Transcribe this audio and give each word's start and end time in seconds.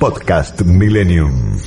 Podcast 0.00 0.62
Millennium. 0.62 1.58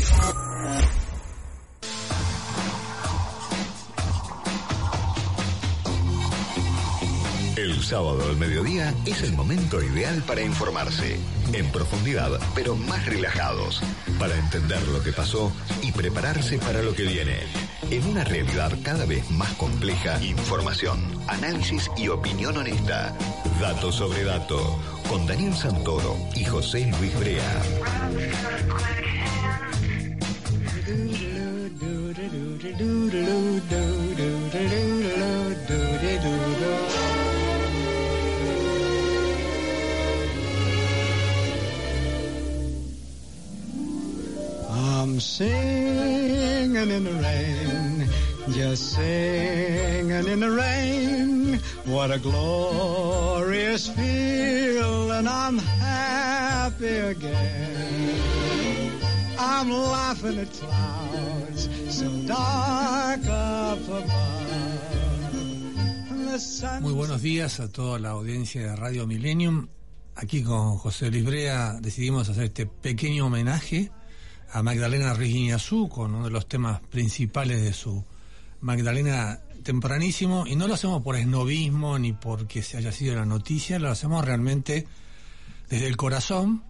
El 7.56 7.80
sábado 7.84 8.24
al 8.28 8.36
mediodía 8.38 8.92
es 9.06 9.22
el 9.22 9.34
momento 9.34 9.84
ideal 9.84 10.24
para 10.26 10.42
informarse, 10.42 11.20
en 11.54 11.72
profundidad, 11.72 12.32
pero 12.56 12.76
más 12.76 13.06
relajados, 13.06 13.84
para 14.18 14.36
entender 14.36 14.82
lo 14.88 15.04
que 15.04 15.12
pasó 15.12 15.54
y 15.84 15.92
prepararse 15.92 16.58
para 16.58 16.82
lo 16.82 16.96
que 16.96 17.04
viene. 17.04 17.38
En 17.94 18.08
una 18.08 18.24
realidad 18.24 18.72
cada 18.82 19.06
vez 19.06 19.30
más 19.30 19.54
compleja, 19.54 20.20
información, 20.24 21.00
análisis 21.28 21.92
y 21.96 22.08
opinión 22.08 22.58
honesta. 22.58 23.16
Dato 23.62 23.92
sobre 23.92 24.24
dato, 24.24 24.80
con 25.08 25.28
Daniel 25.28 25.54
Santoro 25.54 26.18
y 26.34 26.44
José 26.44 26.92
Luis 27.00 27.16
Brea. 27.20 27.62
I'm 45.04 45.20
singing 45.20 46.90
in 46.90 47.04
the 47.04 47.12
rain, 47.22 47.63
just 48.52 48.94
singing 48.94 50.28
in 50.28 50.40
the 50.40 50.52
rain. 50.52 51.60
What 51.86 52.12
a 52.12 52.20
glorious 52.20 53.90
feeling, 53.90 55.28
I'm 55.28 55.58
happy 55.58 56.88
again. 56.88 58.92
I'm 59.40 59.72
laughing 59.72 60.40
at 60.40 60.52
clouds 60.52 61.70
so 61.90 62.10
dark 62.26 63.22
up 63.28 63.88
above. 63.88 64.12
The 66.32 66.40
sun 66.40 66.84
Muy 66.84 66.94
buenos 66.94 67.22
días 67.22 67.60
a 67.60 67.68
toda 67.68 68.00
la 68.00 68.10
audiencia 68.10 68.62
de 68.62 68.76
Radio 68.76 69.06
Millennium. 69.06 69.68
Aquí 70.16 70.44
con 70.44 70.78
José 70.78 71.12
Luis 71.12 71.26
Brea 71.26 71.74
decidimos 71.80 72.30
hacer 72.30 72.46
este 72.46 72.66
pequeño 72.66 73.28
homenaje 73.28 73.92
a 74.52 74.64
Magdalena 74.64 75.14
Ruiz 75.14 75.34
Iñazú 75.34 75.90
con 75.90 76.14
uno 76.14 76.26
de 76.26 76.32
los 76.32 76.48
temas 76.48 76.82
principales 76.82 77.62
de 77.62 77.74
su 77.74 78.04
Magdalena 78.64 79.42
tempranísimo 79.64 80.46
y 80.48 80.56
no 80.56 80.68
lo 80.68 80.74
hacemos 80.74 81.04
por 81.04 81.16
esnovismo 81.16 82.00
ni 82.00 82.14
porque 82.14 82.64
se 82.64 82.78
haya 82.78 82.92
sido 82.92 83.16
la 83.16 83.26
noticia, 83.26 83.78
lo 83.78 83.90
hacemos 83.90 84.24
realmente 84.26 84.88
desde 85.70 85.88
el 85.88 85.98
corazón 85.98 86.64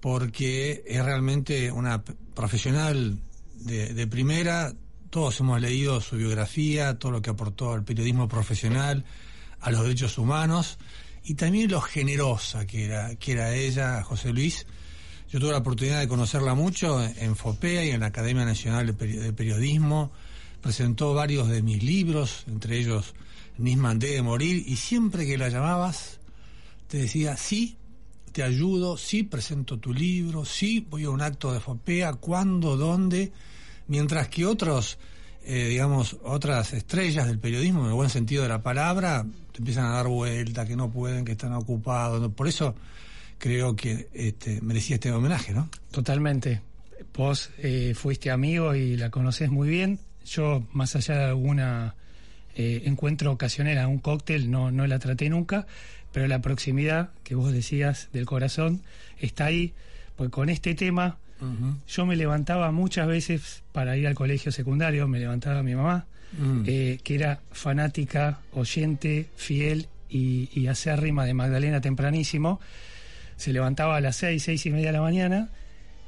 porque 0.00 0.84
es 0.86 1.04
realmente 1.04 1.70
una 1.70 2.02
profesional 2.02 3.18
de, 3.56 3.94
de 3.94 4.06
primera, 4.06 4.72
todos 5.10 5.38
hemos 5.40 5.60
leído 5.60 6.00
su 6.00 6.16
biografía, 6.16 6.98
todo 6.98 7.12
lo 7.12 7.22
que 7.22 7.30
aportó 7.30 7.72
al 7.72 7.84
periodismo 7.84 8.28
profesional, 8.28 9.04
a 9.60 9.70
los 9.70 9.82
derechos 9.82 10.18
humanos 10.18 10.78
y 11.24 11.34
también 11.34 11.70
lo 11.70 11.80
generosa 11.80 12.66
que 12.66 12.84
era, 12.84 13.16
que 13.16 13.32
era 13.32 13.54
ella, 13.54 14.02
José 14.02 14.32
Luis. 14.32 14.66
Yo 15.30 15.40
tuve 15.40 15.50
la 15.52 15.58
oportunidad 15.58 15.98
de 16.00 16.06
conocerla 16.06 16.54
mucho 16.54 17.02
en 17.02 17.34
FOPEA 17.34 17.84
y 17.84 17.90
en 17.90 18.00
la 18.00 18.06
Academia 18.06 18.44
Nacional 18.44 18.86
de 18.86 19.32
Periodismo. 19.32 20.12
Presentó 20.64 21.12
varios 21.12 21.50
de 21.50 21.60
mis 21.60 21.82
libros, 21.82 22.44
entre 22.46 22.78
ellos 22.78 23.12
Nisman 23.58 23.98
de 23.98 24.22
morir, 24.22 24.64
y 24.66 24.76
siempre 24.76 25.26
que 25.26 25.36
la 25.36 25.50
llamabas 25.50 26.20
te 26.88 26.96
decía, 26.96 27.36
sí, 27.36 27.76
te 28.32 28.42
ayudo, 28.42 28.96
sí, 28.96 29.24
presento 29.24 29.78
tu 29.78 29.92
libro, 29.92 30.46
sí, 30.46 30.86
voy 30.88 31.04
a 31.04 31.10
un 31.10 31.20
acto 31.20 31.52
de 31.52 31.60
FOPEA, 31.60 32.14
cuándo, 32.14 32.78
dónde, 32.78 33.30
mientras 33.88 34.28
que 34.28 34.46
otros, 34.46 34.96
eh, 35.44 35.68
digamos, 35.68 36.16
otras 36.22 36.72
estrellas 36.72 37.26
del 37.26 37.38
periodismo, 37.38 37.82
en 37.82 37.88
el 37.88 37.92
buen 37.92 38.08
sentido 38.08 38.42
de 38.42 38.48
la 38.48 38.62
palabra, 38.62 39.26
te 39.52 39.58
empiezan 39.58 39.84
a 39.84 39.90
dar 39.90 40.08
vuelta, 40.08 40.64
que 40.64 40.76
no 40.76 40.90
pueden, 40.90 41.26
que 41.26 41.32
están 41.32 41.52
ocupados. 41.52 42.32
Por 42.32 42.48
eso 42.48 42.74
creo 43.36 43.76
que 43.76 44.08
este, 44.14 44.62
merecía 44.62 44.94
este 44.94 45.12
homenaje, 45.12 45.52
¿no? 45.52 45.68
Totalmente. 45.90 46.62
Vos 47.14 47.50
eh, 47.58 47.92
fuiste 47.94 48.30
amigo 48.30 48.74
y 48.74 48.96
la 48.96 49.10
conocés 49.10 49.50
muy 49.50 49.68
bien. 49.68 50.00
Yo, 50.26 50.64
más 50.72 50.96
allá 50.96 51.16
de 51.18 51.24
alguna 51.24 51.94
eh, 52.56 52.82
encuentro 52.86 53.32
ocasional, 53.32 53.86
un 53.86 53.98
cóctel, 53.98 54.50
no, 54.50 54.70
no 54.70 54.86
la 54.86 54.98
traté 54.98 55.28
nunca, 55.28 55.66
pero 56.12 56.26
la 56.28 56.40
proximidad 56.40 57.10
que 57.24 57.34
vos 57.34 57.52
decías 57.52 58.08
del 58.12 58.24
corazón 58.26 58.82
está 59.18 59.46
ahí, 59.46 59.72
porque 60.16 60.30
con 60.30 60.48
este 60.48 60.74
tema 60.74 61.18
yo 61.86 62.06
me 62.06 62.16
levantaba 62.16 62.70
muchas 62.72 63.06
veces 63.06 63.62
para 63.72 63.96
ir 63.98 64.06
al 64.06 64.14
colegio 64.14 64.50
secundario, 64.50 65.06
me 65.08 65.18
levantaba 65.18 65.62
mi 65.62 65.74
mamá, 65.74 66.06
Mm. 66.36 66.62
eh, 66.66 66.98
que 67.04 67.14
era 67.14 67.40
fanática, 67.52 68.40
oyente, 68.54 69.26
fiel 69.36 69.86
y, 70.08 70.48
y 70.52 70.66
acérrima 70.66 71.24
de 71.26 71.32
Magdalena 71.34 71.80
tempranísimo. 71.80 72.60
Se 73.36 73.52
levantaba 73.52 73.96
a 73.96 74.00
las 74.00 74.16
seis, 74.16 74.42
seis 74.42 74.64
y 74.66 74.70
media 74.70 74.86
de 74.86 74.92
la 74.94 75.00
mañana, 75.00 75.50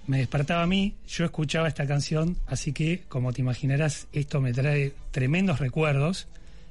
me 0.07 0.19
despertaba 0.19 0.63
a 0.63 0.67
mí, 0.67 0.95
yo 1.09 1.25
escuchaba 1.25 1.69
esta 1.69 1.87
canción, 1.87 2.37
así 2.47 2.73
que, 2.73 3.03
como 3.09 3.33
te 3.33 3.41
imaginarás, 3.41 4.07
esto 4.13 4.41
me 4.41 4.53
trae 4.53 4.93
tremendos 5.11 5.59
recuerdos. 5.59 6.29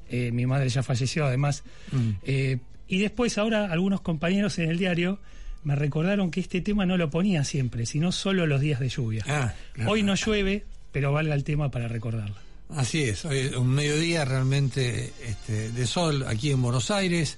Eh, 0.10 0.32
mi 0.32 0.46
madre 0.46 0.70
ya 0.70 0.84
falleció, 0.84 1.26
además. 1.26 1.64
Mm. 1.92 2.10
Eh, 2.24 2.58
y 2.88 3.00
después, 3.00 3.38
ahora, 3.38 3.72
algunos 3.72 4.02
compañeros 4.02 4.58
en 4.60 4.70
el 4.70 4.78
diario 4.78 5.20
me 5.64 5.76
recordaron 5.76 6.30
que 6.30 6.40
este 6.40 6.62
tema 6.62 6.86
no 6.86 6.96
lo 6.96 7.10
ponía 7.10 7.44
siempre, 7.44 7.86
sino 7.86 8.12
solo 8.12 8.46
los 8.46 8.62
días 8.62 8.80
de 8.80 8.90
lluvia. 8.90 9.26
Ah, 9.28 9.54
claro. 9.74 9.92
Hoy 9.92 10.04
no 10.04 10.16
llueve, 10.16 10.64
pero 10.92 11.12
valga 11.12 11.34
el 11.34 11.44
tema 11.44 11.72
para 11.72 11.88
recordarla. 11.88 12.38
Así 12.70 13.04
es, 13.04 13.26
hoy 13.26 13.38
es 13.38 13.56
un 13.56 13.70
mediodía 13.70 14.26
realmente 14.26 15.14
este, 15.24 15.72
de 15.72 15.88
sol 15.88 16.26
aquí 16.28 16.52
en 16.52 16.62
Buenos 16.62 16.90
Aires 16.90 17.38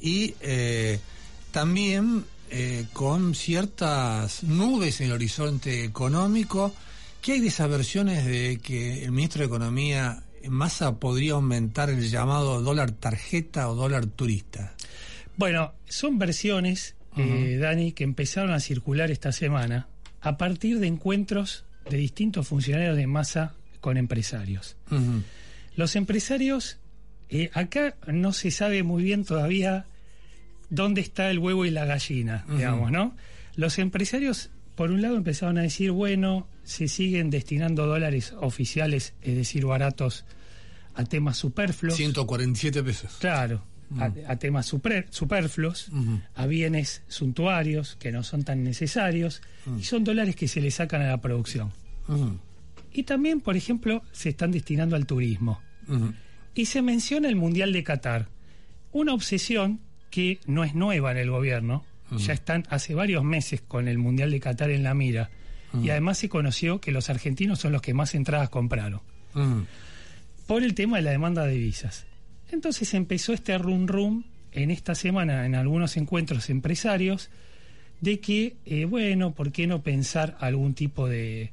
y 0.00 0.34
eh, 0.40 1.00
también 1.50 2.24
eh, 2.50 2.86
con 2.92 3.34
ciertas 3.34 4.42
nubes 4.42 5.00
en 5.00 5.08
el 5.08 5.12
horizonte 5.12 5.84
económico. 5.84 6.74
¿Qué 7.20 7.32
hay 7.32 7.40
de 7.40 7.48
esas 7.48 7.68
versiones 7.68 8.24
de 8.24 8.60
que 8.62 9.04
el 9.04 9.12
ministro 9.12 9.40
de 9.40 9.46
Economía, 9.46 10.22
Massa, 10.48 10.96
podría 10.96 11.32
aumentar 11.32 11.90
el 11.90 12.08
llamado 12.08 12.62
dólar 12.62 12.92
tarjeta 12.92 13.68
o 13.68 13.74
dólar 13.74 14.06
turista? 14.06 14.74
Bueno, 15.36 15.72
son 15.86 16.18
versiones, 16.18 16.96
eh, 17.16 17.58
Dani, 17.60 17.92
que 17.92 18.04
empezaron 18.04 18.52
a 18.52 18.60
circular 18.60 19.10
esta 19.10 19.32
semana 19.32 19.88
a 20.20 20.36
partir 20.36 20.78
de 20.80 20.86
encuentros 20.86 21.64
de 21.88 21.96
distintos 21.96 22.48
funcionarios 22.48 22.96
de 22.96 23.06
masa 23.06 23.54
con 23.80 23.96
empresarios. 23.96 24.76
Los 25.76 25.96
empresarios, 25.96 26.78
eh, 27.28 27.50
acá 27.54 27.94
no 28.06 28.32
se 28.32 28.50
sabe 28.50 28.82
muy 28.82 29.02
bien 29.02 29.24
todavía 29.24 29.86
dónde 30.70 31.00
está 31.00 31.30
el 31.30 31.38
huevo 31.38 31.64
y 31.64 31.70
la 31.70 31.84
gallina, 31.84 32.44
digamos, 32.48 32.90
¿no? 32.90 33.16
Los 33.56 33.78
empresarios, 33.78 34.50
por 34.74 34.90
un 34.90 35.02
lado, 35.02 35.16
empezaron 35.16 35.58
a 35.58 35.62
decir, 35.62 35.90
bueno, 35.90 36.46
se 36.64 36.88
siguen 36.88 37.30
destinando 37.30 37.86
dólares 37.86 38.34
oficiales, 38.40 39.14
es 39.22 39.34
decir, 39.36 39.64
baratos, 39.66 40.24
a 40.94 41.04
temas 41.04 41.36
superfluos. 41.36 41.96
147 41.96 42.82
pesos. 42.82 43.16
Claro, 43.18 43.64
a, 43.98 44.10
a 44.26 44.36
temas 44.36 44.66
super- 44.66 45.06
superfluos, 45.10 45.90
a 46.34 46.46
bienes 46.46 47.02
suntuarios 47.08 47.96
que 47.96 48.12
no 48.12 48.22
son 48.22 48.44
tan 48.44 48.62
necesarios, 48.62 49.42
y 49.78 49.84
son 49.84 50.04
dólares 50.04 50.36
que 50.36 50.48
se 50.48 50.60
le 50.60 50.70
sacan 50.70 51.02
a 51.02 51.08
la 51.08 51.20
producción. 51.20 51.72
Ujú. 52.08 52.38
Y 52.92 53.02
también, 53.04 53.40
por 53.40 53.56
ejemplo, 53.56 54.02
se 54.12 54.30
están 54.30 54.50
destinando 54.50 54.96
al 54.96 55.06
turismo. 55.06 55.60
Y 56.54 56.66
se 56.66 56.82
menciona 56.82 57.28
el 57.28 57.36
Mundial 57.36 57.72
de 57.72 57.82
Qatar, 57.84 58.28
una 58.92 59.14
obsesión 59.14 59.80
que 60.10 60.40
no 60.46 60.64
es 60.64 60.74
nueva 60.74 61.12
en 61.12 61.18
el 61.18 61.30
gobierno, 61.30 61.84
ya 62.16 62.32
están 62.32 62.64
hace 62.70 62.94
varios 62.94 63.22
meses 63.22 63.60
con 63.60 63.86
el 63.86 63.98
Mundial 63.98 64.30
de 64.30 64.40
Qatar 64.40 64.70
en 64.70 64.82
la 64.82 64.94
mira, 64.94 65.30
y 65.82 65.90
además 65.90 66.18
se 66.18 66.28
conoció 66.28 66.80
que 66.80 66.92
los 66.92 67.10
argentinos 67.10 67.58
son 67.58 67.72
los 67.72 67.82
que 67.82 67.94
más 67.94 68.14
entradas 68.14 68.48
compraron. 68.48 69.00
Por 70.46 70.62
el 70.62 70.74
tema 70.74 70.96
de 70.96 71.02
la 71.02 71.10
demanda 71.10 71.44
de 71.44 71.58
visas. 71.58 72.06
Entonces 72.50 72.94
empezó 72.94 73.34
este 73.34 73.58
rum 73.58 73.86
rum 73.86 74.24
en 74.52 74.70
esta 74.70 74.94
semana 74.94 75.44
en 75.44 75.54
algunos 75.54 75.96
encuentros 75.98 76.48
empresarios 76.48 77.28
de 78.00 78.20
que, 78.20 78.56
eh, 78.64 78.86
bueno, 78.86 79.34
¿por 79.34 79.52
qué 79.52 79.66
no 79.66 79.82
pensar 79.82 80.36
algún 80.40 80.72
tipo 80.74 81.08
de, 81.08 81.52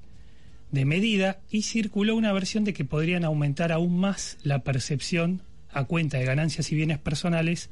de 0.71 0.85
medida? 0.85 1.39
Y 1.49 1.63
circuló 1.63 2.15
una 2.15 2.31
versión 2.31 2.63
de 2.63 2.73
que 2.73 2.85
podrían 2.85 3.25
aumentar 3.25 3.71
aún 3.71 3.99
más 3.99 4.37
la 4.43 4.59
percepción 4.59 5.41
a 5.71 5.83
cuenta 5.83 6.17
de 6.17 6.25
ganancias 6.25 6.71
y 6.71 6.75
bienes 6.75 6.99
personales 6.99 7.69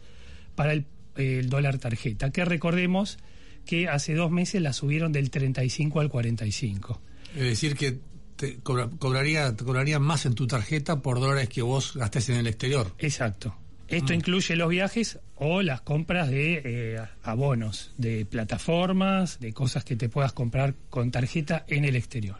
para 0.56 0.74
el, 0.74 0.86
el 1.16 1.50
dólar 1.50 1.78
tarjeta, 1.78 2.32
que 2.32 2.46
recordemos 2.46 3.18
que 3.66 3.88
hace 3.88 4.14
dos 4.14 4.30
meses 4.32 4.62
la 4.62 4.74
subieron 4.74 5.12
del 5.12 5.30
35 5.30 6.00
al 6.00 6.10
45. 6.10 7.02
Es 7.36 7.42
decir, 7.44 7.76
que 7.76 8.00
te 8.36 8.58
cobra- 8.60 8.90
cobraría, 9.00 9.56
te 9.56 9.64
cobrarían 9.64 10.02
más 10.02 10.26
en 10.26 10.34
tu 10.36 10.48
tarjeta 10.48 11.02
por 11.02 11.20
dólares 11.20 11.50
que 11.50 11.62
vos 11.62 11.94
gastés 11.96 12.30
en 12.30 12.36
el 12.38 12.48
exterior. 12.48 12.94
Exacto. 13.00 13.56
Esto 13.88 14.14
incluye 14.14 14.56
los 14.56 14.70
viajes 14.70 15.20
o 15.36 15.62
las 15.62 15.82
compras 15.82 16.30
de 16.30 16.62
eh, 16.66 17.00
abonos, 17.22 17.92
de 17.98 18.26
plataformas, 18.26 19.40
de 19.40 19.54
cosas 19.54 19.84
que 19.84 19.96
te 19.96 20.10
puedas 20.10 20.34
comprar 20.34 20.74
con 20.90 21.12
tarjeta 21.12 21.64
en 21.68 21.86
el 21.86 21.96
exterior. 21.96 22.38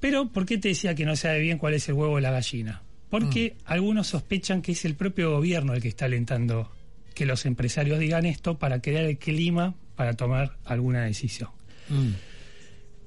Pero, 0.00 0.28
¿por 0.30 0.44
qué 0.44 0.58
te 0.58 0.68
decía 0.68 0.94
que 0.94 1.06
no 1.06 1.16
sabe 1.16 1.40
bien 1.40 1.56
cuál 1.58 1.74
es 1.74 1.88
el 1.88 1.94
huevo 1.94 2.14
o 2.14 2.20
la 2.20 2.30
gallina? 2.30 2.82
Porque 3.20 3.56
algunos 3.64 4.08
sospechan 4.08 4.60
que 4.62 4.72
es 4.72 4.84
el 4.84 4.94
propio 4.94 5.30
gobierno 5.30 5.74
el 5.74 5.80
que 5.82 5.88
está 5.88 6.06
alentando 6.06 6.70
que 7.14 7.26
los 7.26 7.46
empresarios 7.46 7.98
digan 7.98 8.26
esto 8.26 8.58
para 8.58 8.80
crear 8.82 9.04
el 9.04 9.18
clima 9.18 9.74
para 9.94 10.14
tomar 10.14 10.56
alguna 10.64 11.04
decisión. 11.04 11.50
Mm. 11.88 12.10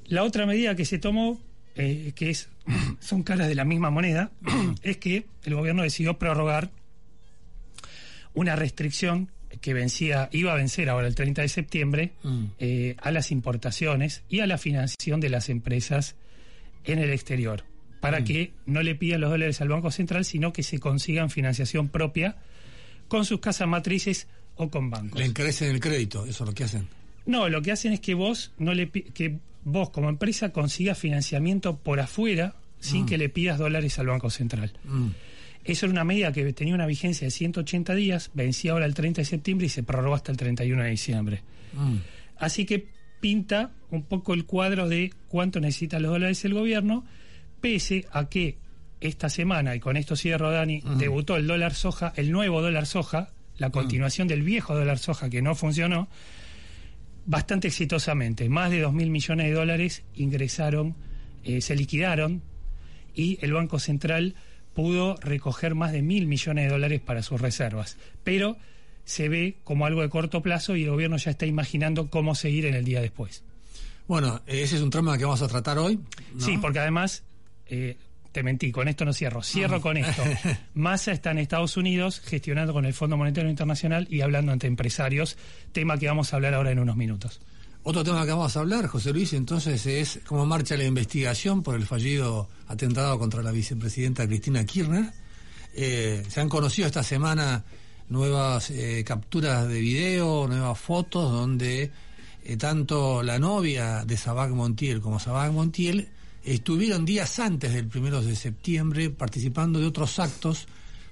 La 0.05 0.23
otra 0.23 0.45
medida 0.45 0.75
que 0.75 0.85
se 0.85 0.97
tomó, 0.97 1.41
eh, 1.75 2.13
que 2.15 2.29
es 2.29 2.49
son 3.01 3.23
caras 3.23 3.49
de 3.49 3.55
la 3.55 3.65
misma 3.65 3.89
moneda, 3.89 4.31
es 4.81 4.97
que 4.97 5.25
el 5.43 5.55
gobierno 5.55 5.83
decidió 5.83 6.17
prorrogar 6.17 6.71
una 8.33 8.55
restricción 8.55 9.29
que 9.59 9.73
vencía, 9.73 10.29
iba 10.31 10.53
a 10.53 10.55
vencer 10.55 10.89
ahora 10.89 11.07
el 11.07 11.15
30 11.15 11.41
de 11.41 11.49
septiembre, 11.49 12.13
Mm. 12.23 12.45
eh, 12.59 12.95
a 13.01 13.11
las 13.11 13.31
importaciones 13.31 14.23
y 14.29 14.39
a 14.39 14.47
la 14.47 14.57
financiación 14.57 15.19
de 15.19 15.29
las 15.29 15.49
empresas 15.49 16.15
en 16.85 16.99
el 16.99 17.09
exterior, 17.11 17.65
para 18.11 18.23
que 18.23 18.53
no 18.65 18.81
le 18.83 18.95
pidan 18.95 19.19
los 19.19 19.29
dólares 19.29 19.59
al 19.59 19.67
Banco 19.67 19.91
Central, 19.91 20.23
sino 20.23 20.53
que 20.53 20.63
se 20.63 20.79
consigan 20.79 21.29
financiación 21.29 21.89
propia 21.89 22.37
con 23.09 23.25
sus 23.25 23.39
casas 23.41 23.67
matrices 23.67 24.27
o 24.55 24.69
con 24.69 24.89
bancos. 24.89 25.19
Le 25.19 25.25
encarecen 25.25 25.71
el 25.71 25.81
crédito, 25.81 26.25
eso 26.25 26.43
es 26.43 26.49
lo 26.49 26.53
que 26.53 26.63
hacen. 26.63 26.87
No, 27.25 27.49
lo 27.49 27.61
que 27.61 27.73
hacen 27.73 27.91
es 27.91 27.99
que 27.99 28.13
vos 28.13 28.53
no 28.57 28.73
le 28.73 28.89
que 28.89 29.39
vos 29.65 29.89
como 29.89 30.07
empresa 30.07 30.53
consigas 30.53 30.97
financiamiento 30.97 31.75
por 31.75 31.99
afuera 31.99 32.55
sin 32.79 33.05
que 33.05 33.17
le 33.17 33.27
pidas 33.27 33.57
dólares 33.57 33.99
al 33.99 34.07
Banco 34.07 34.29
Central. 34.29 34.71
Mm. 34.85 35.07
Eso 35.65 35.85
era 35.87 35.91
una 35.91 36.05
medida 36.05 36.31
que 36.31 36.53
tenía 36.53 36.73
una 36.73 36.85
vigencia 36.85 37.25
de 37.25 37.31
180 37.31 37.93
días, 37.95 38.31
vencía 38.33 38.71
ahora 38.71 38.85
el 38.85 38.93
30 38.93 39.21
de 39.21 39.25
septiembre 39.25 39.67
y 39.67 39.69
se 39.69 39.83
prorrogó 39.83 40.15
hasta 40.15 40.31
el 40.31 40.37
31 40.37 40.83
de 40.83 40.89
diciembre. 40.89 41.41
Mm. 41.73 41.97
Así 42.37 42.65
que 42.65 42.87
pinta 43.19 43.71
un 43.91 44.03
poco 44.03 44.33
el 44.33 44.45
cuadro 44.45 44.87
de 44.87 45.11
cuánto 45.27 45.59
necesita 45.59 45.99
los 45.99 46.11
dólares 46.11 46.45
el 46.45 46.53
gobierno, 46.53 47.03
pese 47.61 48.05
a 48.11 48.29
que 48.29 48.57
esta 48.99 49.29
semana, 49.29 49.75
y 49.75 49.79
con 49.79 49.97
esto 49.97 50.15
cierro 50.15 50.51
Dani, 50.51 50.81
debutó 50.97 51.35
el 51.35 51.45
dólar 51.45 51.73
soja, 51.73 52.13
el 52.15 52.31
nuevo 52.31 52.61
dólar 52.61 52.85
soja, 52.85 53.29
la 53.57 53.69
continuación 53.69 54.27
del 54.27 54.41
viejo 54.41 54.75
dólar 54.75 54.97
soja 54.97 55.29
que 55.29 55.41
no 55.41 55.55
funcionó, 55.55 56.07
bastante 57.25 57.67
exitosamente. 57.67 58.49
Más 58.49 58.71
de 58.71 58.81
2 58.81 58.93
mil 58.93 59.09
millones 59.09 59.47
de 59.47 59.53
dólares 59.53 60.03
ingresaron, 60.15 60.95
eh, 61.43 61.61
se 61.61 61.75
liquidaron 61.75 62.41
y 63.13 63.37
el 63.41 63.53
Banco 63.53 63.79
Central 63.79 64.35
pudo 64.73 65.15
recoger 65.17 65.75
más 65.75 65.91
de 65.91 66.01
mil 66.01 66.27
millones 66.27 66.65
de 66.65 66.71
dólares 66.71 67.01
para 67.01 67.23
sus 67.23 67.41
reservas. 67.41 67.97
Pero 68.23 68.57
se 69.05 69.29
ve 69.29 69.57
como 69.63 69.85
algo 69.85 70.01
de 70.01 70.09
corto 70.09 70.41
plazo 70.41 70.75
y 70.75 70.83
el 70.83 70.91
gobierno 70.91 71.17
ya 71.17 71.31
está 71.31 71.45
imaginando 71.45 72.09
cómo 72.09 72.35
seguir 72.35 72.65
en 72.65 72.75
el 72.75 72.85
día 72.85 73.01
después. 73.01 73.43
Bueno, 74.07 74.41
ese 74.45 74.75
es 74.75 74.81
un 74.81 74.89
tema 74.89 75.17
que 75.17 75.25
vamos 75.25 75.41
a 75.41 75.47
tratar 75.47 75.77
hoy. 75.79 75.99
¿no? 76.33 76.45
Sí, 76.45 76.57
porque 76.57 76.79
además, 76.79 77.23
eh, 77.69 77.97
te 78.31 78.43
mentí, 78.43 78.71
con 78.71 78.87
esto 78.87 79.03
no 79.05 79.13
cierro, 79.13 79.41
cierro 79.41 79.81
con 79.81 79.97
esto. 79.97 80.23
Massa 80.75 81.11
está 81.11 81.31
en 81.31 81.39
Estados 81.39 81.77
Unidos 81.77 82.19
gestionando 82.19 82.73
con 82.73 82.85
el 82.85 82.93
Fondo 82.93 83.17
Monetario 83.17 83.49
Internacional 83.49 84.07
y 84.09 84.21
hablando 84.21 84.51
ante 84.51 84.67
empresarios, 84.67 85.37
tema 85.71 85.97
que 85.97 86.07
vamos 86.07 86.31
a 86.31 86.35
hablar 86.35 86.53
ahora 86.53 86.71
en 86.71 86.79
unos 86.79 86.95
minutos. 86.95 87.41
Otro 87.83 88.03
tema 88.03 88.25
que 88.25 88.31
vamos 88.31 88.55
a 88.57 88.59
hablar, 88.59 88.85
José 88.87 89.13
Luis, 89.13 89.33
entonces 89.33 89.85
es 89.85 90.19
cómo 90.27 90.45
marcha 90.45 90.75
la 90.75 90.83
investigación 90.83 91.63
por 91.63 91.75
el 91.75 91.85
fallido 91.85 92.49
atentado 92.67 93.17
contra 93.17 93.41
la 93.41 93.51
vicepresidenta 93.51 94.27
Cristina 94.27 94.65
Kirchner. 94.65 95.13
Eh, 95.73 96.23
se 96.27 96.41
han 96.41 96.49
conocido 96.49 96.87
esta 96.87 97.01
semana 97.01 97.63
nuevas 98.09 98.71
eh, 98.71 99.03
capturas 99.05 99.67
de 99.67 99.79
video, 99.79 100.47
nuevas 100.47 100.77
fotos 100.77 101.31
donde 101.31 101.91
eh, 102.43 102.57
tanto 102.57 103.23
la 103.23 103.39
novia 103.39 104.03
de 104.05 104.17
Sabac 104.17 104.51
Montiel 104.51 105.01
como 105.01 105.19
Sabac 105.19 105.51
Montiel 105.51 106.09
estuvieron 106.53 107.05
días 107.05 107.39
antes 107.39 107.73
del 107.73 107.87
primero 107.87 108.21
de 108.21 108.35
septiembre 108.35 109.09
participando 109.09 109.79
de 109.79 109.85
otros 109.85 110.17
actos 110.19 110.67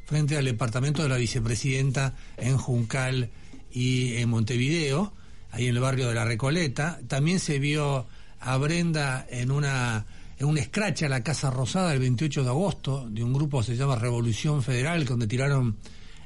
frente 0.06 0.38
al 0.38 0.46
departamento 0.46 1.04
de 1.04 1.10
la 1.10 1.18
vicepresidenta 1.18 2.14
en 2.38 2.58
Juncal 2.58 3.30
y 3.72 4.14
en 4.18 4.30
Montevideo, 4.30 5.14
ahí 5.52 5.68
en 5.68 5.76
el 5.76 5.82
barrio 5.82 6.08
de 6.08 6.16
la 6.16 6.26
Recoleta. 6.26 7.00
También 7.08 7.40
se 7.40 7.60
vio 7.60 8.06
a 8.40 8.58
Brenda 8.58 9.26
en 9.30 9.52
una 9.52 10.06
en 10.38 10.48
un 10.48 10.58
scratch 10.58 11.04
a 11.04 11.10
la 11.10 11.24
Casa 11.24 11.50
Rosada 11.50 11.94
el 11.94 12.00
28 12.00 12.44
de 12.44 12.50
agosto 12.50 13.08
de 13.10 13.24
un 13.24 13.32
grupo 13.32 13.60
que 13.62 13.68
se 13.68 13.76
llama 13.78 13.96
Revolución 13.96 14.62
Federal, 14.62 15.06
donde 15.06 15.28
tiraron 15.28 15.78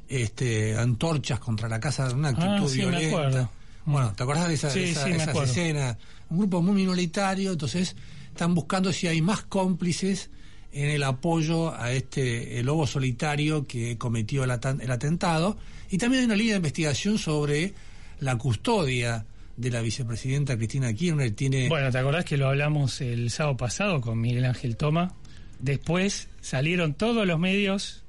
este, 0.08 0.76
antorchas 0.76 1.38
contra 1.38 1.68
la 1.68 1.78
casa, 1.78 2.12
una 2.12 2.30
actitud 2.30 2.48
Ah, 2.48 2.68
sí, 2.68 2.78
me 2.82 2.86
violenta. 2.98 3.50
Bueno, 3.84 4.12
¿te 4.16 4.22
acordás 4.24 4.48
de 4.48 4.54
esa, 4.54 4.68
Sí, 4.70 4.80
esa- 4.80 5.04
sí, 5.06 5.12
acuerdo. 5.12 5.42
escenas? 5.44 5.96
Un 6.28 6.38
grupo 6.38 6.60
muy 6.60 6.74
minoritario, 6.74 7.52
entonces 7.52 7.94
están 8.40 8.54
buscando 8.54 8.90
si 8.90 9.06
hay 9.06 9.20
más 9.20 9.42
cómplices 9.42 10.30
en 10.72 10.88
el 10.88 11.02
apoyo 11.02 11.74
a 11.78 11.92
este 11.92 12.62
lobo 12.62 12.86
solitario 12.86 13.66
que 13.66 13.98
cometió 13.98 14.44
el, 14.44 14.50
atan- 14.50 14.80
el 14.80 14.90
atentado. 14.90 15.58
Y 15.90 15.98
también 15.98 16.20
hay 16.20 16.24
una 16.24 16.36
línea 16.36 16.54
de 16.54 16.56
investigación 16.56 17.18
sobre 17.18 17.74
la 18.20 18.38
custodia 18.38 19.26
de 19.58 19.70
la 19.70 19.82
vicepresidenta 19.82 20.56
Cristina 20.56 20.90
Kirchner. 20.94 21.32
Tiene 21.32 21.68
Bueno, 21.68 21.90
¿te 21.90 21.98
acordás 21.98 22.24
que 22.24 22.38
lo 22.38 22.48
hablamos 22.48 23.02
el 23.02 23.28
sábado 23.30 23.58
pasado 23.58 24.00
con 24.00 24.18
Miguel 24.18 24.46
Ángel 24.46 24.78
Toma? 24.78 25.12
Después 25.58 26.28
salieron 26.40 26.94
todos 26.94 27.26
los 27.26 27.38
medios 27.38 28.04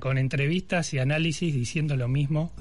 con 0.00 0.18
entrevistas 0.18 0.92
y 0.92 0.98
análisis 0.98 1.54
diciendo 1.54 1.96
lo 1.96 2.08
mismo 2.08 2.52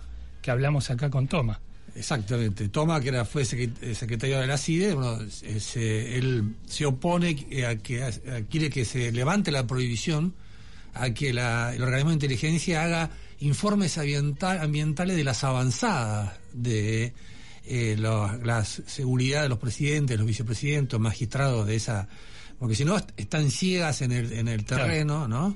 que 0.42 0.50
hablamos 0.50 0.90
acá 0.92 1.10
con 1.10 1.28
Toma. 1.28 1.60
Exactamente. 2.00 2.70
Toma, 2.70 3.00
que 3.02 3.10
era, 3.10 3.26
fue 3.26 3.44
eh, 3.44 3.94
secretario 3.96 4.40
de 4.40 4.48
la 4.48 4.58
CIDE, 4.58 4.94
bueno, 4.94 5.20
eh, 5.44 5.60
se- 5.60 6.18
él 6.18 6.56
se 6.66 6.86
opone 6.86 7.46
eh, 7.52 7.66
a 7.66 7.76
que 7.78 8.02
a- 8.04 8.12
quiere 8.50 8.70
que 8.70 8.86
se 8.86 9.12
levante 9.12 9.52
la 9.52 9.68
prohibición 9.68 10.34
a 10.94 11.12
que 11.14 11.34
la- 11.34 11.74
el 11.76 11.84
organismo 11.84 12.10
de 12.10 12.16
inteligencia 12.16 12.84
haga 12.84 13.12
informes 13.42 13.98
ambiental- 13.98 14.60
ambientales 14.62 15.16
de 15.18 15.24
las 15.24 15.44
avanzadas 15.44 16.34
de 16.54 17.14
eh, 17.72 17.96
lo- 18.00 18.36
la 18.44 18.66
seguridad 18.66 19.44
de 19.44 19.50
los 19.50 19.60
presidentes, 19.60 20.18
los 20.18 20.26
vicepresidentes, 20.26 21.00
magistrados 21.00 21.68
de 21.68 21.76
esa... 21.76 22.08
Porque 22.58 22.74
si 22.76 22.84
no, 22.84 22.98
est- 22.98 23.12
están 23.16 23.52
ciegas 23.52 24.02
en 24.02 24.12
el, 24.12 24.34
en 24.34 24.48
el 24.48 24.66
Claro. 24.66 24.84
terreno, 24.86 25.28
¿no? 25.28 25.56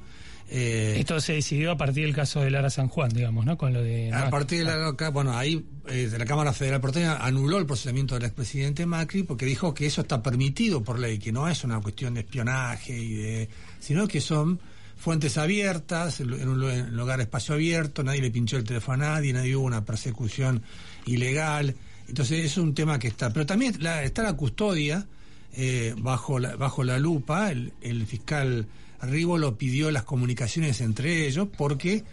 Eh, 0.55 0.98
Esto 1.00 1.19
se 1.19 1.33
decidió 1.33 1.72
a 1.72 1.77
partir 1.77 2.05
del 2.05 2.13
caso 2.13 2.39
de 2.41 2.51
Lara 2.51 2.69
San 2.69 2.88
Juan, 2.88 3.10
digamos, 3.12 3.43
¿no? 3.43 3.57
Con 3.57 3.74
lo 3.74 3.81
de... 3.81 4.13
a 4.13 4.29
partir 4.29 4.60
de 4.60 4.65
la 4.65 4.77
loca- 4.77 5.10
bueno, 5.10 5.36
ahí 5.36 5.65
eh, 5.88 6.07
de 6.12 6.19
la 6.19 6.25
Cámara 6.25 6.53
Federal 6.53 6.79
Porteña 6.79 7.17
anuló 7.17 7.57
el 7.57 7.65
procesamiento 7.65 8.13
del 8.13 8.25
expresidente 8.25 8.86
Macri 8.86 9.24
porque 9.24 9.45
dijo 9.48 9.74
que 9.74 9.88
eso 9.88 10.01
está 10.01 10.22
permitido 10.22 10.83
por 10.83 11.00
ley, 11.00 11.17
que 11.17 11.31
no 11.31 11.48
es 11.50 11.63
una 11.63 11.81
cuestión 11.81 12.13
de 12.13 12.19
espionaje 12.19 12.95
y 12.95 13.13
de, 13.15 13.50
sino 13.79 14.07
que 14.07 14.22
son 14.22 14.60
fuentes 14.95 15.39
abiertas, 15.39 16.19
en 16.19 16.31
en 16.33 16.48
un 16.48 16.95
lugar 16.95 17.19
espacio 17.19 17.55
abierto, 17.55 18.03
nadie 18.03 18.22
le 18.22 18.29
pinchó 18.29 18.57
el 18.57 18.63
teléfono 18.63 19.03
a 19.05 19.07
nadie, 19.15 19.33
nadie 19.33 19.55
hubo 19.55 19.65
una 19.65 19.83
persecución 19.83 20.62
ilegal. 21.07 21.75
Entonces 22.07 22.45
es 22.45 22.57
un 22.57 22.74
tema 22.75 23.00
que 23.00 23.07
está. 23.07 23.31
Pero 23.33 23.45
también 23.45 23.75
la- 23.79 24.03
está 24.03 24.22
la 24.24 24.33
custodia 24.33 25.07
eh, 25.53 25.95
bajo, 25.98 26.38
la, 26.39 26.55
bajo 26.57 26.83
la 26.83 27.00
lupa. 27.00 27.51
El, 27.51 27.74
el 27.81 28.05
fiscal 28.05 28.67
Rívolo 29.05 29.57
pidió 29.57 29.91
las 29.91 30.03
comunicaciones 30.03 30.81
entre 30.81 31.27
ellos 31.27 31.48
porque 31.57 32.03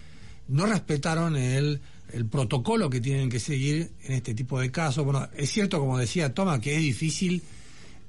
no 0.49 0.67
respetaron 0.67 1.37
el, 1.37 1.81
el 2.13 2.27
protocolo 2.27 2.91
que 2.91 3.01
tienen 3.01 3.29
que 3.31 3.41
seguir 3.41 3.93
en 4.05 4.13
este 4.15 4.35
tipo 4.35 4.61
de 4.61 4.71
casos. 4.71 5.05
Bueno, 5.05 5.29
es 5.37 5.51
cierto, 5.51 5.79
como 5.79 5.99
decía 5.99 6.35
Toma, 6.35 6.61
que 6.61 6.75
es 6.75 6.83
difícil 6.83 7.43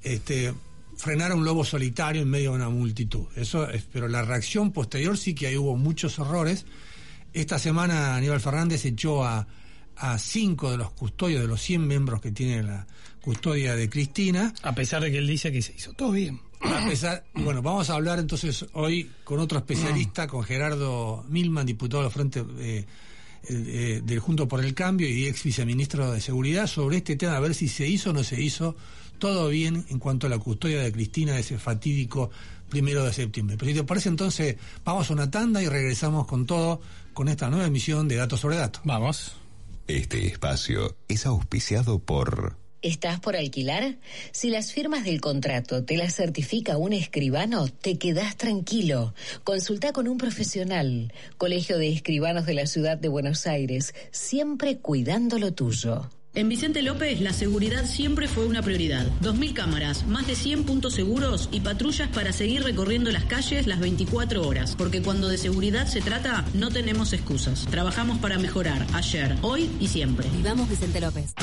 este, 0.02 0.52
frenar 0.96 1.32
a 1.32 1.34
un 1.34 1.44
lobo 1.44 1.64
solitario 1.64 2.22
en 2.22 2.28
medio 2.28 2.50
de 2.50 2.56
una 2.56 2.68
multitud. 2.68 3.26
Eso 3.36 3.68
es, 3.68 3.84
pero 3.92 4.08
la 4.08 4.22
reacción 4.22 4.72
posterior 4.72 5.16
sí 5.16 5.34
que 5.34 5.46
ahí 5.46 5.56
hubo 5.56 5.76
muchos 5.76 6.18
errores. 6.18 6.64
Esta 7.32 7.58
semana 7.58 8.16
Aníbal 8.16 8.40
Fernández 8.40 8.84
echó 8.84 9.24
a, 9.24 9.46
a 9.96 10.18
cinco 10.18 10.70
de 10.70 10.76
los 10.76 10.90
custodios, 10.92 11.40
de 11.40 11.48
los 11.48 11.62
100 11.62 11.86
miembros 11.86 12.20
que 12.20 12.32
tiene 12.32 12.62
la 12.62 12.86
custodia 13.20 13.74
de 13.76 13.88
Cristina. 13.88 14.52
A 14.62 14.74
pesar 14.74 15.02
de 15.02 15.10
que 15.10 15.18
él 15.18 15.26
dice 15.26 15.52
que 15.52 15.62
se 15.62 15.74
hizo 15.74 15.92
todo 15.92 16.12
bien. 16.12 16.40
A 16.64 16.88
pesar, 16.88 17.24
bueno, 17.34 17.62
vamos 17.62 17.90
a 17.90 17.94
hablar 17.94 18.18
entonces 18.18 18.66
hoy 18.72 19.10
con 19.24 19.40
otro 19.40 19.58
especialista, 19.58 20.26
con 20.26 20.44
Gerardo 20.44 21.24
Milman, 21.28 21.66
diputado 21.66 22.02
del 22.02 22.12
Frente 22.12 22.44
eh, 22.58 22.84
eh, 23.48 24.00
del 24.04 24.18
Junto 24.20 24.46
por 24.46 24.64
el 24.64 24.74
Cambio 24.74 25.08
y 25.08 25.26
ex 25.26 25.42
viceministro 25.42 26.12
de 26.12 26.20
Seguridad 26.20 26.66
sobre 26.66 26.98
este 26.98 27.16
tema, 27.16 27.36
a 27.36 27.40
ver 27.40 27.54
si 27.54 27.68
se 27.68 27.88
hizo 27.88 28.10
o 28.10 28.12
no 28.12 28.22
se 28.22 28.40
hizo 28.40 28.76
todo 29.18 29.48
bien 29.48 29.84
en 29.88 29.98
cuanto 29.98 30.26
a 30.26 30.30
la 30.30 30.38
custodia 30.38 30.80
de 30.80 30.92
Cristina 30.92 31.34
de 31.34 31.40
ese 31.40 31.58
fatídico 31.58 32.30
primero 32.68 33.04
de 33.04 33.12
septiembre. 33.12 33.56
Pero 33.56 33.70
si 33.70 33.76
te 33.76 33.84
parece 33.84 34.08
entonces, 34.08 34.56
vamos 34.84 35.10
a 35.10 35.12
una 35.12 35.30
tanda 35.30 35.62
y 35.62 35.68
regresamos 35.68 36.26
con 36.26 36.46
todo, 36.46 36.80
con 37.12 37.28
esta 37.28 37.50
nueva 37.50 37.66
emisión 37.66 38.08
de 38.08 38.16
Datos 38.16 38.40
sobre 38.40 38.56
Datos. 38.56 38.82
Vamos. 38.84 39.36
Este 39.86 40.26
espacio 40.26 40.96
es 41.08 41.26
auspiciado 41.26 41.98
por... 41.98 42.61
¿Estás 42.82 43.20
por 43.20 43.36
alquilar? 43.36 43.96
Si 44.32 44.50
las 44.50 44.72
firmas 44.72 45.04
del 45.04 45.20
contrato 45.20 45.84
te 45.84 45.96
las 45.96 46.16
certifica 46.16 46.76
un 46.76 46.92
escribano, 46.92 47.68
te 47.68 47.96
quedás 47.96 48.36
tranquilo. 48.36 49.14
Consulta 49.44 49.92
con 49.92 50.08
un 50.08 50.18
profesional. 50.18 51.12
Colegio 51.38 51.78
de 51.78 51.92
Escribanos 51.92 52.44
de 52.44 52.54
la 52.54 52.66
Ciudad 52.66 52.98
de 52.98 53.06
Buenos 53.08 53.46
Aires, 53.46 53.94
siempre 54.10 54.78
cuidando 54.78 55.38
lo 55.38 55.52
tuyo. 55.52 56.10
En 56.34 56.48
Vicente 56.48 56.80
López 56.80 57.20
la 57.20 57.32
seguridad 57.34 57.84
siempre 57.84 58.26
fue 58.26 58.46
una 58.46 58.62
prioridad. 58.62 59.06
2.000 59.20 59.52
cámaras, 59.52 60.06
más 60.06 60.26
de 60.26 60.34
100 60.34 60.64
puntos 60.64 60.94
seguros 60.94 61.50
y 61.52 61.60
patrullas 61.60 62.08
para 62.08 62.32
seguir 62.32 62.64
recorriendo 62.64 63.12
las 63.12 63.24
calles 63.24 63.66
las 63.66 63.80
24 63.80 64.42
horas. 64.42 64.74
Porque 64.76 65.02
cuando 65.02 65.28
de 65.28 65.36
seguridad 65.38 65.86
se 65.86 66.00
trata, 66.00 66.44
no 66.54 66.70
tenemos 66.70 67.12
excusas. 67.12 67.66
Trabajamos 67.70 68.18
para 68.18 68.38
mejorar 68.38 68.86
ayer, 68.94 69.36
hoy 69.42 69.70
y 69.78 69.88
siempre. 69.88 70.26
Vivamos 70.30 70.68
Vicente 70.68 71.00
López. 71.00 71.34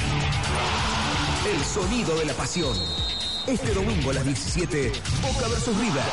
El 1.45 1.63
sonido 1.63 2.17
de 2.17 2.25
la 2.25 2.33
pasión. 2.33 2.75
Este 3.47 3.73
domingo 3.73 4.11
a 4.11 4.15
las 4.15 4.25
17, 4.25 4.91
Boca 5.21 5.47
versus 5.47 5.77
River. 5.77 6.03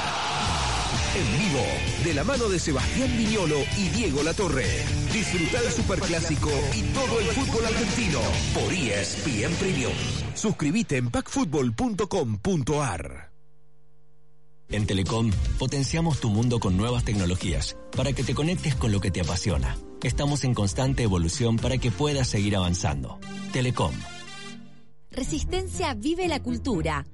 En 1.16 1.38
vivo, 1.38 1.64
de 2.04 2.14
la 2.14 2.22
mano 2.22 2.48
de 2.48 2.60
Sebastián 2.60 3.10
Viñolo 3.16 3.58
y 3.76 3.88
Diego 3.88 4.22
Latorre. 4.22 4.84
Disfruta 5.12 5.58
el 5.58 5.72
superclásico 5.72 6.48
y 6.74 6.82
todo 6.92 7.18
el 7.18 7.26
fútbol 7.26 7.66
argentino 7.66 8.20
por 8.54 8.72
ESPN 8.72 9.52
Premium. 9.56 9.92
Suscríbete 10.34 10.98
en 10.98 11.10
packfootball.com.ar. 11.10 13.32
En 14.68 14.86
Telecom 14.86 15.32
potenciamos 15.58 16.20
tu 16.20 16.30
mundo 16.30 16.60
con 16.60 16.76
nuevas 16.76 17.02
tecnologías 17.04 17.76
para 17.96 18.12
que 18.12 18.22
te 18.22 18.32
conectes 18.34 18.76
con 18.76 18.92
lo 18.92 19.00
que 19.00 19.10
te 19.10 19.22
apasiona. 19.22 19.76
Estamos 20.02 20.44
en 20.44 20.54
constante 20.54 21.02
evolución 21.02 21.56
para 21.56 21.78
que 21.78 21.90
puedas 21.90 22.28
seguir 22.28 22.54
avanzando. 22.56 23.18
Telecom. 23.52 23.92
Resistencia 25.16 25.94
vive 25.94 26.28
la 26.28 26.42
cultura. 26.42 27.06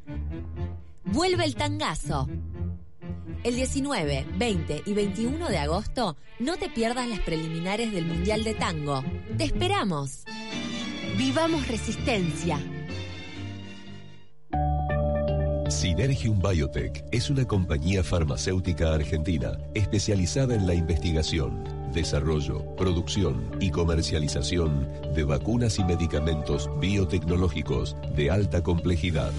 Vuelve 1.04 1.44
el 1.44 1.54
tangazo. 1.54 2.28
El 3.44 3.54
19, 3.54 4.26
20 4.38 4.82
y 4.87 4.92
21 4.92 5.49
de 5.49 5.59
agosto 5.59 6.16
no 6.40 6.56
te 6.56 6.68
pierdas 6.68 7.09
las 7.09 7.21
preliminares 7.21 7.92
del 7.92 8.04
Mundial 8.04 8.42
de 8.42 8.54
Tango. 8.54 9.04
Te 9.38 9.44
esperamos. 9.44 10.25
Vivamos 11.16 11.68
Resistencia. 11.68 12.59
Synergium 15.68 16.40
Biotech 16.42 17.04
es 17.12 17.30
una 17.30 17.47
compañía 17.47 18.02
farmacéutica 18.02 18.94
argentina 18.94 19.59
especializada 19.75 20.56
en 20.56 20.66
la 20.66 20.75
investigación, 20.75 21.62
desarrollo, 21.92 22.75
producción 22.76 23.56
y 23.61 23.70
comercialización 23.70 24.88
de 25.14 25.25
vacunas 25.25 25.78
y 25.78 25.84
medicamentos 25.84 26.70
biotecnológicos 26.80 27.96
de 28.16 28.30
alta 28.30 28.62
complejidad. 28.62 29.32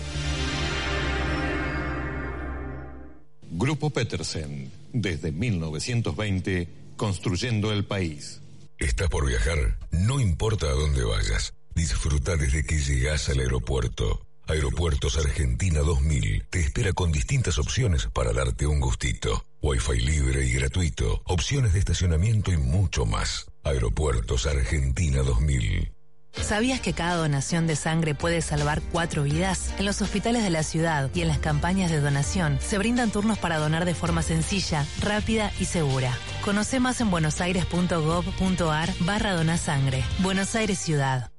Grupo 3.51 3.89
Petersen, 3.89 4.71
desde 4.91 5.31
1920, 5.31 6.67
construyendo 6.95 7.71
el 7.71 7.85
país. 7.85 8.41
¿Estás 8.79 9.09
por 9.09 9.27
viajar? 9.27 9.77
No 9.91 10.19
importa 10.19 10.65
a 10.67 10.71
dónde 10.71 11.03
vayas. 11.03 11.53
Disfruta 11.75 12.35
desde 12.35 12.65
que 12.65 12.77
llegas 12.77 13.29
al 13.29 13.39
aeropuerto. 13.39 14.25
Aeropuertos 14.47 15.17
Argentina 15.17 15.79
2000 15.79 16.45
te 16.49 16.59
espera 16.59 16.91
con 16.93 17.11
distintas 17.11 17.57
opciones 17.59 18.07
para 18.07 18.33
darte 18.33 18.67
un 18.67 18.79
gustito. 18.79 19.45
Wi-Fi 19.63 19.97
libre 20.01 20.45
y 20.45 20.51
gratuito, 20.51 21.21
opciones 21.23 21.71
de 21.71 21.79
estacionamiento 21.79 22.51
y 22.51 22.57
mucho 22.57 23.05
más. 23.05 23.45
Aeropuertos 23.63 24.45
Argentina 24.45 25.21
2000. 25.21 25.93
¿Sabías 26.33 26.81
que 26.81 26.91
cada 26.91 27.15
donación 27.15 27.65
de 27.65 27.77
sangre 27.77 28.13
puede 28.13 28.41
salvar 28.41 28.81
cuatro 28.91 29.23
vidas? 29.23 29.73
En 29.79 29.85
los 29.85 30.01
hospitales 30.01 30.43
de 30.43 30.49
la 30.49 30.63
ciudad 30.63 31.09
y 31.15 31.21
en 31.21 31.29
las 31.29 31.37
campañas 31.37 31.91
de 31.91 32.01
donación 32.01 32.59
se 32.59 32.77
brindan 32.77 33.11
turnos 33.11 33.39
para 33.39 33.57
donar 33.57 33.85
de 33.85 33.95
forma 33.95 34.21
sencilla, 34.21 34.85
rápida 34.99 35.53
y 35.61 35.63
segura. 35.63 36.13
Conoce 36.43 36.81
más 36.81 36.99
en 36.99 37.09
buenosaires.gov.ar 37.09 38.89
barra 38.99 39.33
donasangre. 39.33 40.03
Buenos 40.19 40.55
Aires 40.55 40.79
Ciudad. 40.79 41.31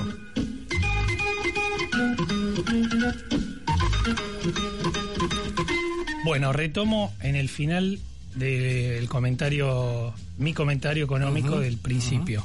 Bueno, 6.25 6.51
retomo 6.51 7.13
en 7.21 7.37
el 7.37 7.47
final 7.47 7.99
del 8.35 9.07
comentario, 9.07 10.13
mi 10.37 10.53
comentario 10.53 11.05
económico 11.05 11.61
del 11.61 11.77
principio. 11.77 12.43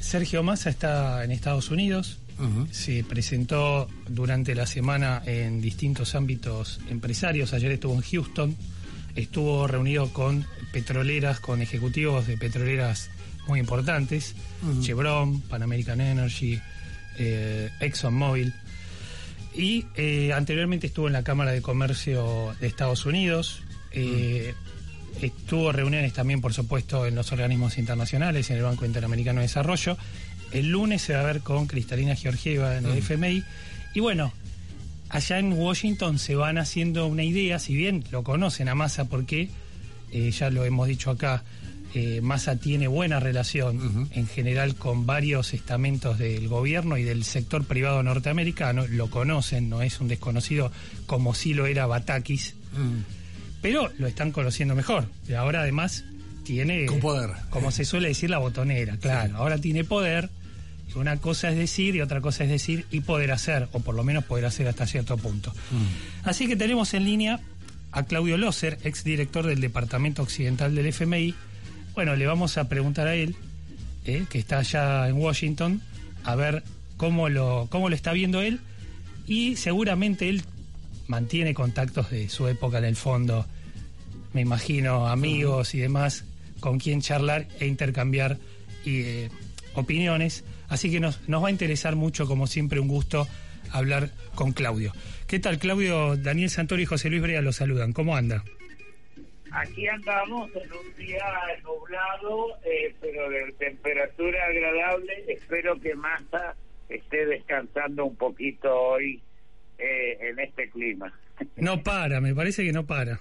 Sergio 0.00 0.42
Massa 0.42 0.70
está 0.70 1.22
en 1.22 1.32
Estados 1.32 1.70
Unidos, 1.70 2.18
se 2.70 3.04
presentó 3.04 3.88
durante 4.08 4.54
la 4.54 4.66
semana 4.66 5.22
en 5.26 5.60
distintos 5.60 6.14
ámbitos 6.14 6.80
empresarios, 6.88 7.52
ayer 7.52 7.72
estuvo 7.72 7.94
en 7.94 8.02
Houston, 8.02 8.56
estuvo 9.14 9.66
reunido 9.66 10.12
con 10.12 10.46
petroleras, 10.72 11.40
con 11.40 11.62
ejecutivos 11.62 12.26
de 12.26 12.36
petroleras 12.36 13.10
muy 13.46 13.60
importantes, 13.60 14.34
Chevron, 14.80 15.40
Pan 15.42 15.62
American 15.62 16.00
Energy, 16.00 16.60
eh, 17.18 17.70
ExxonMobil. 17.80 18.54
Y 19.54 19.86
eh, 19.96 20.32
anteriormente 20.32 20.86
estuvo 20.86 21.08
en 21.08 21.14
la 21.14 21.24
Cámara 21.24 21.50
de 21.50 21.62
Comercio 21.62 22.54
de 22.60 22.66
Estados 22.66 23.06
Unidos. 23.06 23.62
eh, 23.92 24.54
Estuvo 25.20 25.72
reuniones 25.72 26.12
también, 26.12 26.40
por 26.40 26.52
supuesto, 26.52 27.04
en 27.04 27.16
los 27.16 27.32
organismos 27.32 27.76
internacionales, 27.78 28.50
en 28.50 28.58
el 28.58 28.62
Banco 28.62 28.84
Interamericano 28.84 29.40
de 29.40 29.46
Desarrollo. 29.46 29.96
El 30.52 30.68
lunes 30.68 31.02
se 31.02 31.14
va 31.14 31.20
a 31.20 31.24
ver 31.24 31.40
con 31.40 31.66
Cristalina 31.66 32.14
Georgieva 32.14 32.76
en 32.76 32.86
el 32.86 32.94
Mm. 32.94 32.98
FMI. 32.98 33.44
Y 33.94 34.00
bueno, 34.00 34.32
allá 35.08 35.38
en 35.38 35.52
Washington 35.52 36.18
se 36.18 36.34
van 36.34 36.58
haciendo 36.58 37.06
una 37.06 37.24
idea, 37.24 37.58
si 37.58 37.74
bien 37.74 38.04
lo 38.10 38.22
conocen 38.22 38.68
a 38.68 38.74
Massa 38.74 39.06
porque, 39.06 39.50
eh, 40.12 40.30
ya 40.30 40.50
lo 40.50 40.64
hemos 40.64 40.88
dicho 40.88 41.10
acá, 41.10 41.42
eh, 41.94 42.20
Massa 42.20 42.56
tiene 42.56 42.86
buena 42.86 43.18
relación 43.18 44.08
en 44.12 44.26
general 44.26 44.74
con 44.74 45.06
varios 45.06 45.54
estamentos 45.54 46.18
del 46.18 46.46
gobierno 46.46 46.98
y 46.98 47.02
del 47.02 47.24
sector 47.24 47.64
privado 47.64 48.02
norteamericano, 48.02 48.86
lo 48.86 49.08
conocen, 49.08 49.70
no 49.70 49.80
es 49.80 49.98
un 49.98 50.08
desconocido 50.08 50.70
como 51.06 51.34
sí 51.34 51.54
lo 51.54 51.66
era 51.66 51.86
Batakis, 51.86 52.54
pero 53.62 53.90
lo 53.98 54.06
están 54.06 54.32
conociendo 54.32 54.74
mejor. 54.74 55.08
Y 55.26 55.32
ahora 55.32 55.62
además 55.62 56.04
tiene... 56.44 56.84
Con 56.86 57.00
poder. 57.00 57.30
Como 57.50 57.70
se 57.70 57.84
suele 57.86 58.08
decir, 58.08 58.28
la 58.30 58.38
botonera, 58.38 58.98
claro. 58.98 59.36
Ahora 59.38 59.58
tiene 59.58 59.82
poder. 59.84 60.28
Una 60.98 61.16
cosa 61.16 61.50
es 61.50 61.56
decir 61.56 61.96
y 61.96 62.00
otra 62.00 62.20
cosa 62.20 62.44
es 62.44 62.50
decir 62.50 62.86
y 62.90 63.00
poder 63.00 63.32
hacer, 63.32 63.68
o 63.72 63.80
por 63.80 63.94
lo 63.94 64.04
menos 64.04 64.24
poder 64.24 64.44
hacer 64.44 64.68
hasta 64.68 64.86
cierto 64.86 65.16
punto. 65.16 65.52
Así 66.24 66.46
que 66.46 66.56
tenemos 66.56 66.94
en 66.94 67.04
línea 67.04 67.40
a 67.92 68.02
Claudio 68.04 68.36
Loser, 68.36 68.78
exdirector 68.84 69.46
del 69.46 69.60
Departamento 69.60 70.22
Occidental 70.22 70.74
del 70.74 70.86
FMI. 70.86 71.34
Bueno, 71.94 72.16
le 72.16 72.26
vamos 72.26 72.58
a 72.58 72.68
preguntar 72.68 73.08
a 73.08 73.14
él, 73.14 73.36
eh, 74.04 74.26
que 74.28 74.38
está 74.38 74.58
allá 74.58 75.08
en 75.08 75.16
Washington, 75.16 75.82
a 76.24 76.34
ver 76.34 76.62
cómo 76.96 77.28
lo, 77.28 77.68
cómo 77.70 77.88
lo 77.88 77.94
está 77.94 78.12
viendo 78.12 78.42
él. 78.42 78.60
Y 79.26 79.56
seguramente 79.56 80.28
él 80.28 80.42
mantiene 81.06 81.54
contactos 81.54 82.10
de 82.10 82.28
su 82.28 82.46
época 82.48 82.78
en 82.78 82.84
el 82.84 82.96
fondo, 82.96 83.46
me 84.32 84.42
imagino, 84.42 85.08
amigos 85.08 85.74
y 85.74 85.78
demás, 85.78 86.24
con 86.60 86.78
quien 86.78 87.00
charlar 87.00 87.48
e 87.60 87.66
intercambiar 87.66 88.38
y, 88.84 89.00
eh, 89.00 89.30
opiniones. 89.74 90.44
Así 90.68 90.90
que 90.90 91.00
nos, 91.00 91.28
nos 91.28 91.42
va 91.42 91.48
a 91.48 91.50
interesar 91.50 91.96
mucho, 91.96 92.26
como 92.26 92.46
siempre, 92.46 92.80
un 92.80 92.88
gusto 92.88 93.26
hablar 93.72 94.10
con 94.34 94.52
Claudio. 94.52 94.92
¿Qué 95.26 95.38
tal, 95.38 95.58
Claudio? 95.58 96.16
Daniel 96.16 96.50
Santori 96.50 96.82
y 96.82 96.86
José 96.86 97.10
Luis 97.10 97.22
Brea 97.22 97.42
lo 97.42 97.52
saludan. 97.52 97.92
¿Cómo 97.92 98.16
anda? 98.16 98.44
Aquí 99.50 99.88
andamos 99.88 100.50
en 100.54 100.72
un 100.72 100.96
día 100.96 101.24
nublado, 101.62 102.58
eh, 102.64 102.94
pero 103.00 103.30
de 103.30 103.52
temperatura 103.52 104.44
agradable. 104.44 105.24
Espero 105.28 105.80
que 105.80 105.94
Massa 105.94 106.54
esté 106.88 107.26
descansando 107.26 108.04
un 108.04 108.16
poquito 108.16 108.74
hoy 108.74 109.22
eh, 109.78 110.18
en 110.20 110.38
este 110.38 110.68
clima. 110.70 111.12
No 111.56 111.80
para, 111.84 112.20
me 112.20 112.34
parece 112.34 112.64
que 112.64 112.72
no 112.72 112.84
para. 112.84 113.20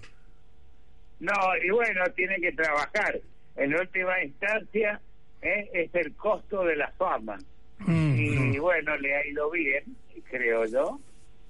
No, 1.20 1.34
y 1.64 1.70
bueno, 1.70 2.04
tiene 2.16 2.38
que 2.40 2.52
trabajar. 2.52 3.20
En 3.56 3.76
última 3.76 4.24
instancia, 4.24 5.00
eh, 5.42 5.70
es 5.74 5.94
el 5.96 6.14
costo 6.16 6.64
de 6.64 6.76
la 6.76 6.92
fama. 6.92 7.38
Mm, 7.80 8.16
y 8.54 8.58
bueno, 8.60 8.98
le 8.98 9.16
ha 9.16 9.28
ido 9.28 9.50
bien, 9.52 9.84
creo 10.30 10.66
yo. 10.66 11.00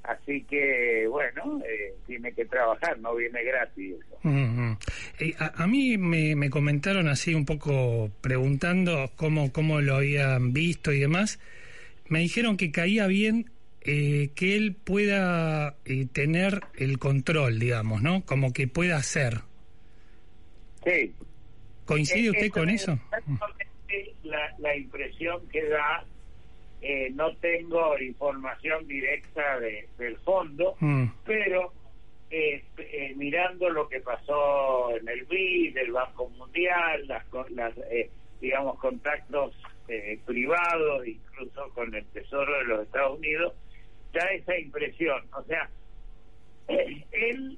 Así 0.03 0.43
que, 0.43 1.05
bueno, 1.09 1.61
eh, 1.67 1.93
tiene 2.05 2.31
que 2.31 2.45
trabajar, 2.45 2.97
no 2.99 3.13
viene 3.15 3.43
gratis. 3.43 3.95
eso. 3.99 4.19
Mm, 4.23 4.69
mm. 4.71 4.77
Eh, 5.19 5.35
a, 5.37 5.63
a 5.63 5.67
mí 5.67 5.97
me, 5.97 6.35
me 6.35 6.49
comentaron 6.49 7.09
así 7.09 7.33
un 7.33 7.45
poco 7.45 8.09
preguntando 8.21 9.11
cómo, 9.17 9.51
cómo 9.51 9.81
lo 9.81 9.95
habían 9.95 10.53
visto 10.53 10.93
y 10.93 10.99
demás. 10.99 11.39
Me 12.07 12.19
dijeron 12.19 12.55
que 12.55 12.71
caía 12.71 13.05
bien 13.07 13.49
eh, 13.81 14.29
que 14.35 14.55
él 14.55 14.75
pueda 14.81 15.75
eh, 15.83 16.05
tener 16.11 16.61
el 16.75 16.99
control, 16.99 17.59
digamos, 17.59 18.01
¿no? 18.01 18.23
Como 18.25 18.53
que 18.53 18.67
pueda 18.69 18.95
hacer. 18.95 19.41
Sí. 20.85 21.13
¿Coincide 21.85 22.27
Eh, 22.27 22.31
usted 22.31 22.49
con 22.49 22.69
es 22.69 22.83
eso? 22.83 22.99
La, 24.23 24.53
la 24.59 24.75
impresión 24.75 25.47
que 25.49 25.63
da, 25.69 26.03
eh, 26.81 27.09
no 27.13 27.35
tengo 27.37 27.97
información 27.99 28.87
directa 28.87 29.59
de- 29.59 29.87
del 29.97 30.17
fondo, 30.17 30.75
Mm. 30.79 31.05
pero 31.25 31.71
eh, 32.29 32.61
eh, 32.77 33.13
mirando 33.15 33.69
lo 33.69 33.87
que 33.87 34.01
pasó 34.01 34.93
en 34.97 35.07
el 35.07 35.23
BID, 35.25 35.77
el 35.77 35.91
Banco 35.93 36.27
Mundial, 36.31 37.07
las, 37.07 37.25
las 37.51 37.73
digamos, 38.41 38.77
contactos 38.79 39.55
eh, 39.87 40.19
privados, 40.25 41.07
incluso 41.07 41.69
con 41.73 41.95
el 41.95 42.05
Tesoro 42.07 42.57
de 42.57 42.63
los 42.65 42.83
Estados 42.85 43.17
Unidos, 43.17 43.53
da 44.11 44.25
esa 44.33 44.57
impresión. 44.59 45.23
O 45.33 45.43
sea, 45.43 45.69
él, 46.67 47.57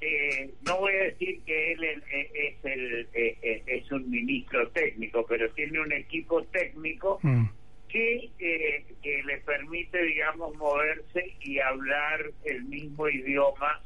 eh, 0.00 0.50
no 0.66 0.78
voy 0.78 0.92
a 0.92 1.04
decir 1.04 1.42
que 1.44 1.72
él 1.72 1.84
es, 1.84 2.02
es 2.34 2.64
el, 2.64 3.08
eh, 3.14 3.38
eh, 3.42 3.62
es 3.66 3.90
un 3.90 4.10
ministro 4.10 4.68
técnico, 4.70 5.24
pero 5.26 5.48
tiene 5.52 5.80
un 5.80 5.92
equipo 5.92 6.42
técnico 6.44 7.18
Mm. 7.22 7.46
que, 7.88 8.30
eh, 8.38 8.84
que 9.02 9.22
le 9.22 9.38
permite, 9.38 10.02
digamos, 10.02 10.54
moverse 10.56 11.34
y 11.40 11.58
hablar 11.60 12.30
el 12.44 12.64
mismo 12.64 13.08
idioma 13.08 13.80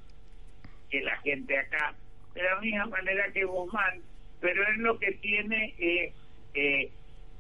que 0.91 1.01
la 1.03 1.17
gente 1.19 1.57
acá, 1.57 1.95
de 2.35 2.43
la 2.43 2.61
misma 2.61 2.87
manera 2.87 3.31
que 3.33 3.45
Guzmán, 3.45 4.01
pero 4.41 4.67
él 4.69 4.79
lo 4.79 4.99
que 4.99 5.13
tiene 5.13 5.75
es, 5.79 6.13
eh, 6.55 6.91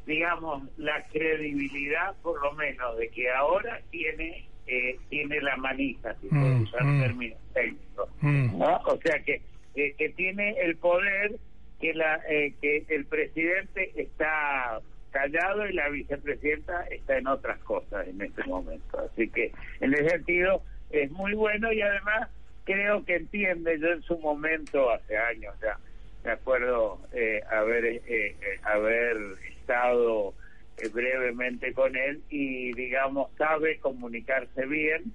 digamos, 0.07 0.62
la 0.77 1.03
credibilidad, 1.09 2.15
por 2.23 2.41
lo 2.41 2.52
menos, 2.52 2.97
de 2.99 3.09
que 3.09 3.30
ahora 3.30 3.80
tiene 3.91 4.47
eh, 4.71 4.97
tiene 5.09 5.41
la 5.41 5.56
manija, 5.56 6.15
si 6.21 6.28
puedo 6.28 6.45
Mm, 6.45 6.63
usar 6.63 6.85
mm. 6.85 7.00
términos 7.00 7.39
técnicos, 7.52 8.09
Mm. 8.21 8.59
¿no? 8.59 8.76
O 8.87 8.97
sea 9.02 9.19
que, 9.25 9.43
eh, 9.75 9.95
que 9.99 10.09
tiene 10.11 10.50
el 10.61 10.76
poder 10.76 11.33
que 11.80 11.95
la 11.95 12.21
eh, 12.28 12.54
que 12.61 12.85
el 12.89 13.04
presidente 13.06 13.91
está 13.97 14.80
callado 15.11 15.67
y 15.67 15.73
la 15.73 15.89
vicepresidenta 15.89 16.83
está 16.91 17.19
en 17.19 17.26
otras 17.26 17.59
cosas 17.61 18.06
en 18.06 18.21
este 18.21 18.45
momento. 18.45 18.99
Así 18.99 19.28
que 19.28 19.50
en 19.80 19.95
ese 19.95 20.09
sentido 20.11 20.63
es 20.91 21.11
muy 21.11 21.35
bueno 21.35 21.73
y 21.73 21.80
además 21.83 22.28
creo 22.65 23.04
que 23.04 23.17
entiende, 23.17 23.78
yo 23.80 23.89
en 23.89 24.02
su 24.02 24.19
momento, 24.19 24.91
hace 24.91 25.17
años 25.17 25.54
ya, 25.61 25.76
me 26.25 26.33
acuerdo 26.33 27.00
eh, 27.13 27.41
haber, 27.50 27.85
eh, 27.87 28.00
eh, 28.06 28.37
haber 28.63 29.17
estado 29.59 30.35
eh, 30.82 30.88
brevemente 30.88 31.73
con 31.73 31.97
él 31.97 32.23
y 32.30 32.73
digamos 32.75 33.30
sabe 33.36 33.78
comunicarse 33.78 34.66
bien 34.66 35.12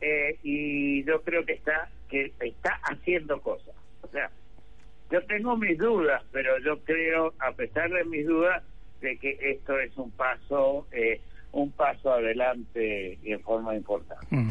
eh, 0.00 0.38
y 0.42 1.04
yo 1.04 1.22
creo 1.22 1.44
que 1.44 1.54
está 1.54 1.90
que 2.08 2.32
está 2.40 2.80
haciendo 2.84 3.40
cosas. 3.40 3.74
O 4.02 4.08
sea, 4.08 4.30
yo 5.10 5.22
tengo 5.26 5.56
mis 5.56 5.78
dudas, 5.78 6.22
pero 6.32 6.58
yo 6.64 6.78
creo, 6.84 7.34
a 7.38 7.52
pesar 7.52 7.90
de 7.90 8.04
mis 8.04 8.26
dudas, 8.26 8.62
de 9.00 9.16
que 9.18 9.36
esto 9.40 9.78
es 9.78 9.96
un 9.96 10.10
paso, 10.12 10.86
eh, 10.92 11.20
un 11.52 11.70
paso 11.72 12.12
adelante 12.12 13.18
y 13.22 13.32
en 13.32 13.40
forma 13.40 13.74
importante. 13.74 14.26
Mm. 14.30 14.50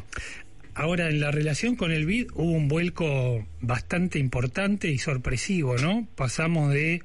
Ahora, 0.75 1.07
en 1.07 1.21
la 1.21 1.31
relación 1.31 1.77
con 1.77 1.91
el 1.91 2.05
BID 2.05 2.31
hubo 2.33 2.51
un 2.51 2.67
vuelco 2.67 3.45
bastante 3.61 4.19
importante 4.19 4.89
y 4.89 4.97
sorpresivo, 4.97 5.77
¿no? 5.77 6.05
Pasamos 6.15 6.73
de 6.73 7.01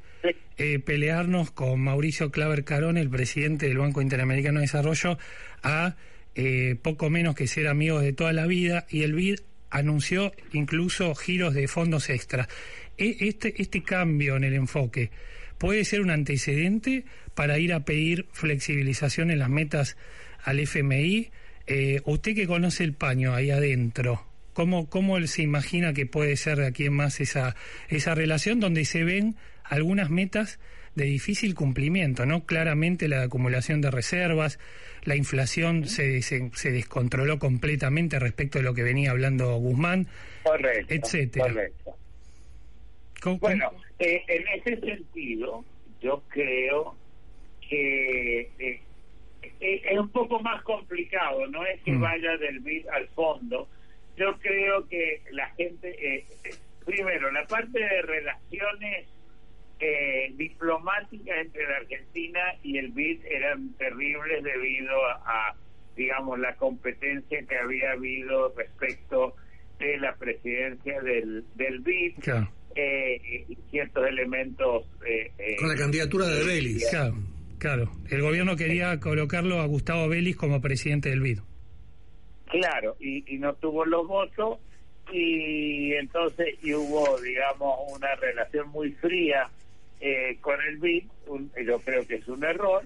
eh, 0.61 0.79
pelearnos 0.79 1.51
con 1.51 1.81
Mauricio 1.81 2.31
Claver 2.31 2.64
Carón, 2.64 2.99
el 2.99 3.09
presidente 3.09 3.66
del 3.66 3.79
Banco 3.79 4.03
Interamericano 4.03 4.61
de 4.61 4.64
Desarrollo, 4.66 5.16
a 5.62 5.96
eh, 6.35 6.77
poco 6.83 7.09
menos 7.09 7.35
que 7.35 7.46
ser 7.46 7.66
amigos 7.66 8.03
de 8.03 8.12
toda 8.12 8.35
la 8.35 8.46
vida, 8.46 8.87
y 8.90 9.03
el 9.03 9.14
BID 9.14 9.38
anunció 9.70 10.33
incluso 10.53 11.14
giros 11.14 11.55
de 11.55 11.66
fondos 11.66 12.11
extra. 12.11 12.46
E- 12.99 13.16
Este, 13.20 13.55
este 13.62 13.83
cambio 13.83 14.37
en 14.37 14.44
el 14.44 14.53
enfoque 14.53 15.11
puede 15.57 15.83
ser 15.87 16.03
un 16.03 16.11
antecedente 16.11 17.05
para 17.35 17.59
ir 17.59 17.73
a 17.73 17.87
pedir 17.87 18.27
flexibilización 18.33 19.31
en 19.31 19.38
las 19.38 19.49
metas 19.49 19.96
al 20.44 20.61
FMI. 20.61 21.31
Eh, 21.68 22.03
usted 22.05 22.35
que 22.35 22.46
conoce 22.46 22.85
el 22.85 22.92
paño 22.92 23.35
ahí 23.35 23.51
adentro, 23.51 24.27
¿cómo, 24.53 24.90
¿cómo 24.90 25.16
él 25.16 25.27
se 25.27 25.40
imagina 25.40 25.94
que 25.94 26.05
puede 26.05 26.37
ser 26.37 26.59
de 26.59 26.66
aquí 26.66 26.85
en 26.85 26.92
más 26.92 27.18
esa, 27.20 27.57
esa 27.88 28.14
relación 28.14 28.61
donde 28.61 28.85
se 28.85 29.05
ven 29.05 29.37
algunas 29.70 30.11
metas 30.11 30.59
de 30.94 31.04
difícil 31.04 31.54
cumplimiento, 31.54 32.26
¿no? 32.26 32.44
Claramente 32.44 33.09
la 33.09 33.22
acumulación 33.22 33.80
de 33.80 33.90
reservas, 33.90 34.59
la 35.04 35.16
inflación 35.16 35.87
se, 35.87 36.20
se, 36.22 36.50
se 36.54 36.70
descontroló 36.72 37.38
completamente 37.38 38.18
respecto 38.18 38.59
de 38.59 38.64
lo 38.64 38.74
que 38.74 38.83
venía 38.83 39.12
hablando 39.12 39.54
Guzmán, 39.56 40.09
Correcto. 40.42 40.92
etcétera. 40.94 41.46
correcto. 41.46 41.96
¿Cómo- 43.22 43.38
Bueno, 43.38 43.70
eh, 43.98 44.22
en 44.28 44.44
ese 44.61 44.80
sentido, 44.80 45.64
yo 46.02 46.22
creo 46.28 46.96
que 47.68 48.40
eh, 48.59 48.80
eh, 49.61 49.83
es 49.85 49.98
un 49.98 50.09
poco 50.11 50.40
más 50.40 50.62
complicado, 50.62 51.46
no 51.46 51.64
es 51.66 51.80
que 51.83 51.92
Mm. 51.92 52.00
vaya 52.00 52.37
del 52.38 52.61
BID 52.61 52.88
al 52.88 53.06
fondo. 53.09 53.68
Yo 54.16 54.37
creo 54.40 54.87
que 54.88 55.22
la 55.33 55.48
gente, 55.50 55.88
eh, 56.16 56.24
primero, 56.85 57.30
la 57.30 57.46
parte 57.46 57.78
de 57.78 58.02
relaciones 58.02 59.06
eh, 59.80 60.32
diplomáticas 60.36 61.36
entre 61.38 61.64
la 61.66 61.76
Argentina 61.78 62.40
y 62.62 62.78
el 62.78 62.88
BID 62.92 63.24
eran 63.24 63.72
terribles 63.78 64.42
debido 64.44 64.90
a, 65.06 65.22
a, 65.50 65.56
digamos, 65.96 66.38
la 66.38 66.54
competencia 66.56 67.44
que 67.48 67.56
había 67.56 67.92
habido 67.92 68.52
respecto 68.56 69.34
de 69.78 69.98
la 69.98 70.14
presidencia 70.16 71.00
del, 71.00 71.44
del 71.54 71.80
BID 71.80 72.18
Claro. 72.20 72.50
eh, 72.76 73.44
y 73.48 73.56
ciertos 73.70 74.06
elementos. 74.06 74.86
eh, 75.06 75.32
eh, 75.38 75.56
Con 75.58 75.68
la 75.68 75.76
candidatura 75.76 76.26
de 76.26 76.44
Vélez. 76.44 76.86
Claro, 76.90 77.14
claro. 77.58 77.90
El 78.10 78.20
gobierno 78.22 78.56
quería 78.56 79.00
colocarlo 79.00 79.60
a 79.60 79.66
Gustavo 79.66 80.08
Vélez 80.08 80.36
como 80.36 80.60
presidente 80.60 81.08
del 81.08 81.20
BID. 81.20 81.38
Claro, 82.50 82.96
y, 83.00 83.24
y 83.34 83.38
no 83.38 83.54
tuvo 83.54 83.84
los 83.86 84.06
votos 84.06 84.58
y 85.12 85.92
entonces 85.94 86.54
y 86.62 86.74
hubo, 86.74 87.18
digamos, 87.20 87.78
una 87.96 88.14
relación 88.16 88.68
muy 88.68 88.92
fría 88.92 89.48
eh, 90.00 90.38
con 90.40 90.60
el 90.62 90.78
BID, 90.78 91.04
un- 91.26 91.52
yo 91.66 91.78
creo 91.80 92.06
que 92.06 92.16
es 92.16 92.28
un 92.28 92.42
error, 92.44 92.82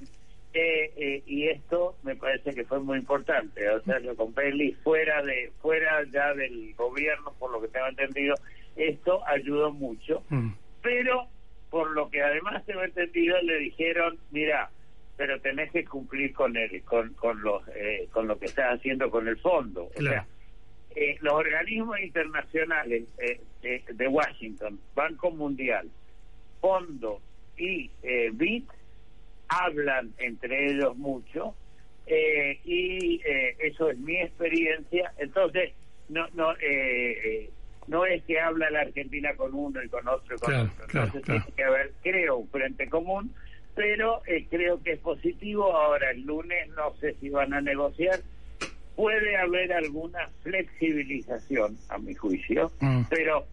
eh, 0.53 0.93
eh, 0.97 1.23
y 1.27 1.49
esto 1.49 1.97
me 2.03 2.15
parece 2.17 2.55
que 2.55 2.65
fue 2.65 2.81
muy 2.81 2.99
importante, 2.99 3.69
o 3.71 3.81
sea, 3.83 3.99
con 4.17 4.33
Bailey 4.35 4.73
fuera 4.85 5.23
de 5.23 5.51
fuera 5.61 6.05
ya 6.13 6.33
del 6.35 6.75
gobierno, 6.75 7.33
por 7.39 7.51
lo 7.51 7.61
que 7.61 7.69
tengo 7.69 7.87
entendido, 7.89 8.35
esto 8.77 9.27
ayudó 9.27 9.73
mucho, 9.73 10.23
Mm. 10.31 10.53
pero 10.83 11.29
por 11.71 11.91
lo 11.91 12.09
que 12.09 12.23
además 12.23 12.65
tengo 12.67 12.83
entendido 12.85 13.41
le 13.43 13.59
dijeron, 13.59 14.19
mira, 14.31 14.71
pero 15.17 15.41
tenés 15.41 15.71
que 15.73 15.85
cumplir 15.85 16.33
con 16.33 16.57
él, 16.57 16.83
con, 16.85 17.15
con 17.15 17.41
los, 17.43 17.63
eh, 17.75 18.09
con 18.13 18.27
lo 18.29 18.39
que 18.39 18.47
estás 18.47 18.75
haciendo 18.79 19.11
con 19.11 19.27
el 19.29 19.39
fondo, 19.39 19.85
o 19.97 20.03
sea, 20.03 20.27
eh, 20.97 21.17
los 21.21 21.33
organismos 21.35 21.99
internacionales 22.01 23.05
eh, 23.19 23.41
eh, 23.63 23.83
de 23.93 24.07
Washington, 24.09 24.79
Banco 24.95 25.31
Mundial, 25.33 25.89
Fondo 26.65 27.21
y 27.59 27.91
eh, 28.03 28.31
BIT, 28.33 28.65
hablan 29.49 30.15
entre 30.17 30.71
ellos 30.73 30.97
mucho 30.97 31.55
eh, 32.07 32.59
y 32.65 33.21
eh, 33.23 33.55
eso 33.59 33.91
es 33.91 33.99
mi 33.99 34.17
experiencia. 34.17 35.13
Entonces, 35.19 35.73
no 36.09 36.27
no 36.33 36.55
eh, 36.63 37.51
no 37.87 38.07
es 38.07 38.23
que 38.25 38.41
habla 38.41 38.71
la 38.71 38.81
Argentina 38.81 39.35
con 39.37 39.53
uno 39.53 39.83
y 39.83 39.89
con 39.91 40.09
otro 40.09 40.37
y 40.37 40.39
con 40.39 40.51
Claro, 40.55 40.71
otro. 40.73 40.85
Entonces 40.87 41.23
claro. 41.23 41.43
tiene 41.43 41.55
que 41.57 41.65
haber, 41.65 41.93
creo, 42.03 42.37
un 42.39 42.49
frente 42.49 42.89
común, 42.89 43.35
pero 43.75 44.23
creo 44.49 44.83
que 44.83 44.93
es 44.93 45.01
positivo. 45.01 45.71
Ahora, 45.77 46.13
el 46.13 46.23
lunes 46.23 46.67
no 46.71 46.95
sé 46.97 47.15
si 47.21 47.29
van 47.29 47.53
a 47.53 47.61
negociar. 47.61 48.21
Puede 48.97 49.37
haber 49.37 49.71
alguna 49.75 50.31
flexibilización, 50.43 51.77
a 51.91 51.99
mi 51.99 52.15
juicio, 52.15 52.73
Mm. 52.81 53.03
pero 53.11 53.45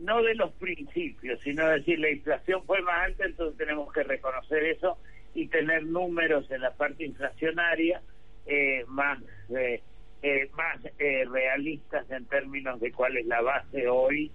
no 0.00 0.22
de 0.22 0.34
los 0.34 0.52
principios, 0.52 1.40
sino 1.40 1.68
decir 1.68 1.98
la 2.00 2.10
inflación 2.10 2.62
fue 2.64 2.82
más 2.82 3.06
alta, 3.06 3.24
entonces 3.24 3.56
tenemos 3.58 3.92
que 3.92 4.02
reconocer 4.02 4.64
eso 4.64 4.98
y 5.34 5.46
tener 5.48 5.84
números 5.84 6.50
en 6.50 6.62
la 6.62 6.72
parte 6.72 7.04
inflacionaria 7.04 8.02
eh, 8.46 8.84
más 8.88 9.18
eh, 9.50 9.82
eh, 10.22 10.50
más 10.54 10.78
eh, 10.98 11.24
realistas 11.30 12.10
en 12.10 12.26
términos 12.26 12.80
de 12.80 12.92
cuál 12.92 13.16
es 13.16 13.26
la 13.26 13.40
base 13.40 13.88
hoy. 13.88 14.30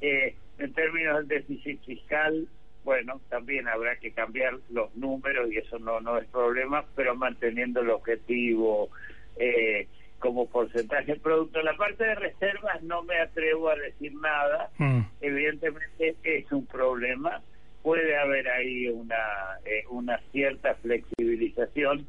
Eh, 0.00 0.34
en 0.58 0.72
términos 0.74 1.16
del 1.18 1.28
déficit 1.28 1.82
fiscal, 1.84 2.48
bueno, 2.84 3.20
también 3.30 3.68
habrá 3.68 3.96
que 3.96 4.12
cambiar 4.12 4.58
los 4.70 4.94
números 4.94 5.50
y 5.50 5.58
eso 5.58 5.78
no, 5.78 6.00
no 6.00 6.18
es 6.18 6.26
problema, 6.28 6.84
pero 6.94 7.14
manteniendo 7.14 7.80
el 7.80 7.90
objetivo 7.90 8.90
eh, 9.36 9.86
como 10.22 10.46
porcentaje 10.46 11.12
del 11.12 11.20
producto. 11.20 11.60
La 11.62 11.76
parte 11.76 12.04
de 12.04 12.14
reservas 12.14 12.80
no 12.82 13.02
me 13.02 13.20
atrevo 13.20 13.68
a 13.68 13.74
decir 13.74 14.14
nada. 14.14 14.70
Mm. 14.78 15.00
Evidentemente 15.20 16.16
es 16.22 16.50
un 16.52 16.64
problema. 16.66 17.42
Puede 17.82 18.16
haber 18.16 18.48
ahí 18.48 18.88
una, 18.88 19.16
eh, 19.64 19.82
una 19.90 20.20
cierta 20.30 20.76
flexibilización, 20.76 22.06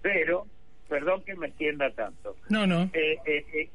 pero, 0.00 0.46
perdón 0.88 1.24
que 1.24 1.34
me 1.34 1.48
extienda 1.48 1.90
tanto. 1.90 2.36
No, 2.48 2.64
no. 2.64 2.88
Eh, 2.92 3.18
eh, 3.26 3.44
eh, 3.52 3.70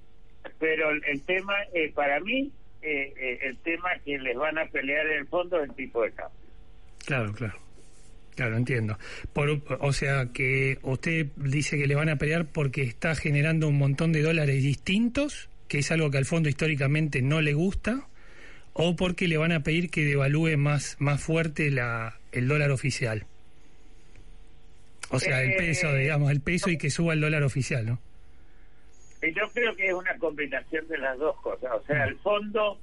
pero 0.57 0.91
el, 0.91 1.21
tema, 1.25 1.53
eh, 1.73 1.91
para 1.93 2.21
mí, 2.21 2.53
el 2.81 3.57
tema 3.59 3.89
que 4.05 4.17
les 4.17 4.37
van 4.37 4.57
a 4.57 4.65
pelear 4.67 5.05
en 5.07 5.19
el 5.19 5.27
fondo 5.27 5.61
es 5.61 5.69
el 5.69 5.75
tipo 5.75 6.03
de 6.03 6.11
cambio. 6.11 6.39
Claro, 7.05 7.33
claro. 7.33 7.62
Claro, 8.35 8.57
entiendo. 8.57 8.97
Por, 9.33 9.61
o 9.79 9.93
sea, 9.93 10.27
que 10.33 10.79
usted 10.81 11.27
dice 11.35 11.77
que 11.77 11.87
le 11.87 11.95
van 11.95 12.09
a 12.09 12.15
pelear 12.17 12.45
porque 12.45 12.81
está 12.83 13.15
generando 13.15 13.67
un 13.67 13.77
montón 13.77 14.11
de 14.11 14.21
dólares 14.21 14.63
distintos, 14.63 15.49
que 15.67 15.79
es 15.79 15.91
algo 15.91 16.09
que 16.11 16.17
al 16.17 16.25
fondo 16.25 16.49
históricamente 16.49 17.21
no 17.21 17.41
le 17.41 17.53
gusta, 17.53 18.07
o 18.73 18.95
porque 18.95 19.27
le 19.27 19.37
van 19.37 19.51
a 19.51 19.61
pedir 19.61 19.89
que 19.91 20.03
devalúe 20.03 20.57
más, 20.57 20.95
más 20.99 21.21
fuerte 21.21 21.69
la, 21.69 22.17
el 22.31 22.47
dólar 22.47 22.71
oficial. 22.71 23.25
O 25.09 25.19
sea, 25.19 25.43
el 25.43 25.51
Eh, 25.51 25.55
peso, 25.57 25.93
digamos, 25.93 26.31
el 26.31 26.41
peso 26.41 26.71
y 26.71 26.77
que 26.77 26.89
suba 26.89 27.13
el 27.13 27.21
dólar 27.21 27.43
oficial, 27.43 27.85
¿no? 27.85 27.99
Yo 29.21 29.49
creo 29.53 29.75
que 29.75 29.87
es 29.87 29.93
una 29.93 30.17
combinación 30.17 30.87
de 30.87 30.97
las 30.97 31.17
dos 31.17 31.39
cosas. 31.41 31.71
O 31.71 31.83
sea, 31.85 32.03
el 32.05 32.17
fondo, 32.17 32.77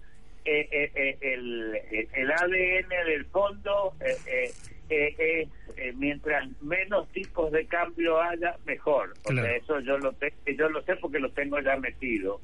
eh, 0.44 0.66
eh, 0.70 0.90
eh, 0.94 1.18
el, 1.20 1.74
eh, 1.90 2.08
el 2.14 2.30
ADN 2.30 2.88
del 3.06 3.24
fondo 3.26 3.92
eh, 4.00 4.50
eh, 4.90 5.46
es 5.76 5.96
mientras 5.96 6.48
menos 6.62 7.08
tipos 7.12 7.50
de 7.52 7.66
cambio 7.66 8.20
haya, 8.20 8.56
mejor. 8.66 9.16
O 9.24 9.32
sea, 9.42 9.56
eso 9.56 9.80
yo 9.80 9.98
lo, 9.98 10.12
te- 10.12 10.32
yo 10.56 10.68
lo 10.68 10.82
sé 10.82 10.96
porque 10.96 11.18
lo 11.20 11.30
tengo 11.30 11.58
ya 11.60 11.76
metido. 11.76 12.40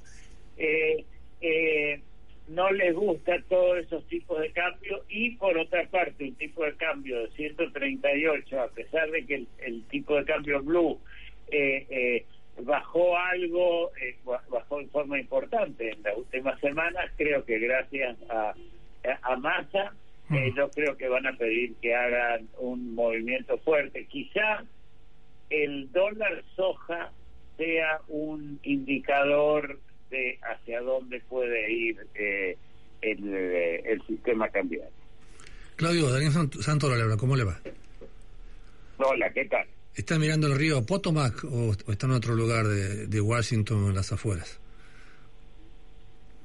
Eh, 0.56 1.04
eh, 1.40 2.00
no 2.48 2.70
les 2.70 2.94
gusta 2.94 3.42
todos 3.48 3.78
esos 3.78 4.06
tipos 4.06 4.40
de 4.40 4.52
cambio 4.52 5.04
y 5.08 5.32
por 5.36 5.58
otra 5.58 5.84
parte 5.88 6.24
un 6.24 6.34
tipo 6.36 6.64
de 6.64 6.74
cambio 6.76 7.22
de 7.22 7.30
138 7.32 8.60
a 8.60 8.68
pesar 8.68 9.10
de 9.10 9.26
que 9.26 9.34
el, 9.34 9.48
el 9.58 9.82
tipo 9.88 10.14
de 10.16 10.24
cambio 10.24 10.62
blue 10.62 11.00
eh, 11.48 12.24
bajó 12.62 13.18
algo 13.18 13.90
eh, 14.00 14.16
ba- 14.24 14.44
bajó 14.48 14.80
en 14.80 14.88
forma 14.90 15.18
importante 15.18 15.90
en 15.90 16.02
las 16.04 16.16
últimas 16.16 16.58
semanas 16.60 17.10
creo 17.16 17.44
que 17.44 17.58
gracias 17.58 18.16
a 18.30 18.54
a, 19.04 19.32
a 19.32 19.36
Massa 19.36 19.92
eh, 20.30 20.52
yo 20.56 20.68
creo 20.70 20.96
que 20.96 21.08
van 21.08 21.26
a 21.26 21.36
pedir 21.36 21.74
que 21.80 21.94
hagan 21.94 22.48
un 22.58 22.94
movimiento 22.94 23.58
fuerte 23.58 24.06
quizá 24.06 24.64
el 25.50 25.90
dólar 25.92 26.42
soja 26.56 27.12
sea 27.56 28.00
un 28.08 28.58
indicador 28.64 29.78
de 30.10 30.38
hacia 30.42 30.80
dónde 30.80 31.20
puede 31.28 31.70
ir 31.72 32.06
eh, 32.14 32.56
el, 33.02 33.18
eh, 33.34 33.82
el 33.92 34.02
sistema 34.06 34.48
cambiario. 34.48 34.90
Claudio, 35.76 36.10
Daniel 36.10 36.32
Sant- 36.32 36.60
Santos 36.60 36.94
le 36.96 37.02
habla, 37.02 37.16
¿cómo 37.16 37.36
le 37.36 37.44
va? 37.44 37.60
Hola, 38.98 39.30
¿qué 39.32 39.44
tal? 39.44 39.66
¿Está 39.94 40.18
mirando 40.18 40.46
el 40.46 40.56
río 40.58 40.84
Potomac 40.84 41.44
o, 41.44 41.70
o 41.86 41.92
está 41.92 42.06
en 42.06 42.12
otro 42.12 42.34
lugar 42.34 42.66
de, 42.66 43.06
de 43.06 43.20
Washington, 43.20 43.86
en 43.88 43.94
las 43.94 44.10
afueras? 44.12 44.58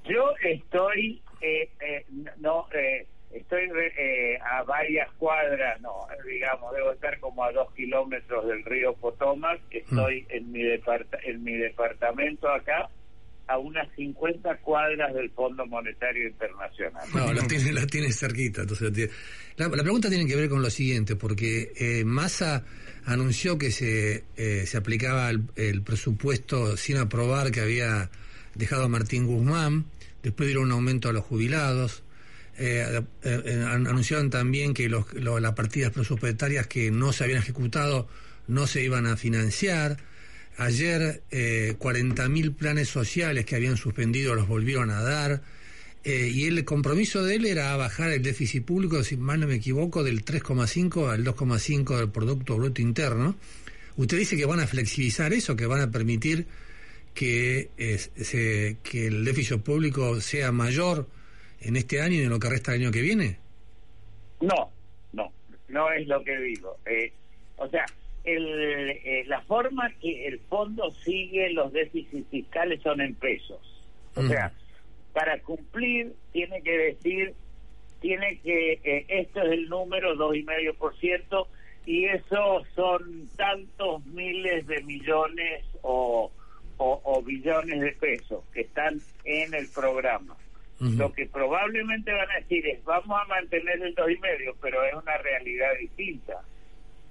Yo 0.05 0.33
estoy, 0.43 1.21
eh, 1.41 1.69
eh, 1.79 2.05
no, 2.39 2.67
eh, 2.73 3.05
estoy 3.33 3.69
eh, 3.97 4.37
a 4.39 4.63
varias 4.63 5.09
cuadras, 5.17 5.79
no, 5.81 6.07
digamos, 6.29 6.73
debo 6.75 6.91
estar 6.91 7.19
como 7.19 7.43
a 7.43 7.51
dos 7.51 7.71
kilómetros 7.73 8.47
del 8.47 8.63
río 8.65 8.93
Potomac. 8.93 9.61
Estoy 9.71 10.25
en 10.29 10.51
mi 10.51 10.61
en 11.23 11.43
mi 11.43 11.53
departamento 11.57 12.49
acá 12.49 12.89
a 13.47 13.57
unas 13.57 13.87
50 13.95 14.57
cuadras 14.57 15.13
del 15.13 15.29
Fondo 15.31 15.65
Monetario 15.65 16.27
Internacional. 16.27 17.03
No, 17.13 17.33
la 17.33 17.45
tiene, 17.47 17.73
la 17.73 17.85
tiene 17.85 18.11
cerquita. 18.13 18.61
Entonces 18.61 18.87
la, 18.89 18.93
tiene- 18.95 19.11
la, 19.57 19.67
la 19.67 19.83
pregunta 19.83 20.09
tiene 20.09 20.25
que 20.25 20.35
ver 20.35 20.47
con 20.49 20.61
lo 20.61 20.69
siguiente, 20.69 21.15
porque 21.17 21.73
eh, 21.75 22.03
Massa 22.05 22.63
anunció 23.05 23.57
que 23.57 23.71
se, 23.71 24.23
eh, 24.37 24.65
se 24.65 24.77
aplicaba 24.77 25.29
el, 25.29 25.41
el 25.57 25.81
presupuesto 25.81 26.77
sin 26.77 26.97
aprobar 26.97 27.51
que 27.51 27.59
había 27.61 28.09
dejado 28.55 28.87
Martín 28.89 29.25
Guzmán, 29.27 29.85
después 30.23 30.47
dieron 30.47 30.65
un 30.65 30.71
aumento 30.73 31.09
a 31.09 31.13
los 31.13 31.23
jubilados, 31.25 32.03
eh, 32.57 33.01
eh, 33.23 33.41
eh, 33.45 33.65
an- 33.67 33.87
anunciaron 33.87 34.29
también 34.29 34.73
que 34.73 34.89
los, 34.89 35.11
lo- 35.13 35.39
las 35.39 35.53
partidas 35.53 35.91
presupuestarias 35.91 36.67
que 36.67 36.91
no 36.91 37.13
se 37.13 37.23
habían 37.23 37.39
ejecutado 37.39 38.07
no 38.47 38.67
se 38.67 38.83
iban 38.83 39.05
a 39.07 39.17
financiar. 39.17 39.97
Ayer 40.57 41.23
eh, 41.31 41.75
40.000 41.79 42.55
planes 42.55 42.89
sociales 42.89 43.45
que 43.45 43.55
habían 43.55 43.77
suspendido 43.77 44.35
los 44.35 44.47
volvieron 44.47 44.89
a 44.91 45.01
dar. 45.01 45.41
Eh, 46.03 46.31
y 46.33 46.45
el 46.45 46.65
compromiso 46.65 47.23
de 47.23 47.35
él 47.35 47.45
era 47.45 47.75
bajar 47.77 48.09
el 48.11 48.23
déficit 48.23 48.65
público, 48.65 49.03
si 49.03 49.17
mal 49.17 49.39
no 49.39 49.47
me 49.47 49.55
equivoco, 49.55 50.03
del 50.03 50.25
3,5 50.25 51.09
al 51.11 51.23
2,5 51.23 51.97
del 51.97 52.09
Producto 52.09 52.57
Bruto 52.57 52.81
Interno. 52.81 53.35
Usted 53.97 54.17
dice 54.17 54.35
que 54.35 54.45
van 54.45 54.59
a 54.59 54.67
flexibilizar 54.67 55.31
eso, 55.31 55.55
que 55.55 55.67
van 55.67 55.81
a 55.81 55.91
permitir 55.91 56.47
que, 57.13 57.69
eh, 57.77 57.99
se- 58.23 58.77
que 58.83 59.07
el 59.07 59.23
déficit 59.25 59.59
público 59.61 60.19
sea 60.21 60.51
mayor 60.51 61.07
en 61.61 61.75
este 61.75 62.01
año 62.01 62.15
y 62.15 62.23
en 62.23 62.29
lo 62.29 62.39
que 62.39 62.49
resta 62.49 62.71
del 62.71 62.81
año 62.81 62.91
que 62.91 63.01
viene. 63.01 63.37
No, 64.41 64.71
no, 65.13 65.31
no 65.69 65.91
es 65.91 66.07
lo 66.07 66.23
que 66.23 66.37
digo. 66.37 66.77
Eh, 66.85 67.13
o 67.57 67.67
sea, 67.69 67.85
el, 68.23 68.89
eh, 69.03 69.23
la 69.27 69.41
forma 69.41 69.91
que 70.01 70.27
el 70.27 70.39
fondo 70.39 70.91
sigue 70.91 71.51
los 71.51 71.71
déficits 71.71 72.27
fiscales 72.29 72.81
son 72.81 73.01
en 73.01 73.15
pesos. 73.15 73.59
O 74.15 74.23
sea, 74.23 74.51
para 75.13 75.39
cumplir 75.41 76.13
tiene 76.31 76.61
que 76.61 76.77
decir, 76.77 77.33
tiene 78.01 78.39
que, 78.39 78.73
eh, 78.83 79.05
esto 79.07 79.41
es 79.41 79.51
el 79.51 79.69
número, 79.69 80.15
dos 80.15 80.35
y 80.35 80.43
medio 80.43 80.73
por 80.75 80.97
ciento, 80.97 81.47
y 81.85 82.05
eso 82.05 82.63
son 82.75 83.29
tantos 83.35 84.05
miles 84.07 84.67
de 84.67 84.83
millones 84.83 85.65
o, 85.81 86.31
o, 86.77 87.01
o 87.03 87.21
billones 87.23 87.79
de 87.79 87.91
pesos 87.93 88.43
que 88.53 88.61
están 88.61 88.99
en 89.23 89.53
el 89.53 89.67
programa. 89.69 90.35
Lo 90.97 91.13
que 91.13 91.27
probablemente 91.27 92.11
van 92.11 92.29
a 92.31 92.39
decir 92.39 92.65
es 92.67 92.83
vamos 92.83 93.15
a 93.21 93.25
mantener 93.27 93.81
el 93.83 93.93
dos 93.93 94.09
y 94.09 94.17
medio, 94.17 94.55
pero 94.61 94.83
es 94.83 94.93
una 94.95 95.15
realidad 95.19 95.69
distinta. 95.79 96.41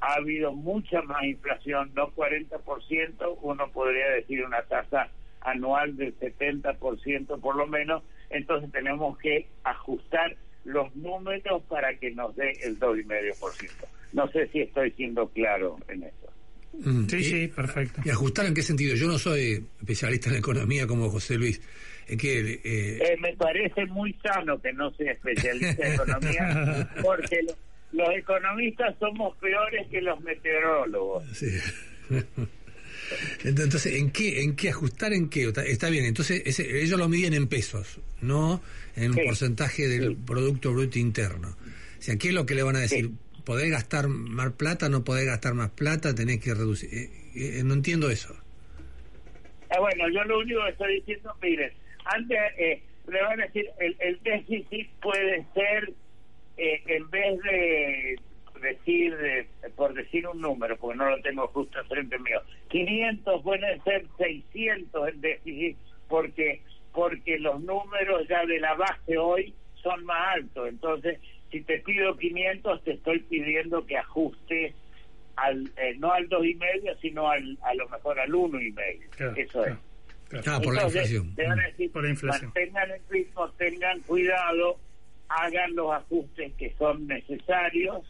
Ha 0.01 0.15
habido 0.15 0.53
mucha 0.53 1.03
más 1.03 1.23
inflación, 1.25 1.93
no 1.95 2.11
40%, 2.15 3.39
uno 3.43 3.71
podría 3.71 4.09
decir 4.11 4.45
una 4.45 4.63
tasa 4.63 5.09
anual 5.43 5.97
del 5.97 6.19
70% 6.19 7.41
por 7.41 7.57
lo 7.57 7.67
menos, 7.67 8.03
entonces 8.31 8.71
tenemos 8.73 9.17
que 9.19 9.47
ajustar 9.65 10.37
los 10.65 10.95
números 10.97 11.63
para 11.69 11.95
que 11.97 12.11
nos 12.11 12.35
dé 12.37 12.53
el 12.63 12.79
dos 12.79 12.99
y 12.99 13.05
medio 13.05 13.35
por 13.41 13.53
ciento. 13.53 13.87
No 14.13 14.29
sé 14.33 14.49
si 14.49 14.61
estoy 14.61 14.91
siendo 14.93 15.29
claro 15.29 15.79
en 15.89 16.03
eso. 16.05 16.33
Mm, 16.73 17.07
Sí, 17.09 17.17
y- 17.17 17.25
sí, 17.25 17.49
perfecto. 17.49 18.01
¿Y 18.05 18.11
ajustar 18.11 18.47
en 18.47 18.55
qué 18.55 18.63
sentido? 18.63 18.95
Yo 18.97 19.07
no 19.07 19.19
soy 19.19 19.65
especialista 19.79 20.31
en 20.31 20.37
economía 20.37 20.87
como 20.87 21.09
José 21.09 21.37
Luis. 21.37 21.61
Que 22.19 22.41
eh, 22.41 22.61
Eh, 22.65 23.17
me 23.21 23.35
parece 23.37 23.87
muy 23.87 24.13
sano 24.23 24.61
que 24.61 24.73
no 24.73 24.91
sea 24.95 25.13
especialista 25.13 25.87
en 25.87 25.95
economía, 25.95 26.89
porque 27.03 27.43
lo- 27.43 27.57
los 27.93 28.15
economistas 28.17 28.95
somos 29.01 29.37
peores 29.39 29.87
que 29.91 30.01
los 30.01 30.21
meteorólogos. 30.21 31.25
Sí. 31.37 31.49
Entonces, 33.45 33.87
¿en 33.97 34.11
qué, 34.11 34.43
en 34.43 34.55
qué 34.55 34.69
ajustar 34.71 35.13
en 35.13 35.29
qué? 35.29 35.53
Está 35.67 35.91
bien, 35.91 36.05
entonces 36.05 36.43
ese, 36.47 36.81
ellos 36.83 36.99
lo 36.99 37.09
miden 37.09 37.35
en 37.35 37.49
pesos, 37.49 38.01
no 38.21 38.63
en 38.97 39.11
un 39.13 39.19
porcentaje 39.27 39.89
del 39.89 40.17
Producto 40.17 40.73
Bruto 40.73 40.99
Interno. 40.99 41.49
O 41.99 42.03
sea, 42.03 42.17
¿qué 42.17 42.29
es 42.29 42.35
lo 42.35 42.47
que 42.47 42.55
le 42.55 42.63
van 42.63 42.77
a 42.77 42.81
decir? 42.81 43.11
¿Podés 43.45 43.71
gastar 43.71 44.09
más 44.09 44.53
plata? 44.53 44.89
¿No 44.89 45.03
podés 45.03 45.27
gastar 45.27 45.55
más 45.55 45.71
plata? 45.71 46.15
¿Tenés 46.15 46.41
que 46.41 46.55
reducir? 46.55 46.89
Eh, 46.93 47.11
eh, 47.35 47.63
no 47.65 47.75
entiendo 47.75 48.11
eso. 48.11 48.37
Ah, 49.71 49.81
bueno, 49.81 50.05
yo 50.13 50.23
lo 50.25 50.39
único 50.41 50.61
que 50.65 50.71
estoy 50.71 50.95
diciendo, 51.01 51.35
miren, 51.43 51.73
antes 52.15 52.39
eh, 52.59 52.83
le 53.09 53.23
van 53.23 53.41
a 53.41 53.47
decir, 53.47 53.69
el, 53.79 53.97
el 54.01 54.23
déficit 54.23 54.91
puede 55.01 55.45
ser, 55.55 55.93
en 56.57 57.09
vez 57.11 57.41
de 57.43 58.17
decir, 58.61 59.17
por 59.77 59.95
decir 59.95 60.27
un 60.29 60.41
número, 60.41 60.77
porque 60.77 60.99
no 60.99 61.09
lo 61.11 61.23
tengo 61.23 61.47
justo 61.49 61.83
frente 61.85 62.19
mío, 62.19 62.41
500 62.69 63.43
pueden 63.43 63.83
ser 63.83 64.05
600 64.19 65.09
el 65.09 65.21
déficit, 65.21 65.77
porque 66.09 66.61
porque 66.93 67.39
los 67.39 67.61
números 67.61 68.27
ya 68.29 68.45
de 68.47 68.59
la 68.59 68.75
base 68.75 69.17
hoy 69.17 69.55
son 69.83 70.05
más 70.05 70.37
altos. 70.37 70.69
Entonces, 70.69 71.21
si 71.51 71.63
te 71.63 71.79
pido 71.79 72.17
500, 72.17 72.85
te 72.85 72.93
estoy 72.93 73.21
pidiendo 73.21 73.85
que 73.87 73.97
ajustes 73.97 74.75
al, 75.37 75.71
eh, 75.77 75.95
no 75.99 76.13
al 76.13 76.29
dos 76.29 76.45
y 76.45 76.55
medio, 76.55 76.95
sino 76.99 77.29
al, 77.29 77.59
a 77.63 77.75
lo 77.75 77.89
mejor 77.89 78.19
al 78.19 78.35
uno 78.35 78.61
y 78.61 78.73
medio. 78.73 79.09
Eso 79.37 79.65
es. 79.65 79.75
Ah, 80.47 80.61
por 80.63 80.75
la 80.75 80.85
inflación. 80.85 81.35
Te 81.35 81.47
van 81.47 81.61
a 81.61 81.67
decir, 81.67 81.93
por 81.93 82.05
la 82.05 82.11
inflación. 82.11 82.53
mantengan 82.55 82.91
el 82.91 83.01
ritmo, 83.09 83.51
tengan 83.53 84.01
cuidado, 84.01 84.79
hagan 85.29 85.75
los 85.75 85.93
ajustes 85.93 86.53
que 86.55 86.75
son 86.79 87.07
necesarios 87.07 88.03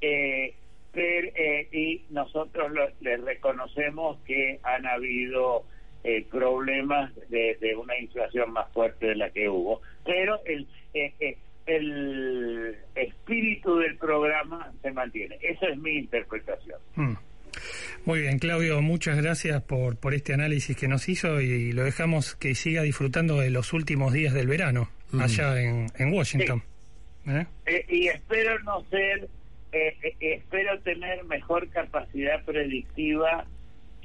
eh, 0.00 0.54
eh, 0.94 1.68
y 1.72 2.02
nosotros 2.10 2.72
les 3.00 3.20
reconocemos 3.22 4.18
que 4.26 4.60
han 4.62 4.86
habido 4.86 5.64
eh, 6.08 6.24
problemas 6.30 7.12
de, 7.30 7.74
una 7.76 7.98
inflación 7.98 8.52
más 8.52 8.70
fuerte 8.72 9.06
de 9.06 9.16
la 9.16 9.30
que 9.30 9.48
hubo. 9.48 9.82
Pero 10.04 10.38
el, 10.44 10.68
eh, 10.94 11.12
eh, 11.18 11.36
el 11.66 12.76
espíritu 12.94 13.76
del 13.78 13.96
programa 13.98 14.72
se 14.82 14.92
mantiene. 14.92 15.36
Esa 15.42 15.66
es 15.66 15.78
mi 15.78 15.98
interpretación. 15.98 16.78
Hmm. 16.94 17.14
Muy 18.04 18.20
bien, 18.20 18.38
Claudio, 18.38 18.80
muchas 18.82 19.16
gracias 19.16 19.62
por, 19.62 19.96
por 19.96 20.14
este 20.14 20.32
análisis 20.32 20.76
que 20.76 20.88
nos 20.88 21.08
hizo 21.08 21.40
y 21.40 21.72
lo 21.72 21.84
dejamos 21.84 22.36
que 22.36 22.54
siga 22.54 22.82
disfrutando 22.82 23.38
de 23.40 23.50
los 23.50 23.72
últimos 23.72 24.12
días 24.12 24.32
del 24.34 24.46
verano 24.46 24.88
hmm. 25.12 25.20
allá 25.20 25.60
en, 25.60 25.86
en 25.98 26.12
Washington. 26.12 26.62
y 27.88 28.08
espero 28.08 28.58
no 28.60 28.84
ser, 28.90 29.28
espero 30.20 30.78
tener 30.80 31.24
mejor 31.24 31.68
capacidad 31.70 32.44
predictiva 32.44 33.46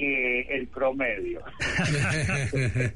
el 0.01 0.67
promedio. 0.67 1.41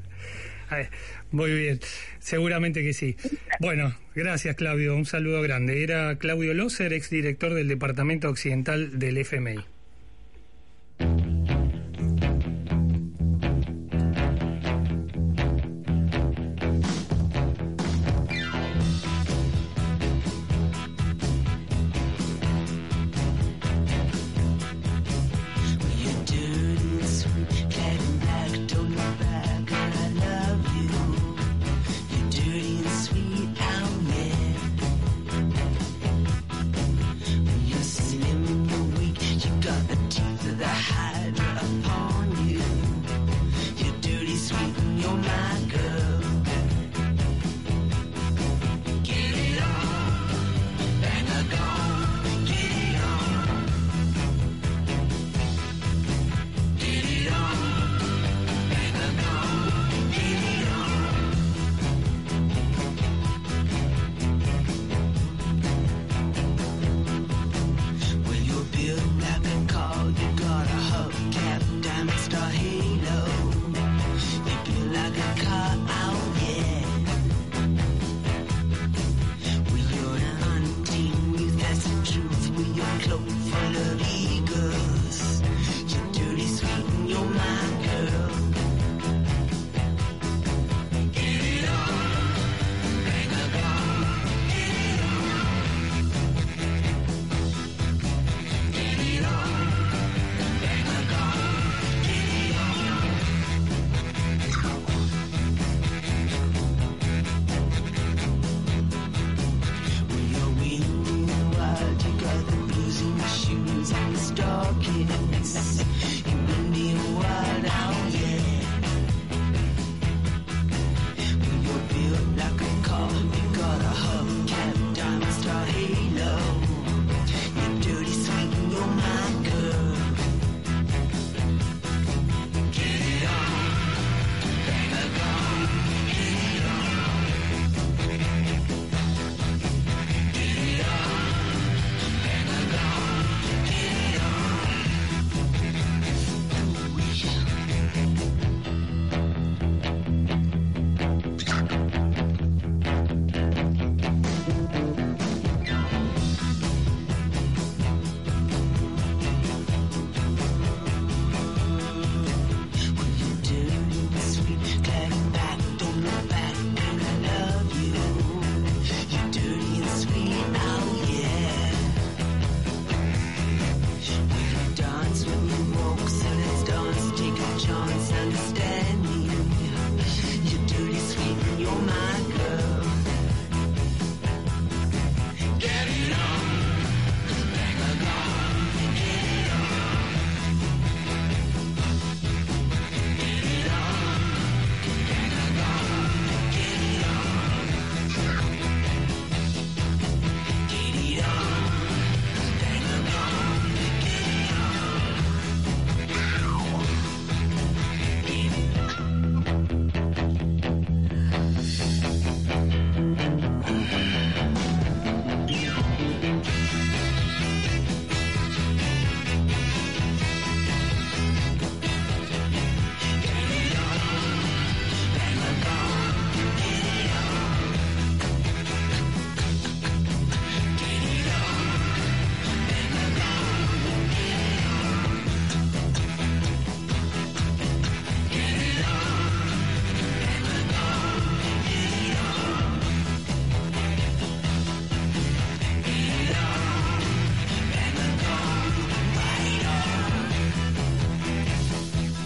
Muy 1.32 1.54
bien, 1.54 1.80
seguramente 2.20 2.82
que 2.84 2.94
sí. 2.94 3.16
Bueno, 3.60 3.94
gracias 4.16 4.56
Claudio, 4.56 4.96
un 4.96 5.06
saludo 5.06 5.42
grande. 5.42 5.84
Era 5.84 6.18
Claudio 6.18 6.54
Loser, 6.54 6.94
exdirector 6.94 7.54
del 7.54 7.68
Departamento 7.68 8.30
Occidental 8.30 8.98
del 8.98 9.18
FMI. 9.18 9.75
Thank 10.98 11.26
you. 11.26 11.35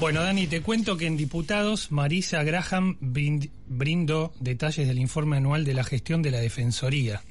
Bueno, 0.09 0.23
Dani, 0.23 0.47
te 0.47 0.61
cuento 0.61 0.97
que 0.97 1.05
en 1.05 1.17
Diputados, 1.17 1.91
Marisa 1.91 2.41
Graham 2.41 2.97
brind- 2.99 3.51
brindó 3.67 4.33
detalles 4.39 4.87
del 4.87 4.97
informe 4.97 5.37
anual 5.37 5.63
de 5.65 5.75
la 5.75 5.83
gestión 5.83 6.23
de 6.23 6.31
la 6.31 6.39
Defensoría. 6.39 7.21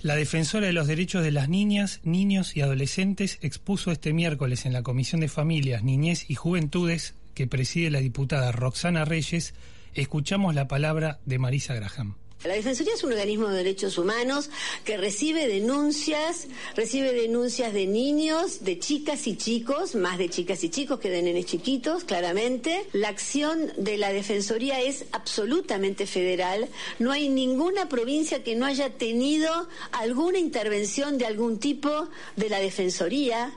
La 0.00 0.16
defensora 0.16 0.68
de 0.68 0.72
los 0.72 0.86
derechos 0.86 1.22
de 1.22 1.32
las 1.32 1.50
niñas, 1.50 2.00
niños 2.02 2.56
y 2.56 2.62
adolescentes 2.62 3.38
expuso 3.42 3.90
este 3.92 4.14
miércoles 4.14 4.64
en 4.64 4.72
la 4.72 4.82
Comisión 4.82 5.20
de 5.20 5.28
Familias, 5.28 5.82
Niñez 5.84 6.24
y 6.30 6.34
Juventudes 6.34 7.12
que 7.34 7.46
preside 7.46 7.90
la 7.90 8.00
diputada 8.00 8.52
Roxana 8.52 9.04
Reyes. 9.04 9.52
Escuchamos 9.92 10.54
la 10.54 10.68
palabra 10.68 11.18
de 11.26 11.38
Marisa 11.38 11.74
Graham. 11.74 12.14
La 12.44 12.54
Defensoría 12.54 12.94
es 12.94 13.02
un 13.02 13.12
organismo 13.12 13.48
de 13.48 13.56
derechos 13.56 13.96
humanos 13.98 14.50
que 14.84 14.96
recibe 14.96 15.48
denuncias, 15.48 16.46
recibe 16.76 17.12
denuncias 17.12 17.72
de 17.72 17.86
niños, 17.86 18.62
de 18.62 18.78
chicas 18.78 19.26
y 19.26 19.36
chicos, 19.36 19.94
más 19.94 20.18
de 20.18 20.28
chicas 20.28 20.62
y 20.62 20.68
chicos 20.68 21.00
que 21.00 21.10
de 21.10 21.22
nenes 21.22 21.46
chiquitos, 21.46 22.04
claramente. 22.04 22.86
La 22.92 23.08
acción 23.08 23.72
de 23.78 23.96
la 23.96 24.12
Defensoría 24.12 24.80
es 24.80 25.06
absolutamente 25.12 26.06
federal. 26.06 26.68
No 26.98 27.10
hay 27.10 27.30
ninguna 27.30 27.88
provincia 27.88 28.44
que 28.44 28.54
no 28.54 28.66
haya 28.66 28.90
tenido 28.90 29.68
alguna 29.90 30.38
intervención 30.38 31.18
de 31.18 31.26
algún 31.26 31.58
tipo 31.58 32.08
de 32.36 32.48
la 32.50 32.60
Defensoría. 32.60 33.52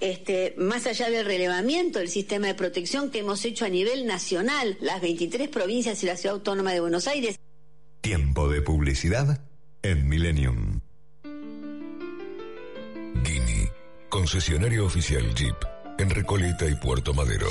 Este, 0.00 0.54
más 0.58 0.86
allá 0.86 1.10
del 1.10 1.26
relevamiento 1.26 1.98
del 1.98 2.08
sistema 2.08 2.46
de 2.46 2.54
protección 2.54 3.10
que 3.10 3.18
hemos 3.18 3.44
hecho 3.44 3.64
a 3.64 3.68
nivel 3.68 4.06
nacional, 4.06 4.76
las 4.80 5.00
23 5.00 5.48
provincias 5.48 6.02
y 6.02 6.06
la 6.06 6.16
Ciudad 6.16 6.36
Autónoma 6.36 6.72
de 6.72 6.80
Buenos 6.80 7.06
Aires. 7.08 7.38
Tiempo 8.04 8.50
de 8.50 8.60
publicidad 8.60 9.40
en 9.80 10.06
Millennium. 10.06 10.80
Guini, 13.24 13.66
concesionario 14.10 14.84
oficial 14.84 15.34
Jeep 15.34 15.56
en 15.98 16.10
Recoleta 16.10 16.68
y 16.68 16.74
Puerto 16.74 17.14
Madero. 17.14 17.46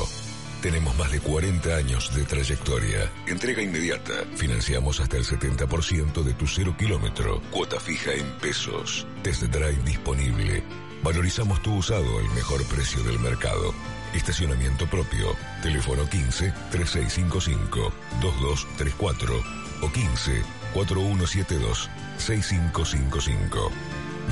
Tenemos 0.61 0.95
más 0.95 1.11
de 1.11 1.21
40 1.21 1.75
años 1.75 2.13
de 2.13 2.21
trayectoria. 2.25 3.11
Entrega 3.25 3.63
inmediata. 3.63 4.13
Financiamos 4.35 4.99
hasta 4.99 5.17
el 5.17 5.23
70% 5.23 6.21
de 6.21 6.33
tu 6.35 6.45
cero 6.45 6.75
kilómetro. 6.77 7.41
Cuota 7.49 7.79
fija 7.79 8.13
en 8.13 8.29
pesos. 8.33 9.07
Test 9.23 9.41
drive 9.45 9.81
disponible. 9.83 10.61
Valorizamos 11.01 11.63
tu 11.63 11.73
usado 11.77 12.19
al 12.19 12.29
mejor 12.35 12.63
precio 12.67 13.01
del 13.01 13.17
mercado. 13.17 13.73
Estacionamiento 14.13 14.85
propio. 14.85 15.35
Teléfono 15.63 16.07
15 16.07 16.53
3655 16.69 17.91
2234 18.21 19.62
o 19.83 19.91
15 19.91 20.41
4172 20.73 21.89
6555. 22.17 23.71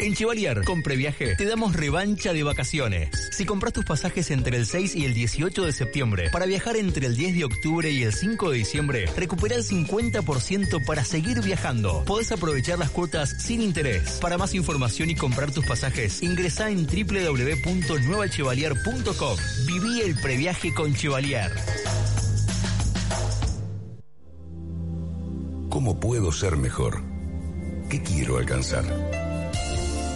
En 0.00 0.14
Chevalier, 0.14 0.62
con 0.64 0.82
Previaje, 0.82 1.34
te 1.34 1.44
damos 1.44 1.74
revancha 1.74 2.32
de 2.32 2.44
vacaciones. 2.44 3.10
Si 3.32 3.44
compras 3.44 3.72
tus 3.72 3.84
pasajes 3.84 4.30
entre 4.30 4.56
el 4.56 4.64
6 4.64 4.94
y 4.94 5.04
el 5.04 5.12
18 5.12 5.64
de 5.64 5.72
septiembre, 5.72 6.30
para 6.30 6.46
viajar 6.46 6.76
entre 6.76 7.04
el 7.06 7.16
10 7.16 7.34
de 7.34 7.42
octubre 7.44 7.90
y 7.90 8.04
el 8.04 8.12
5 8.12 8.50
de 8.50 8.58
diciembre, 8.58 9.06
recupera 9.16 9.56
el 9.56 9.64
50% 9.64 10.84
para 10.86 11.04
seguir 11.04 11.42
viajando. 11.42 12.04
Podés 12.04 12.30
aprovechar 12.30 12.78
las 12.78 12.90
cuotas 12.90 13.42
sin 13.42 13.60
interés. 13.60 14.20
Para 14.20 14.38
más 14.38 14.54
información 14.54 15.10
y 15.10 15.16
comprar 15.16 15.50
tus 15.50 15.66
pasajes, 15.66 16.22
ingresa 16.22 16.70
en 16.70 16.86
www.nuevachevalier.com. 16.86 19.36
Viví 19.66 20.00
el 20.00 20.14
previaje 20.20 20.72
con 20.74 20.94
Chevalier. 20.94 21.50
¿Cómo 25.68 25.98
puedo 25.98 26.30
ser 26.32 26.56
mejor? 26.56 27.02
¿Qué 27.90 28.00
quiero 28.02 28.38
alcanzar? 28.38 29.17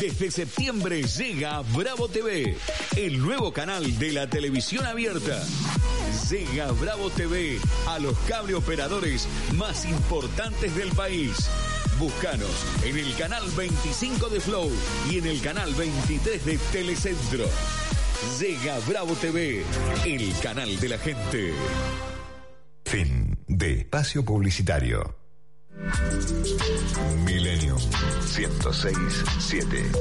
Desde 0.00 0.30
septiembre 0.30 1.02
llega 1.02 1.60
Bravo 1.74 2.08
TV, 2.08 2.56
el 2.96 3.18
nuevo 3.18 3.52
canal 3.52 3.98
de 3.98 4.12
la 4.12 4.30
televisión 4.30 4.86
abierta. 4.86 5.42
Llega 6.30 6.70
Bravo 6.70 7.10
TV 7.10 7.58
a 7.88 7.98
los 7.98 8.16
cable 8.20 8.54
operadores 8.54 9.26
más 9.56 9.84
importantes 9.86 10.76
del 10.76 10.90
país. 10.90 11.50
Búscanos 11.98 12.64
en 12.84 12.96
el 12.96 13.12
canal 13.16 13.42
25 13.56 14.28
de 14.28 14.38
Flow 14.38 14.70
y 15.10 15.18
en 15.18 15.26
el 15.26 15.40
canal 15.40 15.74
23 15.74 16.44
de 16.44 16.58
Telecentro. 16.70 17.44
Llega 18.38 18.78
Bravo 18.86 19.14
TV, 19.14 19.64
el 20.06 20.32
canal 20.40 20.78
de 20.78 20.88
la 20.90 20.98
gente. 20.98 21.52
Fin 22.84 23.36
de 23.48 23.80
espacio 23.80 24.24
publicitario. 24.24 25.17
Millennium 27.24 27.78
1067. 28.36 29.92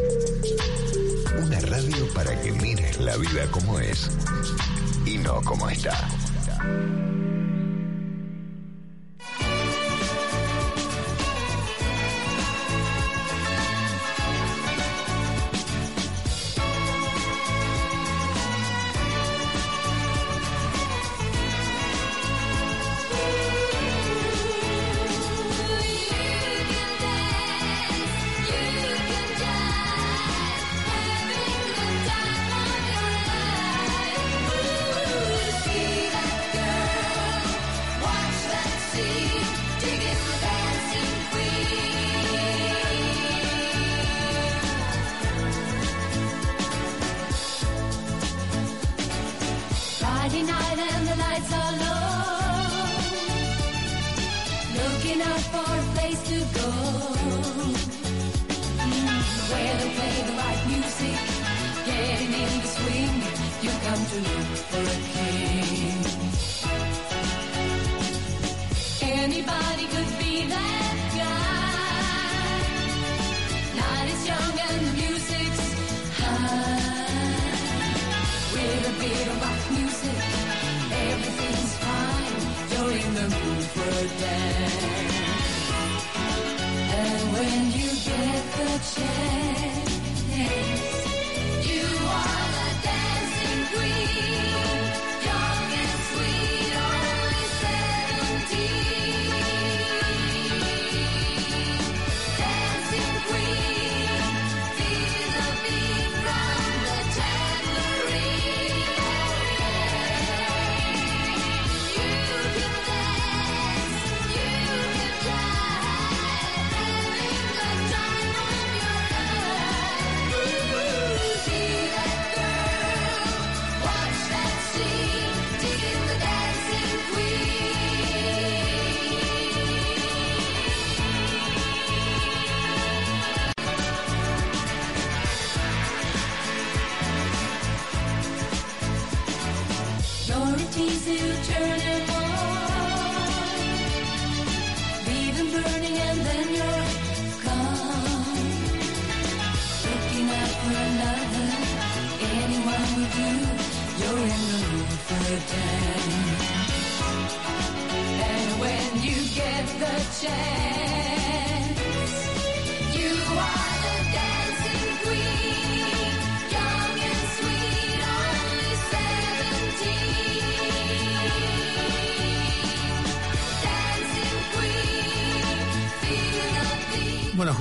Una 1.43 1.59
radio 1.59 2.07
para 2.15 2.39
que 2.41 2.51
mires 2.51 2.99
la 2.99 3.15
vida 3.17 3.49
como 3.51 3.79
es 3.79 4.09
y 5.05 5.17
no 5.19 5.39
como 5.43 5.69
está. 5.69 6.09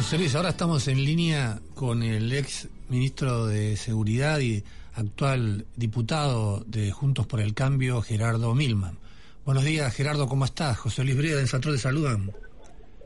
José 0.07 0.18
Luis, 0.18 0.36
ahora 0.36 0.50
estamos 0.50 0.86
en 0.86 1.04
línea 1.04 1.59
con 1.74 2.04
el 2.04 2.32
ex 2.32 2.68
ministro 2.88 3.48
de 3.48 3.74
Seguridad 3.74 4.38
y 4.38 4.62
actual 4.94 5.66
diputado 5.74 6.62
de 6.64 6.92
Juntos 6.92 7.26
por 7.26 7.40
el 7.40 7.54
Cambio, 7.54 8.00
Gerardo 8.02 8.54
Milman. 8.54 8.98
Buenos 9.44 9.64
días, 9.64 9.92
Gerardo, 9.92 10.28
¿cómo 10.28 10.44
estás? 10.44 10.78
José 10.78 11.02
Luis 11.02 11.16
Brea 11.16 11.34
de 11.34 11.48
Santró 11.48 11.72
te 11.72 11.78
saludan. 11.78 12.30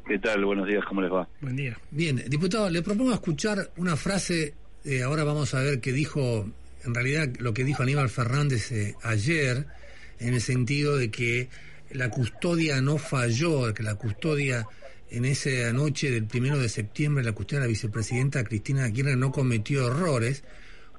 ¿Qué 0.06 0.18
tal? 0.18 0.44
Buenos 0.44 0.66
días, 0.66 0.84
¿cómo 0.86 1.00
les 1.00 1.10
va? 1.10 1.26
Buen 1.40 1.56
día. 1.56 1.74
Bien, 1.90 2.22
diputado, 2.28 2.68
le 2.68 2.82
propongo 2.82 3.14
escuchar 3.14 3.70
una 3.78 3.96
frase, 3.96 4.52
eh, 4.84 5.02
ahora 5.02 5.24
vamos 5.24 5.54
a 5.54 5.60
ver 5.60 5.80
qué 5.80 5.94
dijo, 5.94 6.50
en 6.84 6.94
realidad 6.94 7.30
lo 7.38 7.54
que 7.54 7.64
dijo 7.64 7.82
Aníbal 7.82 8.10
Fernández 8.10 8.72
eh, 8.72 8.94
ayer, 9.02 9.66
en 10.18 10.34
el 10.34 10.42
sentido 10.42 10.98
de 10.98 11.10
que 11.10 11.48
la 11.92 12.10
custodia 12.10 12.82
no 12.82 12.98
falló, 12.98 13.72
que 13.72 13.82
la 13.82 13.94
custodia 13.94 14.66
en 15.10 15.24
esa 15.24 15.72
noche 15.72 16.10
del 16.10 16.26
primero 16.26 16.58
de 16.58 16.68
septiembre, 16.68 17.24
la 17.24 17.32
custodia 17.32 17.60
de 17.60 17.66
la 17.66 17.70
vicepresidenta 17.70 18.44
Cristina 18.44 18.90
Kirchner 18.90 19.16
no 19.16 19.32
cometió 19.32 19.88
errores, 19.88 20.44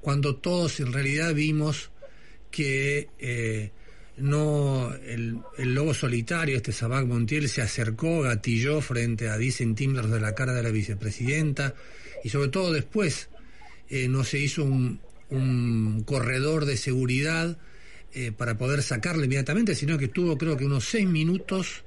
cuando 0.01 0.35
todos 0.35 0.79
en 0.79 0.91
realidad 0.91 1.33
vimos 1.33 1.91
que 2.49 3.07
eh, 3.19 3.71
no 4.17 4.93
el, 5.05 5.41
lobo 5.57 5.93
solitario, 5.93 6.57
este 6.57 6.73
Sabac 6.73 7.05
Montiel, 7.05 7.47
se 7.47 7.61
acercó, 7.61 8.21
gatilló 8.21 8.81
frente 8.81 9.29
a 9.29 9.37
10 9.37 9.55
centímetros 9.55 10.11
de 10.11 10.19
la 10.19 10.35
cara 10.35 10.53
de 10.53 10.63
la 10.63 10.71
vicepresidenta 10.71 11.73
y 12.23 12.29
sobre 12.29 12.49
todo 12.49 12.73
después 12.73 13.29
eh, 13.89 14.07
no 14.09 14.23
se 14.23 14.39
hizo 14.39 14.63
un, 14.63 14.99
corredor 16.05 16.65
de 16.65 16.75
seguridad 16.75 17.57
eh, 18.13 18.33
para 18.33 18.57
poder 18.57 18.83
sacarle 18.83 19.25
inmediatamente, 19.25 19.75
sino 19.75 19.97
que 19.97 20.05
estuvo 20.05 20.37
creo 20.37 20.57
que 20.57 20.65
unos 20.65 20.83
seis 20.83 21.07
minutos, 21.07 21.85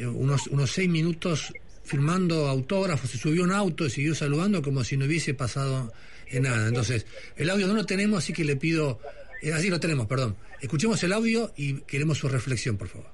unos, 0.00 0.46
unos 0.48 0.70
seis 0.70 0.88
minutos 0.88 1.52
firmando 1.84 2.48
autógrafos, 2.48 3.10
se 3.10 3.18
subió 3.18 3.42
un 3.42 3.52
auto 3.52 3.86
y 3.86 3.90
siguió 3.90 4.14
saludando 4.14 4.62
como 4.62 4.84
si 4.84 4.96
no 4.96 5.04
hubiese 5.06 5.34
pasado 5.34 5.92
eh, 6.28 6.40
nada. 6.40 6.68
Entonces, 6.68 7.06
el 7.36 7.50
audio 7.50 7.66
no 7.66 7.74
lo 7.74 7.84
tenemos, 7.84 8.18
así 8.18 8.32
que 8.32 8.44
le 8.44 8.56
pido, 8.56 9.00
eh, 9.42 9.52
así 9.52 9.68
lo 9.68 9.80
tenemos, 9.80 10.06
perdón. 10.06 10.36
Escuchemos 10.60 11.02
el 11.02 11.12
audio 11.12 11.52
y 11.56 11.80
queremos 11.82 12.18
su 12.18 12.28
reflexión, 12.28 12.76
por 12.76 12.88
favor. 12.88 13.10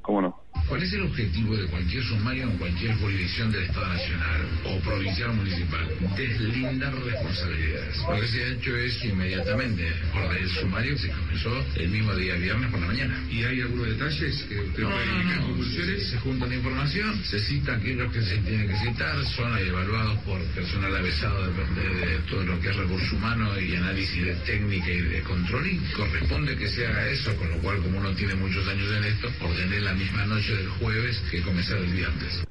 ¿Cómo 0.00 0.22
no? 0.22 0.43
¿Cuál 0.68 0.82
es 0.82 0.92
el 0.94 1.02
objetivo 1.02 1.56
de 1.56 1.66
cualquier 1.66 2.02
sumario 2.04 2.44
en 2.44 2.56
cualquier 2.56 2.96
jurisdicción 2.96 3.52
del 3.52 3.64
Estado 3.64 3.86
Nacional 3.86 4.40
o 4.64 4.80
provincial 4.80 5.30
o 5.30 5.34
municipal? 5.34 5.86
Deslindar 6.16 6.94
responsabilidades. 7.04 7.98
Lo 7.98 8.20
que 8.20 8.26
se 8.26 8.42
ha 8.42 8.48
hecho 8.48 8.76
es 8.76 9.04
inmediatamente, 9.04 9.92
por 10.12 10.34
el 10.34 10.48
sumario 10.48 10.96
se 10.96 11.10
comenzó 11.10 11.64
el 11.76 11.88
mismo 11.90 12.14
día 12.14 12.34
viernes 12.36 12.70
por 12.70 12.80
la 12.80 12.86
mañana. 12.86 13.22
¿Y 13.30 13.44
hay 13.44 13.60
algunos 13.60 13.88
detalles 13.88 14.42
que 14.48 14.60
usted 14.60 14.82
puede 14.84 15.06
indicar 15.06 15.40
conclusiones? 15.42 16.08
Se 16.08 16.18
junta 16.18 16.46
la 16.46 16.54
información, 16.54 17.24
se 17.24 17.40
cita 17.40 17.74
aquellos 17.74 18.12
que 18.12 18.22
se 18.22 18.36
tienen 18.38 18.68
que 18.68 18.76
citar, 18.78 19.22
son 19.36 19.58
evaluados 19.58 20.18
por 20.20 20.42
personal 20.54 20.96
avesado 20.96 21.46
de, 21.46 22.06
de 22.06 22.18
todo 22.30 22.42
lo 22.42 22.58
que 22.60 22.70
es 22.70 22.76
recurso 22.76 23.16
humano 23.16 23.60
y 23.60 23.76
análisis 23.76 24.24
de 24.24 24.34
técnica 24.46 24.90
y 24.90 25.00
de 25.02 25.22
control 25.22 25.66
y 25.66 25.76
corresponde 25.94 26.56
que 26.56 26.68
se 26.68 26.86
haga 26.86 27.06
eso, 27.10 27.36
con 27.36 27.50
lo 27.50 27.58
cual 27.58 27.82
como 27.82 27.98
uno 27.98 28.12
tiene 28.14 28.34
muchos 28.34 28.66
años 28.66 28.90
en 28.96 29.04
esto, 29.04 29.30
ordené 29.40 29.80
la 29.80 29.92
misma 29.92 30.24
noche 30.24 30.43
del 30.48 30.68
jueves 30.68 31.16
que 31.30 31.42
comenzar 31.42 31.78
el 31.78 31.92
día 31.96 32.06
antes. 32.08 32.44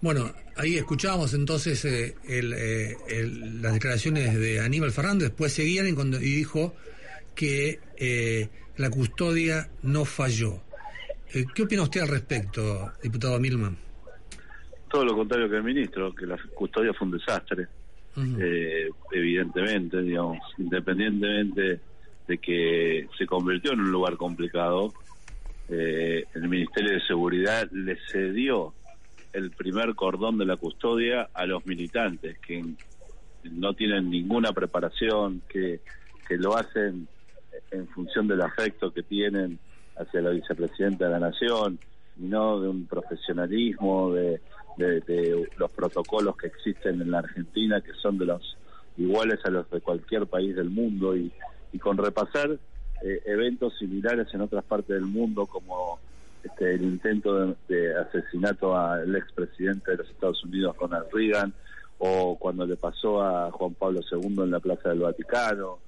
Bueno, 0.00 0.32
ahí 0.56 0.76
escuchábamos 0.76 1.34
entonces 1.34 1.84
eh, 1.84 2.14
el, 2.28 2.52
eh, 2.52 2.96
el- 3.08 3.62
las 3.62 3.72
declaraciones 3.74 4.38
de 4.38 4.60
Aníbal 4.60 4.92
Fernández, 4.92 5.28
después 5.30 5.52
seguían 5.52 5.88
y, 5.88 5.92
cuando, 5.94 6.18
y 6.18 6.24
dijo 6.34 6.74
que 7.34 7.80
eh, 7.96 8.48
la 8.76 8.90
custodia 8.90 9.68
no 9.82 10.04
falló. 10.04 10.62
Eh, 11.34 11.44
¿Qué 11.54 11.62
opina 11.62 11.82
usted 11.82 12.02
al 12.02 12.08
respecto, 12.08 12.92
diputado 13.02 13.40
Milman? 13.40 13.76
Todo 14.90 15.04
lo 15.04 15.16
contrario 15.16 15.48
que 15.50 15.56
el 15.56 15.64
ministro, 15.64 16.14
que 16.14 16.26
la 16.26 16.38
custodia 16.54 16.92
fue 16.94 17.08
un 17.08 17.18
desastre, 17.18 17.66
eh, 18.38 18.88
evidentemente, 19.12 20.00
digamos, 20.02 20.38
independientemente 20.58 21.80
de 22.28 22.38
que 22.38 23.06
se 23.18 23.26
convirtió 23.26 23.72
en 23.72 23.80
un 23.80 23.90
lugar 23.90 24.16
complicado, 24.16 24.92
eh, 25.68 26.24
el 26.34 26.48
Ministerio 26.48 26.92
de 26.92 27.00
Seguridad 27.06 27.68
le 27.72 27.98
cedió 28.12 28.74
el 29.32 29.50
primer 29.50 29.94
cordón 29.94 30.38
de 30.38 30.46
la 30.46 30.56
custodia 30.56 31.28
a 31.34 31.44
los 31.46 31.66
militantes, 31.66 32.38
que 32.38 32.64
no 33.44 33.74
tienen 33.74 34.10
ninguna 34.10 34.52
preparación, 34.52 35.42
que, 35.48 35.80
que 36.26 36.36
lo 36.36 36.56
hacen 36.56 37.06
en 37.70 37.86
función 37.88 38.26
del 38.28 38.40
afecto 38.42 38.92
que 38.92 39.02
tienen 39.02 39.58
hacia 39.96 40.20
la 40.20 40.30
vicepresidenta 40.30 41.06
de 41.06 41.10
la 41.10 41.18
Nación, 41.20 41.78
y 42.18 42.22
no 42.24 42.60
de 42.60 42.68
un 42.68 42.86
profesionalismo, 42.86 44.12
de, 44.12 44.40
de- 44.78 45.00
de 45.02 45.48
los 45.58 45.70
protocolos 45.70 46.36
que 46.36 46.46
existen 46.46 47.00
en 47.02 47.10
la 47.10 47.18
Argentina, 47.18 47.80
que 47.80 47.92
son 47.94 48.18
de 48.18 48.26
los 48.26 48.56
iguales 48.96 49.38
a 49.44 49.50
los 49.50 49.68
de 49.70 49.80
cualquier 49.80 50.26
país 50.26 50.56
del 50.56 50.70
mundo, 50.70 51.14
y, 51.16 51.30
y 51.72 51.78
con 51.78 51.98
repasar 51.98 52.58
eh, 53.02 53.22
eventos 53.26 53.76
similares 53.78 54.28
en 54.32 54.40
otras 54.40 54.64
partes 54.64 54.88
del 54.88 55.06
mundo, 55.06 55.46
como 55.46 55.98
este, 56.42 56.74
el 56.74 56.82
intento 56.82 57.54
de, 57.68 57.96
asesinato 57.96 58.76
al 58.76 59.14
expresidente 59.16 59.90
de 59.90 59.96
los 59.98 60.10
Estados 60.10 60.44
Unidos, 60.44 60.76
Ronald 60.78 61.06
Reagan, 61.12 61.52
o 61.98 62.36
cuando 62.38 62.66
le 62.66 62.76
pasó 62.76 63.22
a 63.22 63.50
Juan 63.50 63.74
Pablo 63.74 64.00
II 64.10 64.42
en 64.42 64.50
la 64.50 64.60
Plaza 64.60 64.90
del 64.90 65.00
Vaticano, 65.00 65.78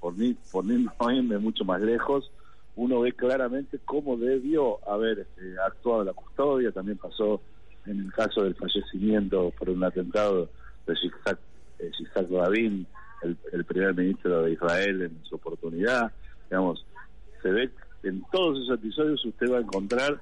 por 0.00 0.16
ni, 0.16 0.34
por 0.34 0.64
ni 0.64 0.84
no 0.84 1.10
irme 1.10 1.38
mucho 1.38 1.64
más 1.64 1.80
lejos, 1.80 2.30
uno 2.76 3.00
ve 3.00 3.12
claramente 3.12 3.78
cómo 3.84 4.16
debió 4.16 4.78
haber 4.88 5.20
este, 5.20 5.54
actuado 5.66 6.04
la 6.04 6.12
custodia, 6.12 6.70
también 6.70 6.98
pasó 6.98 7.40
en 7.86 8.00
el 8.00 8.12
caso 8.12 8.44
del 8.44 8.54
fallecimiento 8.54 9.52
por 9.58 9.70
un 9.70 9.82
atentado 9.82 10.48
de 10.86 10.94
Yitzhak, 10.94 11.38
eh, 11.78 11.90
Rabin, 12.30 12.86
el, 13.22 13.36
el 13.52 13.64
primer 13.64 13.94
ministro 13.94 14.42
de 14.42 14.52
Israel 14.52 15.02
en 15.02 15.24
su 15.24 15.36
oportunidad, 15.36 16.12
digamos, 16.50 16.84
se 17.42 17.50
ve 17.50 17.70
en 18.02 18.22
todos 18.30 18.58
esos 18.58 18.78
episodios 18.78 19.24
usted 19.24 19.50
va 19.52 19.58
a 19.58 19.62
encontrar 19.62 20.20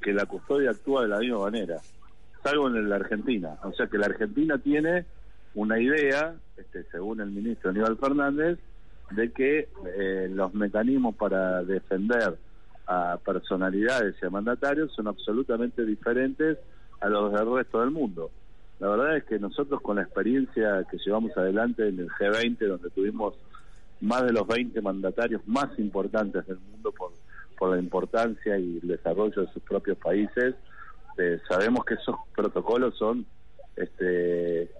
que 0.00 0.12
la 0.12 0.26
custodia 0.26 0.70
actúa 0.70 1.02
de 1.02 1.08
la 1.08 1.18
misma 1.18 1.38
manera, 1.38 1.80
salvo 2.42 2.68
en 2.68 2.88
la 2.88 2.96
Argentina. 2.96 3.56
O 3.62 3.72
sea 3.72 3.86
que 3.86 3.98
la 3.98 4.06
Argentina 4.06 4.58
tiene 4.58 5.06
una 5.54 5.80
idea, 5.80 6.34
este, 6.56 6.84
según 6.90 7.20
el 7.20 7.30
ministro 7.30 7.70
Aníbal 7.70 7.96
Fernández, 7.96 8.58
de 9.10 9.32
que 9.32 9.68
eh, 9.96 10.28
los 10.30 10.52
mecanismos 10.54 11.14
para 11.14 11.62
defender 11.62 12.36
a 12.86 13.18
personalidades 13.24 14.14
y 14.20 14.26
a 14.26 14.30
mandatarios 14.30 14.92
son 14.92 15.08
absolutamente 15.08 15.84
diferentes 15.84 16.58
a 17.00 17.08
los 17.08 17.32
del 17.32 17.54
resto 17.54 17.80
del 17.80 17.90
mundo. 17.90 18.30
La 18.80 18.88
verdad 18.88 19.16
es 19.16 19.24
que 19.24 19.38
nosotros 19.38 19.80
con 19.80 19.96
la 19.96 20.02
experiencia 20.02 20.84
que 20.90 20.98
llevamos 20.98 21.36
adelante 21.36 21.88
en 21.88 22.00
el 22.00 22.08
G20, 22.10 22.66
donde 22.66 22.90
tuvimos 22.90 23.34
más 24.04 24.24
de 24.24 24.32
los 24.32 24.46
20 24.46 24.80
mandatarios 24.82 25.42
más 25.46 25.76
importantes 25.78 26.46
del 26.46 26.58
mundo 26.58 26.92
por, 26.92 27.12
por 27.58 27.70
la 27.70 27.78
importancia 27.78 28.58
y 28.58 28.78
el 28.82 28.88
desarrollo 28.88 29.42
de 29.42 29.52
sus 29.52 29.62
propios 29.62 29.98
países, 29.98 30.54
eh, 31.18 31.40
sabemos 31.48 31.84
que 31.84 31.94
esos 31.94 32.16
protocolos 32.34 32.96
son 32.96 33.24
este, 33.76 34.70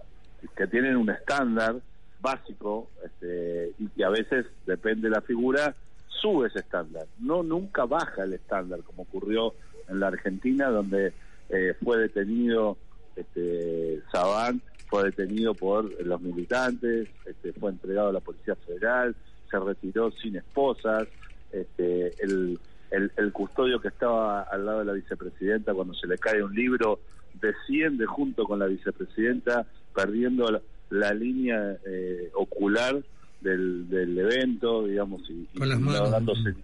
que 0.56 0.66
tienen 0.66 0.96
un 0.96 1.10
estándar 1.10 1.76
básico 2.20 2.88
este, 3.04 3.72
y 3.78 3.88
que 3.88 4.04
a 4.04 4.10
veces 4.10 4.46
depende 4.66 5.08
de 5.08 5.14
la 5.14 5.20
figura 5.20 5.74
sube 6.08 6.48
ese 6.48 6.60
estándar. 6.60 7.06
No 7.18 7.42
nunca 7.42 7.84
baja 7.84 8.24
el 8.24 8.32
estándar 8.32 8.80
como 8.80 9.02
ocurrió 9.02 9.54
en 9.88 10.00
la 10.00 10.08
Argentina 10.08 10.68
donde 10.68 11.12
eh, 11.50 11.74
fue 11.82 11.98
detenido 11.98 12.78
este 13.16 14.00
Sabán 14.10 14.62
fue 14.94 15.04
detenido 15.10 15.54
por 15.54 15.90
los 16.04 16.20
militantes 16.20 17.08
este, 17.26 17.52
fue 17.54 17.72
entregado 17.72 18.10
a 18.10 18.12
la 18.12 18.20
policía 18.20 18.54
federal 18.54 19.16
se 19.50 19.58
retiró 19.58 20.12
sin 20.12 20.36
esposas 20.36 21.08
este, 21.50 22.12
el, 22.22 22.58
el, 22.92 23.10
el 23.16 23.32
custodio 23.32 23.80
que 23.80 23.88
estaba 23.88 24.42
al 24.42 24.64
lado 24.64 24.78
de 24.80 24.84
la 24.84 24.92
vicepresidenta 24.92 25.74
cuando 25.74 25.94
se 25.94 26.06
le 26.06 26.16
cae 26.18 26.44
un 26.44 26.54
libro 26.54 27.00
desciende 27.40 28.06
junto 28.06 28.44
con 28.44 28.60
la 28.60 28.66
vicepresidenta 28.66 29.66
perdiendo 29.92 30.48
la, 30.50 30.60
la 30.90 31.12
línea 31.12 31.76
eh, 31.84 32.30
ocular 32.34 33.02
del, 33.40 33.88
del 33.88 34.16
evento, 34.16 34.86
digamos, 34.86 35.22
y, 35.28 35.48
y 35.52 35.58
Con 35.58 35.68
las 35.68 35.80
no 35.80 35.90
manos. 35.90 36.10
dándose, 36.12 36.54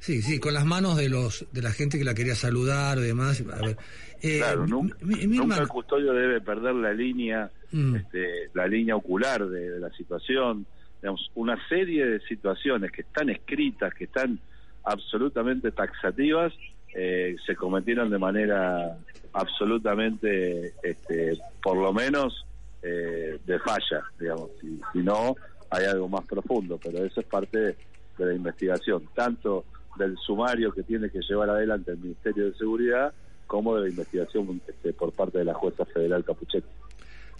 Sí, 0.00 0.20
sí, 0.20 0.40
con 0.40 0.52
las 0.52 0.64
manos 0.64 0.96
de 0.96 1.08
los 1.08 1.46
de 1.52 1.62
la 1.62 1.70
gente 1.70 1.96
que 1.96 2.04
la 2.04 2.14
quería 2.14 2.34
saludar 2.34 2.98
y 2.98 3.02
demás. 3.02 3.42
A 3.52 3.64
ver, 3.64 3.76
eh, 4.24 4.38
claro, 4.38 4.66
nunca 4.66 5.60
el 5.60 5.68
custodio 5.68 6.12
debe 6.12 6.40
perder 6.40 6.74
la 6.74 6.92
línea, 6.92 7.50
Mm. 7.72 7.96
este, 7.96 8.50
la 8.54 8.68
línea 8.68 8.94
ocular 8.94 9.44
de, 9.48 9.70
de 9.70 9.80
la 9.80 9.90
situación. 9.90 10.64
Digamos, 11.02 11.28
una 11.34 11.58
serie 11.68 12.06
de 12.06 12.20
situaciones 12.20 12.92
que 12.92 13.02
están 13.02 13.30
escritas, 13.30 13.92
que 13.92 14.04
están 14.04 14.38
absolutamente 14.84 15.72
taxativas, 15.72 16.52
eh, 16.94 17.34
se 17.44 17.56
cometieron 17.56 18.10
de 18.10 18.18
manera 18.18 18.96
absolutamente, 19.32 20.72
este, 20.82 21.36
por 21.62 21.76
lo 21.76 21.92
menos, 21.92 22.46
eh, 22.82 23.38
de 23.44 23.58
falla, 23.58 24.04
digamos. 24.20 24.50
Si, 24.60 24.80
si 24.92 24.98
no, 25.00 25.34
hay 25.70 25.86
algo 25.86 26.08
más 26.08 26.24
profundo, 26.26 26.78
pero 26.82 27.04
eso 27.04 27.20
es 27.20 27.26
parte 27.26 27.58
de, 27.58 27.76
de 28.18 28.26
la 28.26 28.34
investigación, 28.34 29.02
tanto 29.14 29.64
del 29.98 30.16
sumario 30.18 30.72
que 30.72 30.84
tiene 30.84 31.10
que 31.10 31.20
llevar 31.28 31.50
adelante 31.50 31.90
el 31.90 31.98
Ministerio 31.98 32.44
de 32.46 32.54
Seguridad, 32.54 33.12
como 33.46 33.76
de 33.76 33.82
la 33.82 33.88
investigación 33.88 34.60
este, 34.66 34.92
por 34.92 35.12
parte 35.12 35.38
de 35.38 35.44
la 35.44 35.54
jueza 35.54 35.84
federal 35.84 36.24
Capuchetti. 36.24 36.68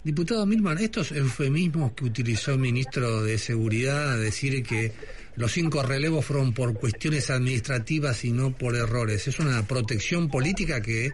Diputado 0.03 0.45
Milman, 0.45 0.77
estos 0.77 1.11
eufemismos 1.11 1.93
que 1.93 2.05
utilizó 2.05 2.51
el 2.51 2.59
ministro 2.59 3.23
de 3.23 3.39
Seguridad 3.39 4.13
a 4.13 4.17
decir 4.17 4.61
que 4.61 4.91
los 5.35 5.51
cinco 5.51 5.81
relevos 5.81 6.23
fueron 6.25 6.53
por 6.53 6.75
cuestiones 6.75 7.31
administrativas 7.31 8.23
y 8.23 8.31
no 8.31 8.51
por 8.51 8.75
errores, 8.75 9.27
¿es 9.27 9.39
una 9.39 9.63
protección 9.63 10.29
política 10.29 10.79
que 10.79 11.09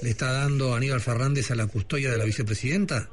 le 0.00 0.10
está 0.10 0.30
dando 0.30 0.74
Aníbal 0.74 1.00
Fernández 1.00 1.50
a 1.50 1.56
la 1.56 1.66
custodia 1.66 2.12
de 2.12 2.18
la 2.18 2.24
vicepresidenta? 2.24 3.08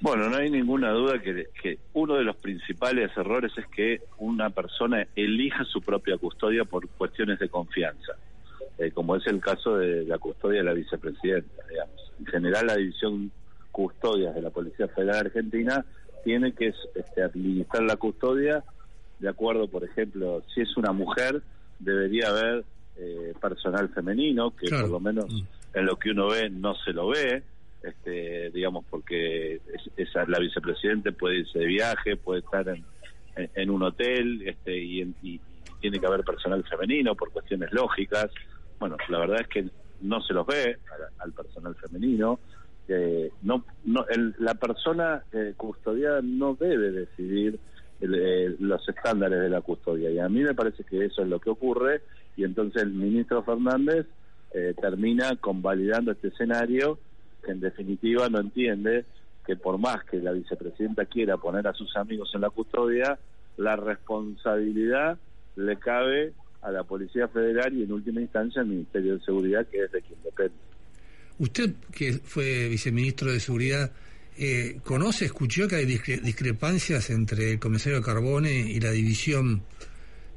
Bueno, 0.00 0.28
no 0.28 0.36
hay 0.36 0.50
ninguna 0.50 0.90
duda 0.92 1.20
que, 1.20 1.46
que 1.62 1.78
uno 1.94 2.16
de 2.16 2.24
los 2.24 2.36
principales 2.36 3.10
errores 3.16 3.52
es 3.56 3.66
que 3.66 4.00
una 4.18 4.50
persona 4.50 5.06
elija 5.14 5.64
su 5.64 5.80
propia 5.80 6.18
custodia 6.18 6.64
por 6.64 6.88
cuestiones 6.88 7.38
de 7.38 7.48
confianza, 7.48 8.12
eh, 8.78 8.90
como 8.92 9.16
es 9.16 9.26
el 9.26 9.40
caso 9.40 9.76
de 9.78 10.04
la 10.04 10.18
custodia 10.18 10.58
de 10.58 10.64
la 10.64 10.72
vicepresidenta. 10.74 11.62
Digamos. 11.68 12.12
En 12.20 12.26
general, 12.26 12.66
la 12.66 12.76
división 12.76 13.30
custodias 13.72 14.34
de 14.34 14.42
la 14.42 14.50
Policía 14.50 14.88
Federal 14.88 15.26
Argentina 15.26 15.84
tiene 16.24 16.52
que 16.52 16.72
este, 16.94 17.22
administrar 17.22 17.82
la 17.82 17.96
custodia 17.96 18.64
de 19.18 19.28
acuerdo, 19.28 19.68
por 19.68 19.84
ejemplo, 19.84 20.42
si 20.54 20.60
es 20.62 20.76
una 20.76 20.92
mujer, 20.92 21.42
debería 21.78 22.28
haber 22.28 22.64
eh, 22.98 23.34
personal 23.40 23.88
femenino, 23.90 24.54
que 24.56 24.66
Claro. 24.66 24.84
por 24.84 24.90
lo 24.92 25.00
menos 25.00 25.26
en 25.74 25.84
lo 25.86 25.96
que 25.96 26.10
uno 26.10 26.28
ve 26.28 26.48
no 26.50 26.74
se 26.76 26.92
lo 26.92 27.08
ve, 27.08 27.42
este, 27.82 28.50
digamos, 28.50 28.84
porque 28.90 29.56
es- 29.56 29.90
esa, 29.96 30.24
la 30.26 30.38
vicepresidente 30.38 31.12
puede 31.12 31.40
irse 31.40 31.58
de 31.58 31.66
viaje, 31.66 32.16
puede 32.16 32.40
estar 32.40 32.66
en, 32.68 32.84
en- 33.36 33.50
en 33.54 33.70
un 33.70 33.82
hotel 33.82 34.42
este, 34.46 34.76
y, 34.78 35.02
en- 35.02 35.14
y 35.22 35.38
tiene 35.80 35.98
que 36.00 36.06
haber 36.06 36.24
personal 36.24 36.64
femenino 36.64 37.14
por 37.14 37.30
cuestiones 37.32 37.70
lógicas. 37.72 38.28
Bueno, 38.78 38.96
la 39.08 39.18
verdad 39.18 39.40
es 39.40 39.48
que 39.48 39.70
no 40.00 40.20
se 40.22 40.34
los 40.34 40.46
ve 40.46 40.62
al, 40.92 41.08
al 41.18 41.32
personal 41.32 41.74
femenino. 41.76 42.40
Eh, 42.88 43.30
no, 43.42 43.64
el- 44.10 44.34
la 44.38 44.54
persona 44.54 45.24
eh, 45.32 45.54
custodiada 45.56 46.20
no 46.22 46.54
debe 46.54 46.92
decidir 46.92 47.58
el- 48.00 48.14
eh, 48.14 48.56
los 48.60 48.86
estándares 48.88 49.40
de 49.40 49.48
la 49.48 49.60
custodia 49.60 50.10
y 50.10 50.18
a 50.18 50.28
mí 50.28 50.42
me 50.42 50.54
parece 50.54 50.84
que 50.84 51.04
eso 51.06 51.22
es 51.22 51.28
lo 51.28 51.40
que 51.40 51.50
ocurre 51.50 52.02
y 52.36 52.44
entonces 52.44 52.82
el 52.82 52.90
ministro 52.90 53.42
Fernández 53.42 54.06
eh, 54.52 54.74
termina 54.80 55.34
convalidando 55.36 56.12
este 56.12 56.28
escenario 56.28 57.00
que 57.42 57.50
en 57.52 57.60
definitiva 57.60 58.28
no 58.28 58.38
entiende 58.38 59.06
que 59.44 59.56
por 59.56 59.78
más 59.78 60.04
que 60.04 60.18
la 60.18 60.32
vicepresidenta 60.32 61.06
quiera 61.06 61.38
poner 61.38 61.66
a 61.66 61.74
sus 61.74 61.96
amigos 61.96 62.30
en 62.34 62.42
la 62.42 62.50
custodia, 62.50 63.18
la 63.56 63.74
responsabilidad 63.76 65.18
le 65.56 65.76
cabe 65.78 66.34
a 66.66 66.70
la 66.72 66.82
Policía 66.82 67.28
Federal 67.28 67.72
y 67.74 67.84
en 67.84 67.92
última 67.92 68.20
instancia 68.20 68.60
al 68.62 68.66
Ministerio 68.68 69.16
de 69.18 69.24
Seguridad, 69.24 69.66
que 69.68 69.84
es 69.84 69.92
de 69.92 70.02
quien 70.02 70.20
depende. 70.24 70.54
Usted, 71.38 71.74
que 71.92 72.14
fue 72.14 72.68
viceministro 72.68 73.30
de 73.30 73.38
Seguridad, 73.40 73.92
eh, 74.38 74.80
¿conoce, 74.84 75.26
escuchó 75.26 75.68
que 75.68 75.76
hay 75.76 75.84
discre- 75.86 76.20
discrepancias 76.20 77.10
entre 77.10 77.52
el 77.52 77.58
comisario 77.58 78.02
Carbone 78.02 78.50
y 78.50 78.80
la 78.80 78.90
división 78.90 79.62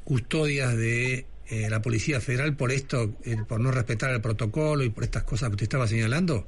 custodias 0.04 0.76
de 0.78 1.26
eh, 1.50 1.68
la 1.70 1.82
Policía 1.82 2.22
Federal 2.22 2.56
por 2.56 2.72
esto, 2.72 3.16
eh, 3.26 3.36
por 3.48 3.60
no 3.60 3.72
respetar 3.72 4.12
el 4.14 4.22
protocolo 4.22 4.84
y 4.84 4.90
por 4.90 5.04
estas 5.04 5.24
cosas 5.24 5.50
que 5.50 5.54
usted 5.56 5.64
estaba 5.64 5.88
señalando? 5.88 6.46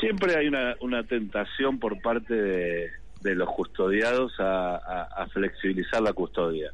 Siempre 0.00 0.36
hay 0.36 0.48
una, 0.48 0.74
una 0.80 1.04
tentación 1.06 1.78
por 1.78 2.00
parte 2.02 2.34
de, 2.34 2.90
de 3.20 3.34
los 3.36 3.48
custodiados 3.50 4.32
a, 4.40 4.76
a- 4.76 5.02
a 5.22 5.28
flexibilizar 5.28 6.02
la 6.02 6.12
custodia. 6.12 6.72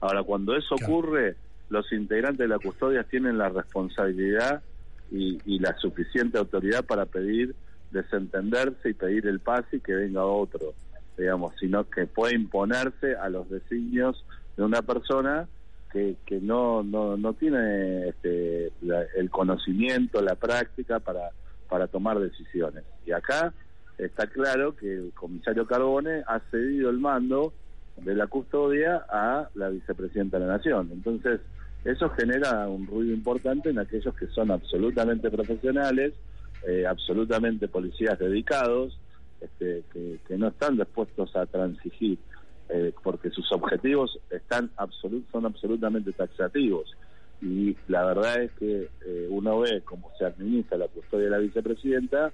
Ahora, 0.00 0.22
cuando 0.22 0.56
eso 0.56 0.74
ocurre, 0.74 1.36
los 1.68 1.92
integrantes 1.92 2.38
de 2.38 2.48
la 2.48 2.58
custodia 2.58 3.04
tienen 3.04 3.38
la 3.38 3.48
responsabilidad 3.48 4.62
y, 5.10 5.38
y 5.44 5.58
la 5.58 5.76
suficiente 5.78 6.38
autoridad 6.38 6.84
para 6.84 7.06
pedir 7.06 7.54
desentenderse 7.90 8.90
y 8.90 8.94
pedir 8.94 9.26
el 9.26 9.40
pase 9.40 9.76
y 9.76 9.80
que 9.80 9.94
venga 9.94 10.24
otro, 10.24 10.74
digamos, 11.18 11.52
sino 11.58 11.88
que 11.90 12.06
puede 12.06 12.34
imponerse 12.34 13.16
a 13.16 13.28
los 13.28 13.48
designios 13.50 14.24
de 14.56 14.62
una 14.64 14.82
persona 14.82 15.48
que, 15.92 16.16
que 16.24 16.40
no, 16.40 16.82
no, 16.84 17.16
no 17.16 17.32
tiene 17.34 18.08
este, 18.08 18.72
la- 18.82 19.04
el 19.16 19.28
conocimiento, 19.30 20.22
la 20.22 20.36
práctica 20.36 21.00
para, 21.00 21.30
para 21.68 21.88
tomar 21.88 22.18
decisiones. 22.20 22.84
Y 23.04 23.10
acá 23.12 23.52
está 23.98 24.28
claro 24.28 24.76
que 24.76 24.92
el 24.94 25.12
comisario 25.14 25.66
Carbone 25.66 26.22
ha 26.26 26.38
cedido 26.50 26.90
el 26.90 26.98
mando 26.98 27.52
de 28.02 28.14
la 28.14 28.26
custodia 28.26 29.04
a 29.08 29.48
la 29.54 29.68
vicepresidenta 29.68 30.38
de 30.38 30.46
la 30.46 30.56
Nación. 30.56 30.90
Entonces, 30.92 31.40
eso 31.84 32.10
genera 32.10 32.68
un 32.68 32.86
ruido 32.86 33.14
importante 33.14 33.70
en 33.70 33.78
aquellos 33.78 34.14
que 34.14 34.26
son 34.28 34.50
absolutamente 34.50 35.30
profesionales, 35.30 36.14
eh, 36.66 36.86
absolutamente 36.86 37.68
policías 37.68 38.18
dedicados, 38.18 38.98
este, 39.40 39.82
que, 39.92 40.36
no 40.36 40.48
están 40.48 40.76
dispuestos 40.76 41.34
a 41.34 41.46
transigir, 41.46 42.18
eh, 42.68 42.92
porque 43.02 43.30
sus 43.30 43.50
objetivos 43.52 44.18
están 44.30 44.70
absolut, 44.76 45.24
son 45.30 45.46
absolutamente 45.46 46.12
taxativos. 46.12 46.94
Y 47.40 47.76
la 47.88 48.04
verdad 48.04 48.42
es 48.42 48.52
que 48.52 48.90
eh, 49.06 49.26
uno 49.30 49.60
ve 49.60 49.80
cómo 49.82 50.10
se 50.18 50.26
administra 50.26 50.76
la 50.76 50.88
custodia 50.88 51.24
de 51.24 51.30
la 51.30 51.38
vicepresidenta, 51.38 52.32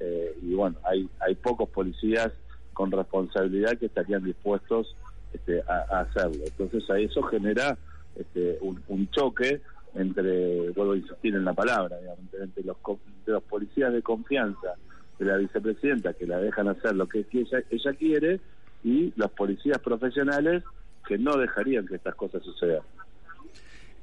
eh, 0.00 0.36
y 0.42 0.54
bueno, 0.54 0.76
hay, 0.84 1.08
hay 1.20 1.34
pocos 1.34 1.68
policías 1.68 2.32
con 2.72 2.90
responsabilidad 2.90 3.78
que 3.78 3.86
estarían 3.86 4.24
dispuestos 4.24 4.94
este, 5.32 5.62
a, 5.62 6.00
hacerlo. 6.00 6.44
Entonces, 6.44 6.88
a 6.90 6.98
eso 6.98 7.22
genera 7.22 7.76
este, 8.16 8.58
un, 8.60 9.08
choque 9.10 9.60
entre, 9.94 10.70
vuelvo 10.70 10.92
a 10.92 10.96
insistir 10.96 11.34
en 11.34 11.44
la 11.44 11.54
palabra, 11.54 11.98
digamos, 11.98 12.20
entre, 12.40 12.64
los, 12.64 12.76
entre 13.18 13.32
los 13.32 13.42
policías 13.44 13.92
de 13.92 14.02
confianza 14.02 14.74
de 15.18 15.24
la 15.24 15.36
vicepresidenta 15.38 16.12
que 16.12 16.26
la 16.26 16.38
dejan 16.38 16.68
hacer 16.68 16.94
lo 16.94 17.08
que 17.08 17.24
ella 17.30 17.92
quiere 17.98 18.40
y 18.84 19.12
los 19.16 19.30
policías 19.32 19.78
profesionales 19.78 20.62
que 21.06 21.18
no 21.18 21.36
dejarían 21.36 21.86
que 21.86 21.96
estas 21.96 22.14
cosas 22.14 22.42
sucedan. 22.42 22.82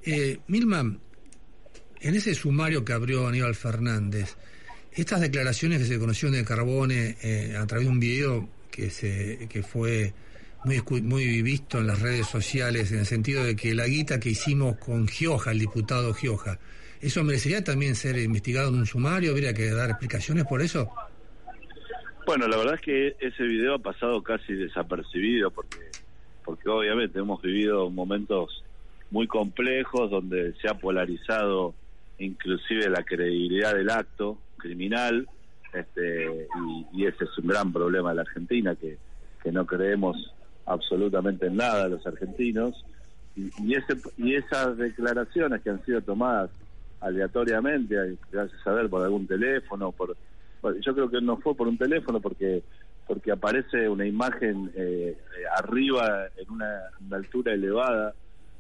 Eh, 0.03 0.39
Milman, 0.47 0.99
en 2.01 2.15
ese 2.15 2.33
sumario 2.33 2.83
que 2.83 2.93
abrió 2.93 3.27
Aníbal 3.27 3.55
Fernández, 3.55 4.35
estas 4.91 5.21
declaraciones 5.21 5.79
que 5.79 5.85
se 5.85 5.99
conocieron 5.99 6.37
de 6.37 6.45
Carbone 6.45 7.17
eh, 7.21 7.55
a 7.57 7.65
través 7.65 7.87
de 7.87 7.93
un 7.93 7.99
video 7.99 8.49
que, 8.69 8.89
se, 8.89 9.47
que 9.49 9.63
fue 9.63 10.13
muy, 10.65 11.01
muy 11.01 11.41
visto 11.41 11.79
en 11.79 11.87
las 11.87 12.01
redes 12.01 12.27
sociales, 12.27 12.91
en 12.91 12.99
el 12.99 13.05
sentido 13.05 13.43
de 13.43 13.55
que 13.55 13.73
la 13.73 13.85
guita 13.85 14.19
que 14.19 14.29
hicimos 14.29 14.77
con 14.77 15.07
Gioja, 15.07 15.51
el 15.51 15.59
diputado 15.59 16.13
Gioja, 16.13 16.59
¿eso 17.01 17.23
merecería 17.23 17.63
también 17.63 17.95
ser 17.95 18.17
investigado 18.17 18.69
en 18.69 18.75
un 18.75 18.85
sumario? 18.85 19.31
¿Habría 19.31 19.53
que 19.53 19.69
dar 19.71 19.89
explicaciones 19.89 20.45
por 20.45 20.61
eso? 20.61 20.89
Bueno, 22.25 22.47
la 22.47 22.57
verdad 22.57 22.75
es 22.75 22.81
que 22.81 23.15
ese 23.19 23.43
video 23.43 23.75
ha 23.75 23.79
pasado 23.79 24.23
casi 24.23 24.53
desapercibido 24.53 25.51
porque, 25.51 25.79
porque 26.45 26.69
obviamente 26.69 27.19
hemos 27.19 27.41
vivido 27.41 27.89
momentos 27.89 28.63
muy 29.11 29.27
complejos 29.27 30.09
donde 30.09 30.53
se 30.61 30.69
ha 30.69 30.75
polarizado 30.75 31.75
inclusive 32.19 32.89
la 32.89 33.03
credibilidad 33.03 33.75
del 33.75 33.89
acto 33.89 34.37
criminal 34.57 35.27
este, 35.73 36.47
y, 36.93 37.01
y 37.01 37.05
ese 37.05 37.25
es 37.25 37.37
un 37.37 37.47
gran 37.47 37.73
problema 37.73 38.11
de 38.11 38.15
la 38.15 38.21
Argentina 38.21 38.75
que, 38.75 38.97
que 39.43 39.51
no 39.51 39.65
creemos 39.65 40.33
absolutamente 40.65 41.47
en 41.47 41.57
nada 41.57 41.87
los 41.87 42.05
argentinos. 42.05 42.85
Y, 43.35 43.49
y 43.63 43.73
ese 43.75 43.97
y 44.17 44.35
esas 44.35 44.77
declaraciones 44.77 45.61
que 45.61 45.69
han 45.71 45.83
sido 45.85 46.01
tomadas 46.01 46.51
aleatoriamente 47.01 47.95
gracias 48.31 48.65
a 48.65 48.71
ver 48.71 48.89
por 48.89 49.03
algún 49.03 49.27
teléfono 49.27 49.91
por 49.91 50.15
bueno, 50.61 50.79
yo 50.79 50.93
creo 50.93 51.09
que 51.09 51.19
no 51.19 51.37
fue 51.37 51.55
por 51.55 51.67
un 51.67 51.77
teléfono 51.77 52.21
porque 52.21 52.63
porque 53.05 53.31
aparece 53.31 53.89
una 53.89 54.05
imagen 54.05 54.71
eh, 54.75 55.17
eh, 55.17 55.43
arriba 55.57 56.27
en 56.37 56.49
una, 56.49 56.83
altura 57.11 57.51
elevada 57.53 58.13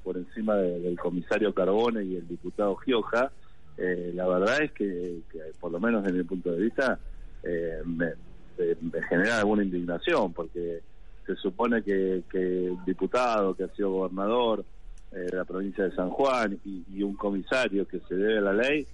por 0.03 0.17
encima 0.17 0.55
de- 0.55 0.81
del 0.81 0.99
comisario 0.99 1.53
Carbone 1.53 2.03
y 2.03 2.17
el 2.17 2.27
diputado 2.27 2.75
Gioja. 2.75 3.31
Eh, 3.77 4.11
la 4.13 4.27
verdad 4.27 4.61
es 4.63 4.71
que, 4.73 5.21
que, 5.31 5.39
por 5.61 5.71
lo 5.71 5.79
menos 5.79 6.03
desde 6.03 6.17
mi 6.17 6.23
punto 6.25 6.51
de 6.51 6.59
vista 6.61 6.99
eh, 7.41 7.77
me, 7.85 8.07
eh, 8.57 8.75
me 8.81 9.01
genera 9.03 9.39
alguna 9.39 9.63
indignación 9.63 10.33
porque 10.33 10.81
se 11.25 11.35
supone 11.35 11.83
que, 11.83 12.23
que 12.29 12.67
el 12.67 12.77
diputado 12.85 13.55
que 13.55 13.63
ha 13.63 13.69
sido 13.69 13.91
gobernador 13.91 14.65
eh, 15.11 15.19
de 15.31 15.37
la 15.37 15.45
provincia 15.45 15.83
de 15.83 15.95
San 15.95 16.09
Juan 16.09 16.59
y, 16.65 16.83
y 16.93 17.03
un 17.03 17.15
comisario 17.15 17.87
que 17.87 17.99
se 18.07 18.15
debe 18.15 18.39
a 18.39 18.41
la 18.41 18.53
ley, 18.53 18.85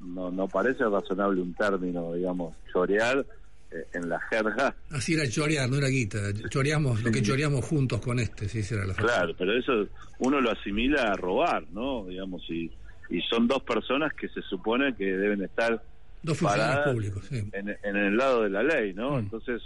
no, 0.00 0.30
no 0.30 0.48
parece 0.48 0.84
razonable 0.84 1.42
un 1.42 1.54
término, 1.54 2.14
digamos, 2.14 2.54
chorear 2.72 3.24
eh, 3.70 3.86
en 3.92 4.08
la 4.08 4.18
jerga. 4.30 4.74
Así 4.90 5.14
era 5.14 5.28
chorear, 5.28 5.68
no 5.68 5.76
era 5.76 5.88
guita. 5.88 6.18
Choreamos 6.48 7.02
lo 7.02 7.12
que 7.12 7.22
choreamos 7.22 7.64
juntos 7.64 8.00
con 8.00 8.18
este, 8.18 8.48
sí, 8.48 8.60
esa 8.60 8.76
era 8.76 8.86
la. 8.86 8.94
Claro, 8.94 9.34
pero 9.36 9.52
eso 9.56 9.86
uno 10.18 10.40
lo 10.40 10.50
asimila 10.50 11.12
a 11.12 11.16
robar, 11.16 11.64
¿no? 11.72 12.06
Digamos, 12.06 12.42
y, 12.48 12.70
y 13.10 13.20
son 13.22 13.46
dos 13.46 13.62
personas 13.62 14.12
que 14.14 14.28
se 14.28 14.42
supone 14.42 14.94
que 14.96 15.04
deben 15.04 15.42
estar 15.42 15.82
Dos 16.22 16.36
funcionarios 16.36 16.88
públicos, 16.92 17.24
sí. 17.30 17.48
en, 17.52 17.68
en 17.82 17.96
el 17.96 18.16
lado 18.16 18.42
de 18.42 18.50
la 18.50 18.62
ley, 18.62 18.92
¿no? 18.92 19.18
Entonces, 19.18 19.62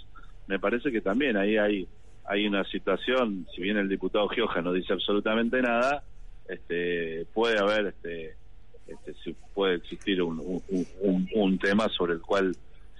me 0.47 0.59
parece 0.59 0.91
que 0.93 1.01
también 1.01 1.37
ahí 1.37 1.57
hay 1.57 1.89
hay 2.27 2.47
una 2.47 2.65
situación, 2.65 3.47
si 3.55 3.61
bien 3.61 3.77
el 3.77 3.89
diputado 3.89 4.29
Gioja 4.29 4.63
no 4.63 4.73
dice 4.73 4.95
absolutamente 4.95 5.61
nada, 5.61 6.03
este 6.49 7.27
puede 7.33 7.59
haber 7.59 7.87
este 7.87 8.37
este 8.87 9.15
si 9.23 9.35
puede 9.55 9.77
existir 9.77 10.23
un, 10.23 10.63
un, 11.35 11.59
tema 11.59 11.89
sobre 11.89 12.15
el 12.15 12.21
cual 12.21 12.55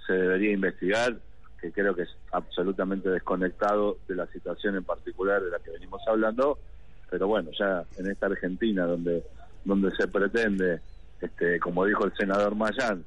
se 0.07 0.13
debería 0.13 0.51
investigar 0.51 1.15
que 1.61 1.71
creo 1.71 1.95
que 1.95 2.03
es 2.03 2.15
absolutamente 2.31 3.09
desconectado 3.09 3.97
de 4.07 4.15
la 4.15 4.25
situación 4.27 4.75
en 4.75 4.83
particular 4.83 5.43
de 5.43 5.51
la 5.51 5.59
que 5.59 5.71
venimos 5.71 6.01
hablando 6.07 6.57
pero 7.09 7.27
bueno 7.27 7.51
ya 7.57 7.83
en 7.97 8.09
esta 8.09 8.25
Argentina 8.25 8.85
donde 8.85 9.23
donde 9.63 9.91
se 9.95 10.07
pretende 10.07 10.79
este 11.21 11.59
como 11.59 11.85
dijo 11.85 12.05
el 12.05 12.13
senador 12.15 12.55
Mayán 12.55 13.03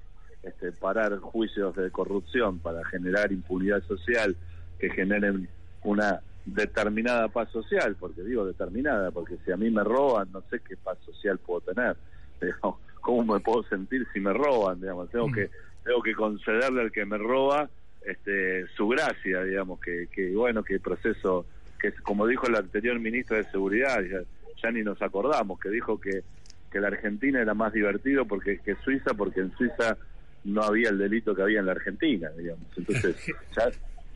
este 0.48 0.72
parar 0.72 1.16
juicios 1.18 1.74
de 1.76 1.90
corrupción 1.90 2.58
para 2.58 2.84
generar 2.86 3.32
impunidad 3.32 3.82
social 3.84 4.36
que 4.78 4.90
generen 4.90 5.48
una 5.82 6.20
determinada 6.44 7.28
paz 7.28 7.50
social, 7.50 7.96
porque 7.98 8.22
digo 8.22 8.44
determinada, 8.44 9.10
porque 9.10 9.36
si 9.44 9.52
a 9.52 9.56
mí 9.56 9.70
me 9.70 9.84
roban, 9.84 10.30
no 10.32 10.42
sé 10.50 10.60
qué 10.60 10.76
paz 10.76 10.98
social 11.04 11.38
puedo 11.38 11.60
tener. 11.60 11.96
Digamos, 12.40 12.76
¿Cómo 13.00 13.34
me 13.34 13.40
puedo 13.40 13.62
sentir 13.64 14.06
si 14.12 14.20
me 14.20 14.32
roban? 14.32 14.80
Digamos, 14.80 15.10
tengo 15.10 15.30
que 15.32 15.50
tengo 15.84 16.02
que 16.02 16.14
concederle 16.14 16.82
al 16.82 16.92
que 16.92 17.06
me 17.06 17.16
roba 17.16 17.70
este 18.04 18.66
su 18.76 18.88
gracia, 18.88 19.42
digamos, 19.44 19.80
que, 19.80 20.08
que 20.12 20.34
bueno, 20.34 20.62
que 20.62 20.74
el 20.74 20.80
proceso, 20.80 21.46
que 21.80 21.92
como 22.02 22.26
dijo 22.26 22.46
el 22.46 22.56
anterior 22.56 22.98
ministro 22.98 23.36
de 23.36 23.44
Seguridad, 23.44 24.02
ya, 24.02 24.20
ya 24.62 24.70
ni 24.70 24.82
nos 24.82 25.00
acordamos, 25.00 25.58
que 25.58 25.70
dijo 25.70 25.98
que, 25.98 26.22
que 26.70 26.80
la 26.80 26.88
Argentina 26.88 27.40
era 27.40 27.54
más 27.54 27.72
divertido 27.72 28.26
porque 28.26 28.58
que 28.58 28.74
Suiza, 28.76 29.14
porque 29.14 29.40
en 29.40 29.56
Suiza 29.56 29.96
no 30.44 30.62
había 30.62 30.90
el 30.90 30.98
delito 30.98 31.34
que 31.34 31.42
había 31.42 31.60
en 31.60 31.66
la 31.66 31.72
Argentina, 31.72 32.30
digamos. 32.38 32.66
Entonces, 32.76 33.16
ya, 33.56 33.70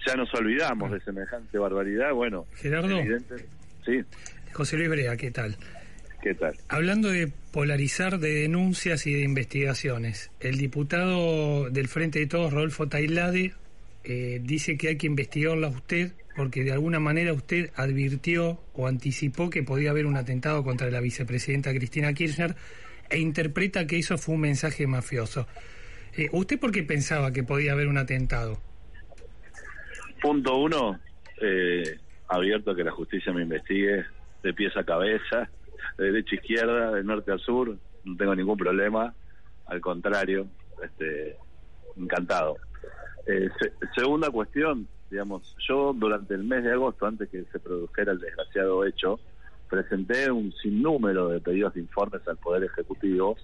ya 0.06 0.14
nos 0.16 0.32
olvidamos 0.34 0.90
de 0.92 1.00
semejante 1.00 1.58
barbaridad. 1.58 2.12
Bueno, 2.12 2.46
Gerardo. 2.54 2.98
evidente- 2.98 3.46
sí, 3.84 4.00
José 4.52 4.76
Luis 4.76 4.88
Brea, 4.90 5.16
¿qué 5.16 5.30
tal? 5.30 5.56
¿qué 6.22 6.34
tal? 6.34 6.54
Hablando 6.68 7.08
de 7.08 7.32
polarizar 7.52 8.20
de 8.20 8.32
denuncias 8.42 9.06
y 9.08 9.12
de 9.12 9.22
investigaciones, 9.22 10.30
el 10.40 10.56
diputado 10.56 11.68
del 11.70 11.88
Frente 11.88 12.20
de 12.20 12.26
Todos, 12.26 12.52
Rodolfo 12.52 12.88
Tailade, 12.88 13.54
eh, 14.04 14.40
dice 14.42 14.76
que 14.76 14.88
hay 14.88 14.96
que 14.96 15.06
investigarla 15.08 15.66
a 15.66 15.70
usted 15.70 16.12
porque 16.36 16.62
de 16.64 16.72
alguna 16.72 16.98
manera 17.00 17.32
usted 17.32 17.70
advirtió 17.74 18.60
o 18.72 18.86
anticipó 18.86 19.50
que 19.50 19.62
podía 19.62 19.90
haber 19.90 20.06
un 20.06 20.16
atentado 20.16 20.62
contra 20.64 20.90
la 20.90 21.00
vicepresidenta 21.00 21.72
Cristina 21.74 22.12
Kirchner 22.14 22.54
e 23.10 23.18
interpreta 23.18 23.86
que 23.86 23.98
eso 23.98 24.16
fue 24.16 24.36
un 24.36 24.40
mensaje 24.42 24.86
mafioso. 24.86 25.46
Eh, 26.16 26.28
¿Usted 26.32 26.60
por 26.60 26.72
qué 26.72 26.82
pensaba 26.82 27.32
que 27.32 27.42
podía 27.42 27.72
haber 27.72 27.88
un 27.88 27.98
atentado? 27.98 28.58
Punto 30.20 30.56
uno, 30.58 31.00
eh, 31.40 31.98
abierto 32.28 32.70
a 32.72 32.76
que 32.76 32.84
la 32.84 32.92
justicia 32.92 33.32
me 33.32 33.42
investigue 33.42 34.04
de 34.42 34.54
pies 34.54 34.76
a 34.76 34.84
cabeza, 34.84 35.50
de 35.98 36.04
derecha 36.04 36.32
a 36.32 36.40
izquierda, 36.40 36.90
de 36.92 37.02
norte 37.04 37.32
a 37.32 37.38
sur, 37.38 37.76
no 38.04 38.16
tengo 38.16 38.34
ningún 38.34 38.56
problema, 38.56 39.14
al 39.66 39.80
contrario, 39.80 40.48
este, 40.82 41.36
encantado. 41.96 42.56
Eh, 43.26 43.48
se- 43.60 43.72
segunda 43.96 44.30
cuestión, 44.30 44.88
digamos, 45.10 45.56
yo 45.68 45.92
durante 45.94 46.34
el 46.34 46.44
mes 46.44 46.64
de 46.64 46.72
agosto, 46.72 47.06
antes 47.06 47.28
que 47.28 47.44
se 47.50 47.58
produjera 47.60 48.12
el 48.12 48.20
desgraciado 48.20 48.84
hecho, 48.84 49.20
presenté 49.68 50.30
un 50.30 50.52
sinnúmero 50.52 51.28
de 51.28 51.40
pedidos 51.40 51.74
de 51.74 51.80
informes 51.80 52.20
al 52.28 52.36
Poder 52.38 52.64
Ejecutivo, 52.64 53.36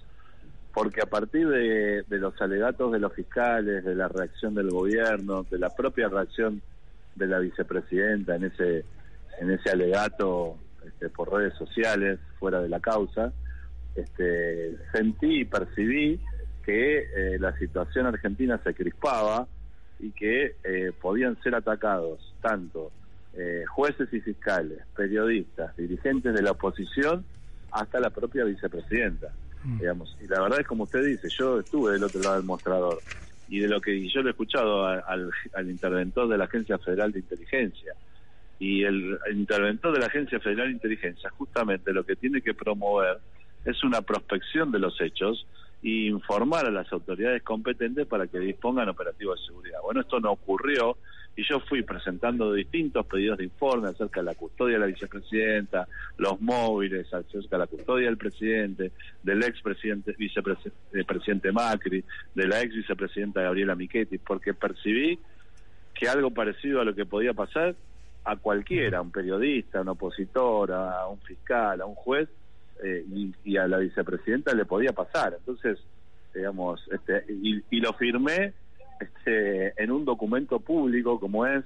porque 0.73 1.01
a 1.01 1.05
partir 1.05 1.47
de, 1.47 2.03
de 2.07 2.17
los 2.17 2.39
alegatos 2.41 2.91
de 2.91 2.99
los 2.99 3.13
fiscales, 3.13 3.83
de 3.83 3.95
la 3.95 4.07
reacción 4.07 4.53
del 4.55 4.69
gobierno, 4.69 5.43
de 5.49 5.59
la 5.59 5.69
propia 5.69 6.07
reacción 6.07 6.61
de 7.15 7.27
la 7.27 7.39
vicepresidenta 7.39 8.35
en 8.35 8.45
ese 8.45 8.85
en 9.39 9.51
ese 9.51 9.69
alegato 9.69 10.57
este, 10.85 11.09
por 11.09 11.31
redes 11.31 11.53
sociales 11.55 12.19
fuera 12.39 12.61
de 12.61 12.69
la 12.69 12.79
causa, 12.79 13.31
este, 13.95 14.77
sentí 14.91 15.41
y 15.41 15.45
percibí 15.45 16.19
que 16.65 16.99
eh, 16.99 17.39
la 17.39 17.57
situación 17.57 18.05
argentina 18.05 18.59
se 18.63 18.73
crispaba 18.73 19.47
y 19.99 20.11
que 20.11 20.55
eh, 20.63 20.91
podían 21.01 21.41
ser 21.41 21.55
atacados 21.55 22.33
tanto 22.41 22.91
eh, 23.33 23.63
jueces 23.67 24.11
y 24.13 24.21
fiscales, 24.21 24.79
periodistas, 24.95 25.75
dirigentes 25.75 26.33
de 26.33 26.41
la 26.41 26.51
oposición, 26.51 27.25
hasta 27.71 27.99
la 27.99 28.09
propia 28.09 28.43
vicepresidenta. 28.43 29.31
Digamos. 29.63 30.15
Y 30.21 30.27
la 30.27 30.41
verdad 30.41 30.61
es 30.61 30.67
como 30.67 30.83
usted 30.83 31.03
dice, 31.03 31.27
yo 31.37 31.59
estuve 31.59 31.93
del 31.93 32.03
otro 32.03 32.21
lado 32.21 32.35
del 32.35 32.45
mostrador 32.45 33.01
y 33.47 33.59
de 33.59 33.67
lo 33.67 33.81
que 33.81 34.07
yo 34.07 34.21
lo 34.21 34.29
he 34.29 34.31
escuchado 34.31 34.85
al, 34.85 35.31
al 35.53 35.69
interventor 35.69 36.27
de 36.27 36.37
la 36.37 36.45
Agencia 36.45 36.77
Federal 36.77 37.11
de 37.11 37.19
Inteligencia. 37.19 37.93
Y 38.59 38.83
el, 38.83 39.17
el 39.25 39.37
interventor 39.37 39.93
de 39.93 39.99
la 39.99 40.07
Agencia 40.07 40.39
Federal 40.39 40.67
de 40.67 40.73
Inteligencia 40.73 41.29
justamente 41.31 41.93
lo 41.93 42.05
que 42.05 42.15
tiene 42.15 42.41
que 42.41 42.53
promover 42.53 43.19
es 43.65 43.83
una 43.83 44.01
prospección 44.01 44.71
de 44.71 44.79
los 44.79 44.99
hechos 45.01 45.45
y 45.81 46.07
informar 46.07 46.65
a 46.65 46.71
las 46.71 46.91
autoridades 46.91 47.41
competentes 47.43 48.05
para 48.05 48.27
que 48.27 48.39
dispongan 48.39 48.89
operativos 48.89 49.39
de 49.39 49.45
seguridad. 49.47 49.79
Bueno, 49.81 50.01
esto 50.01 50.19
no 50.19 50.31
ocurrió 50.31 50.97
y 51.39 51.43
yo 51.43 51.61
fui 51.61 51.83
presentando 51.83 52.51
distintos 52.51 53.05
pedidos 53.05 53.37
de 53.37 53.45
informe 53.45 53.87
acerca 53.87 54.19
de 54.19 54.25
la 54.25 54.35
custodia 54.35 54.73
de 54.73 54.79
la 54.81 54.85
vicepresidenta, 54.87 55.87
los 56.17 56.41
móviles 56.41 57.07
acerca 57.13 57.55
de 57.55 57.57
la 57.59 57.67
custodia 57.67 58.07
del 58.07 58.17
presidente, 58.17 58.91
del 59.23 59.41
expresidente 59.43 60.13
vicepresidente 60.17 61.51
Macri, 61.53 62.03
de 62.35 62.45
la 62.45 62.61
ex 62.61 62.75
vicepresidenta 62.75 63.41
Gabriela 63.41 63.73
Michetti, 63.75 64.17
porque 64.17 64.53
percibí 64.53 65.17
que 65.93 66.09
algo 66.09 66.29
parecido 66.29 66.81
a 66.81 66.83
lo 66.83 66.93
que 66.93 67.05
podía 67.05 67.33
pasar 67.33 67.73
a 68.25 68.35
cualquiera, 68.35 68.97
a 68.97 69.01
un 69.01 69.11
periodista, 69.11 69.77
a 69.77 69.83
un 69.83 69.89
opositor, 69.89 70.73
a 70.73 71.07
un 71.07 71.21
fiscal, 71.21 71.79
a 71.79 71.85
un 71.85 71.95
juez, 71.95 72.27
eh, 72.83 73.05
y, 73.15 73.33
y 73.45 73.55
a 73.55 73.65
la 73.65 73.77
vicepresidenta 73.77 74.53
le 74.53 74.65
podía 74.65 74.91
pasar. 74.91 75.35
Entonces, 75.39 75.79
digamos, 76.35 76.85
este, 76.91 77.23
y, 77.29 77.63
y 77.69 77.79
lo 77.79 77.93
firmé 77.93 78.51
este, 78.99 79.81
en 79.81 79.91
un 79.91 80.05
documento 80.05 80.59
público 80.59 81.19
como 81.19 81.45
es 81.45 81.63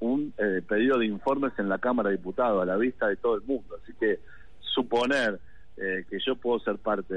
un 0.00 0.32
eh, 0.38 0.62
pedido 0.66 0.98
de 0.98 1.06
informes 1.06 1.52
en 1.58 1.68
la 1.68 1.78
Cámara 1.78 2.10
de 2.10 2.16
Diputados 2.16 2.62
a 2.62 2.66
la 2.66 2.76
vista 2.76 3.06
de 3.08 3.16
todo 3.16 3.36
el 3.36 3.42
mundo. 3.42 3.76
Así 3.82 3.92
que 4.00 4.18
suponer 4.60 5.38
eh, 5.76 6.04
que 6.10 6.18
yo 6.24 6.36
puedo 6.36 6.58
ser 6.60 6.76
parte 6.78 7.14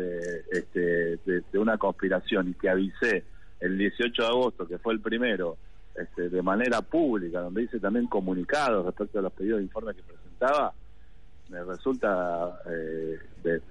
este, 0.51 0.79
de, 1.25 1.41
de 1.51 1.59
una 1.59 1.77
conspiración 1.77 2.49
y 2.49 2.53
que 2.53 2.69
avisé 2.69 3.23
el 3.59 3.77
18 3.77 4.21
de 4.21 4.27
agosto, 4.27 4.67
que 4.67 4.77
fue 4.77 4.93
el 4.93 4.99
primero, 5.01 5.57
este, 5.95 6.29
de 6.29 6.41
manera 6.41 6.81
pública, 6.81 7.39
donde 7.41 7.63
hice 7.63 7.79
también 7.79 8.07
comunicados 8.07 8.85
respecto 8.85 9.19
a 9.19 9.21
los 9.23 9.33
pedidos 9.33 9.57
de 9.59 9.63
informes 9.63 9.95
que 9.95 10.03
presentaba, 10.03 10.73
me 11.49 11.63
resulta 11.63 12.59
eh, 12.69 13.17
de- 13.43 13.61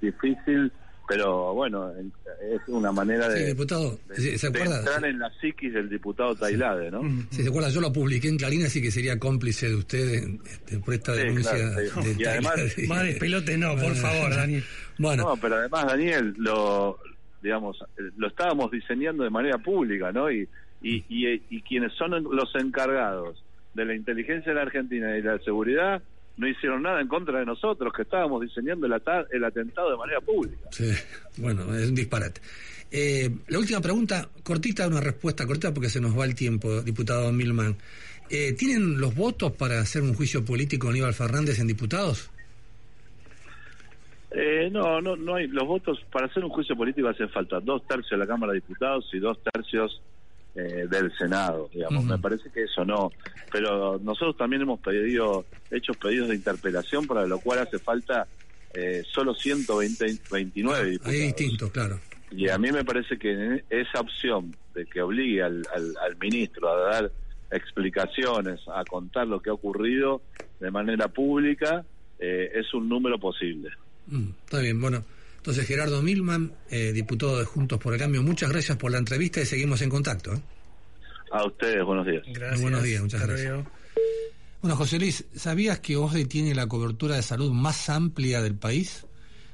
difícil, 0.00 0.72
pero 1.10 1.52
bueno, 1.54 1.92
en- 1.96 2.12
es 2.54 2.60
una 2.68 2.92
manera 2.92 3.28
de, 3.28 3.38
Sí, 3.40 3.44
diputado, 3.46 3.98
de- 4.08 4.38
¿se- 4.38 4.48
de 4.50 4.58
acuerda? 4.60 4.78
entrar 4.78 5.04
en 5.04 5.18
la 5.18 5.30
psiquis 5.40 5.72
del 5.74 5.88
diputado 5.88 6.34
Tailade, 6.36 6.90
¿no? 6.90 7.02
Si 7.30 7.42
se 7.42 7.48
acuerda, 7.48 7.68
yo 7.70 7.80
lo 7.80 7.92
publiqué 7.92 8.28
en 8.28 8.36
Clarín, 8.38 8.64
así 8.64 8.80
que 8.80 8.90
sería 8.92 9.18
cómplice 9.18 9.68
de 9.68 9.74
usted 9.74 10.14
en- 10.14 10.40
este, 10.46 10.78
por 10.78 10.94
esta 10.94 11.14
Sí, 11.14 11.18
denuncia. 11.22 11.52
claro, 11.52 11.88
sí. 12.02 12.14
de 12.14 12.22
Y 12.22 12.24
además- 12.26 12.54
Taylor. 12.76 12.88
Más 12.96 13.02
despelote 13.04 13.58
no, 13.58 13.76
por 13.76 13.94
favor, 13.96 14.30
Daniel. 14.34 14.64
Bueno, 14.98 15.22
No, 15.24 15.36
pero 15.36 15.56
además, 15.56 15.86
Daniel, 15.86 16.34
lo 16.38 16.98
digamos, 17.42 17.78
eh, 17.98 18.02
lo 18.16 18.28
estábamos 18.28 18.70
diseñando 18.70 19.24
de 19.24 19.30
manera 19.30 19.58
pública, 19.58 20.12
¿no? 20.12 20.30
Y, 20.30 20.46
y, 20.82 21.04
y, 21.08 21.42
y 21.50 21.62
quienes 21.62 21.92
son 21.94 22.10
los 22.22 22.54
encargados 22.54 23.42
de 23.74 23.84
la 23.84 23.94
inteligencia 23.94 24.50
en 24.50 24.56
la 24.56 24.62
Argentina 24.62 25.10
y 25.16 25.22
de 25.22 25.28
la 25.32 25.38
seguridad 25.40 26.02
no 26.36 26.48
hicieron 26.48 26.82
nada 26.82 27.00
en 27.00 27.08
contra 27.08 27.38
de 27.38 27.46
nosotros, 27.46 27.92
que 27.92 28.02
estábamos 28.02 28.40
diseñando 28.42 28.86
el, 28.86 28.92
ata- 28.94 29.26
el 29.30 29.44
atentado 29.44 29.90
de 29.90 29.96
manera 29.96 30.20
pública. 30.20 30.68
sí, 30.70 30.90
bueno, 31.36 31.74
es 31.76 31.88
un 31.88 31.94
disparate. 31.94 32.40
Eh, 32.92 33.30
la 33.48 33.58
última 33.58 33.80
pregunta, 33.80 34.28
cortita, 34.42 34.86
una 34.88 35.00
respuesta 35.00 35.46
cortita 35.46 35.72
porque 35.72 35.88
se 35.90 36.00
nos 36.00 36.18
va 36.18 36.24
el 36.24 36.34
tiempo, 36.34 36.82
diputado 36.82 37.30
Milman. 37.32 37.76
Eh, 38.28 38.52
¿Tienen 38.54 38.98
los 39.00 39.14
votos 39.14 39.52
para 39.52 39.80
hacer 39.80 40.02
un 40.02 40.14
juicio 40.14 40.44
político 40.44 40.86
a 40.86 40.90
Aníbal 40.90 41.14
Fernández 41.14 41.58
en 41.60 41.66
diputados? 41.66 42.30
Eh, 44.32 44.68
no, 44.70 45.00
no, 45.00 45.16
no 45.16 45.34
hay. 45.34 45.48
Los 45.48 45.66
votos 45.66 45.98
para 46.12 46.26
hacer 46.26 46.44
un 46.44 46.50
juicio 46.50 46.76
político 46.76 47.08
hacen 47.08 47.28
falta 47.30 47.58
dos 47.60 47.84
tercios 47.86 48.12
de 48.12 48.16
la 48.18 48.26
Cámara 48.26 48.52
de 48.52 48.60
Diputados 48.60 49.08
y 49.12 49.18
dos 49.18 49.38
tercios 49.52 50.00
eh, 50.54 50.86
del 50.90 51.12
Senado, 51.16 51.70
digamos. 51.72 52.04
Me 52.04 52.18
parece 52.18 52.50
que 52.50 52.64
eso 52.64 52.84
no. 52.84 53.12
Pero 53.52 53.98
nosotros 54.02 54.36
también 54.36 54.62
hemos 54.62 54.80
pedido, 54.80 55.44
hecho 55.70 55.92
pedidos 55.94 56.28
de 56.28 56.34
interpelación, 56.36 57.06
para 57.06 57.26
lo 57.26 57.38
cual 57.38 57.60
hace 57.60 57.78
falta 57.78 58.26
eh, 58.74 59.02
solo 59.12 59.34
129 59.34 60.78
Ahí 60.78 60.90
diputados. 60.90 61.14
es 61.14 61.22
distinto, 61.36 61.70
claro. 61.70 62.00
Y 62.30 62.48
a 62.48 62.58
mí 62.58 62.70
me 62.70 62.84
parece 62.84 63.18
que 63.18 63.64
esa 63.70 64.00
opción 64.00 64.54
de 64.74 64.86
que 64.86 65.02
obligue 65.02 65.42
al, 65.42 65.62
al, 65.74 65.94
al 66.00 66.16
ministro 66.18 66.68
a 66.68 66.90
dar 66.92 67.12
explicaciones, 67.50 68.60
a 68.72 68.84
contar 68.84 69.26
lo 69.26 69.40
que 69.40 69.50
ha 69.50 69.52
ocurrido 69.52 70.22
de 70.60 70.70
manera 70.70 71.08
pública, 71.08 71.84
eh, 72.18 72.50
es 72.54 72.72
un 72.74 72.88
número 72.88 73.18
posible. 73.18 73.70
Mm, 74.06 74.30
está 74.44 74.60
bien, 74.60 74.80
bueno. 74.80 75.04
Entonces, 75.40 75.66
Gerardo 75.66 76.02
Milman, 76.02 76.52
eh, 76.68 76.92
diputado 76.92 77.38
de 77.38 77.46
Juntos 77.46 77.78
por 77.78 77.94
el 77.94 77.98
Cambio, 77.98 78.22
muchas 78.22 78.50
gracias 78.50 78.76
por 78.76 78.92
la 78.92 78.98
entrevista 78.98 79.40
y 79.40 79.46
seguimos 79.46 79.80
en 79.80 79.88
contacto. 79.88 80.34
¿eh? 80.34 80.42
A 81.32 81.46
ustedes, 81.46 81.82
buenos 81.82 82.06
días. 82.06 82.22
Muy 82.26 82.60
buenos 82.60 82.82
días, 82.82 83.00
muchas 83.00 83.26
gracias. 83.26 83.64
Bueno, 84.60 84.76
José 84.76 84.98
Luis, 84.98 85.24
¿sabías 85.34 85.80
que 85.80 85.96
OSDE 85.96 86.26
tiene 86.26 86.54
la 86.54 86.66
cobertura 86.66 87.16
de 87.16 87.22
salud 87.22 87.52
más 87.52 87.88
amplia 87.88 88.42
del 88.42 88.54
país? 88.54 89.06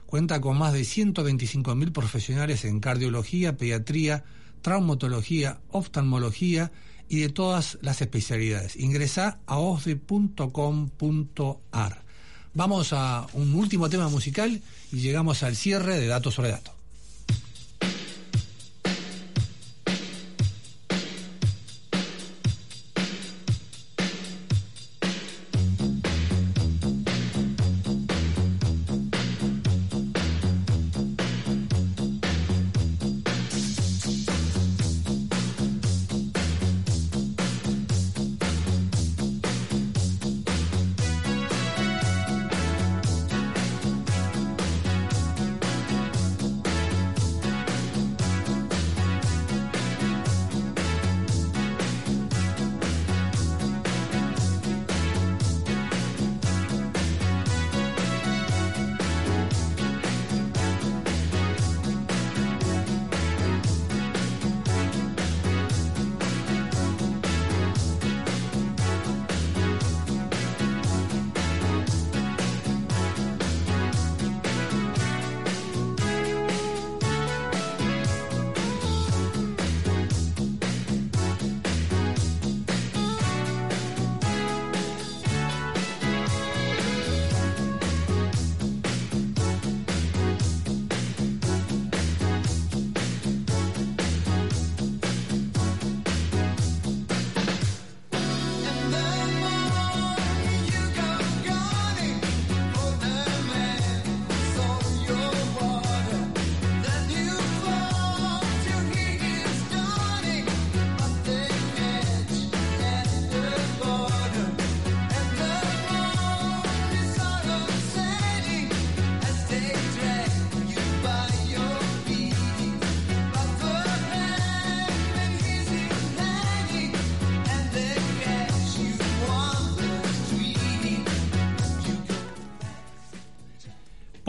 Cuenta 0.07 0.41
con 0.41 0.59
más 0.59 0.72
de 0.72 0.80
125.000 0.80 1.93
profesionales 1.93 2.64
en 2.64 2.80
cardiología, 2.80 3.57
pediatría, 3.57 4.24
traumatología, 4.62 5.61
oftalmología 5.70 6.72
y 7.09 7.20
de 7.20 7.28
todas 7.28 7.78
las 7.80 8.03
especialidades. 8.03 8.74
Ingresa 8.74 9.39
a 9.47 9.59
osde.com.ar. 9.59 10.47
Vamos 12.57 12.94
a 12.94 13.26
un 13.34 13.54
último 13.54 13.90
tema 13.90 14.09
musical 14.09 14.62
y 14.90 14.96
llegamos 14.96 15.42
al 15.42 15.57
cierre 15.57 16.00
de 16.00 16.07
Datos 16.07 16.32
sobre 16.32 16.52
Datos. 16.52 16.76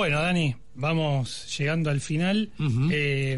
Bueno, 0.08 0.22
Dani, 0.24 0.55
vamos 0.76 1.58
llegando 1.58 1.89
al 1.89 1.99
final. 1.99 2.49
Eh, 2.93 3.38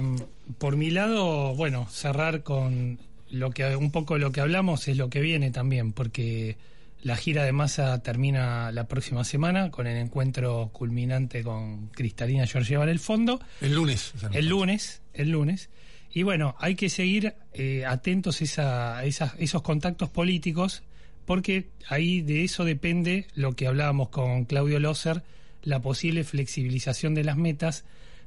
por 0.60 0.78
mi 0.78 0.92
lado, 0.92 1.56
bueno, 1.56 1.88
cerrar 1.90 2.44
con 2.44 3.00
lo 3.32 3.50
que 3.50 3.76
un 3.76 3.90
poco 3.92 4.20
lo 4.20 4.32
que 4.32 4.40
hablamos 4.42 4.88
es 4.88 4.96
lo 4.96 5.10
que 5.10 5.20
viene 5.20 5.50
también, 5.50 5.94
porque 5.94 6.58
la 7.02 7.16
gira 7.16 7.44
de 7.44 7.54
masa 7.54 8.04
termina 8.04 8.72
la 8.72 8.88
próxima 8.88 9.24
semana 9.24 9.72
con 9.72 9.88
el 9.88 9.98
encuentro 9.98 10.70
culminante 10.72 11.44
con 11.44 11.88
Cristalina 11.88 12.46
Georgieva 12.46 12.84
en 12.84 12.90
el 12.90 13.00
fondo. 13.00 13.40
El 13.62 13.74
lunes. 13.74 14.14
El 14.32 14.48
lunes, 14.48 15.02
el 15.16 15.32
lunes. 15.32 15.70
Y 16.14 16.22
bueno, 16.22 16.56
hay 16.60 16.76
que 16.76 16.90
seguir 16.90 17.34
eh, 17.54 17.84
atentos 17.88 18.44
esa, 18.44 18.98
a 19.00 19.06
esas- 19.06 19.34
esos 19.40 19.64
contactos 19.64 20.10
políticos, 20.10 20.84
porque 21.26 21.70
ahí 21.88 22.22
de 22.22 22.44
eso 22.44 22.64
depende 22.64 23.26
lo 23.34 23.54
que 23.54 23.66
hablábamos 23.66 24.10
con 24.10 24.46
Claudio 24.46 24.80
Loser, 24.80 25.24
la 25.64 25.82
posible 25.82 26.24
flexibilización 26.24 27.16
de 27.16 27.24
las 27.24 27.38
metas, 27.38 27.86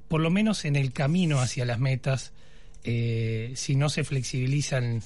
por 0.09 0.21
lo 0.21 0.31
menos 0.31 0.65
en 0.65 0.77
el 0.77 0.93
camino 0.93 1.41
hacia 1.41 1.65
las 1.65 1.79
metas, 1.79 2.33
eh, 2.85 3.53
si 3.57 3.77
no 3.77 3.89
se 3.89 4.05
flexibilizan, 4.05 5.03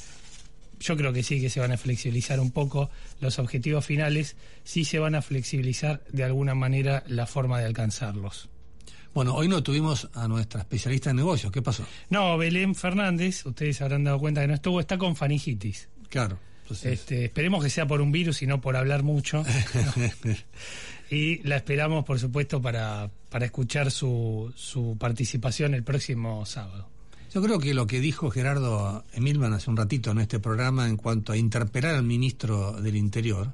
yo 0.80 0.96
creo 0.96 1.12
que 1.12 1.22
sí 1.22 1.40
que 1.40 1.50
se 1.50 1.60
van 1.60 1.72
a 1.72 1.76
flexibilizar 1.76 2.40
un 2.40 2.50
poco 2.50 2.90
los 3.20 3.38
objetivos 3.38 3.84
finales, 3.84 4.36
sí 4.64 4.84
se 4.84 4.98
van 4.98 5.14
a 5.14 5.22
flexibilizar 5.22 6.02
de 6.10 6.24
alguna 6.24 6.54
manera 6.54 7.04
la 7.06 7.26
forma 7.26 7.58
de 7.58 7.66
alcanzarlos. 7.66 8.48
Bueno, 9.14 9.34
hoy 9.34 9.48
no 9.48 9.62
tuvimos 9.62 10.10
a 10.12 10.28
nuestra 10.28 10.60
especialista 10.60 11.08
en 11.08 11.16
negocios. 11.16 11.50
¿Qué 11.50 11.62
pasó? 11.62 11.86
No, 12.10 12.36
Belén 12.36 12.74
Fernández, 12.74 13.46
ustedes 13.46 13.80
habrán 13.80 14.04
dado 14.04 14.18
cuenta 14.18 14.42
que 14.42 14.48
no 14.48 14.54
estuvo, 14.54 14.78
está 14.78 14.98
con 14.98 15.16
faringitis. 15.16 15.88
Claro. 16.10 16.38
Este, 16.82 17.26
esperemos 17.26 17.62
que 17.62 17.70
sea 17.70 17.86
por 17.86 18.00
un 18.00 18.12
virus 18.12 18.42
y 18.42 18.46
no 18.46 18.60
por 18.60 18.76
hablar 18.76 19.02
mucho. 19.02 19.44
y 21.10 21.42
la 21.42 21.56
esperamos, 21.56 22.04
por 22.04 22.18
supuesto, 22.18 22.60
para, 22.60 23.10
para 23.28 23.46
escuchar 23.46 23.90
su, 23.90 24.52
su 24.56 24.96
participación 24.98 25.74
el 25.74 25.82
próximo 25.82 26.44
sábado. 26.46 26.88
Yo 27.32 27.42
creo 27.42 27.58
que 27.58 27.74
lo 27.74 27.86
que 27.86 28.00
dijo 28.00 28.30
Gerardo 28.30 29.04
Emilman 29.12 29.52
hace 29.52 29.68
un 29.70 29.76
ratito 29.76 30.10
en 30.10 30.20
este 30.20 30.38
programa 30.38 30.88
en 30.88 30.96
cuanto 30.96 31.32
a 31.32 31.36
interpelar 31.36 31.94
al 31.94 32.02
ministro 32.02 32.72
del 32.80 32.96
Interior 32.96 33.52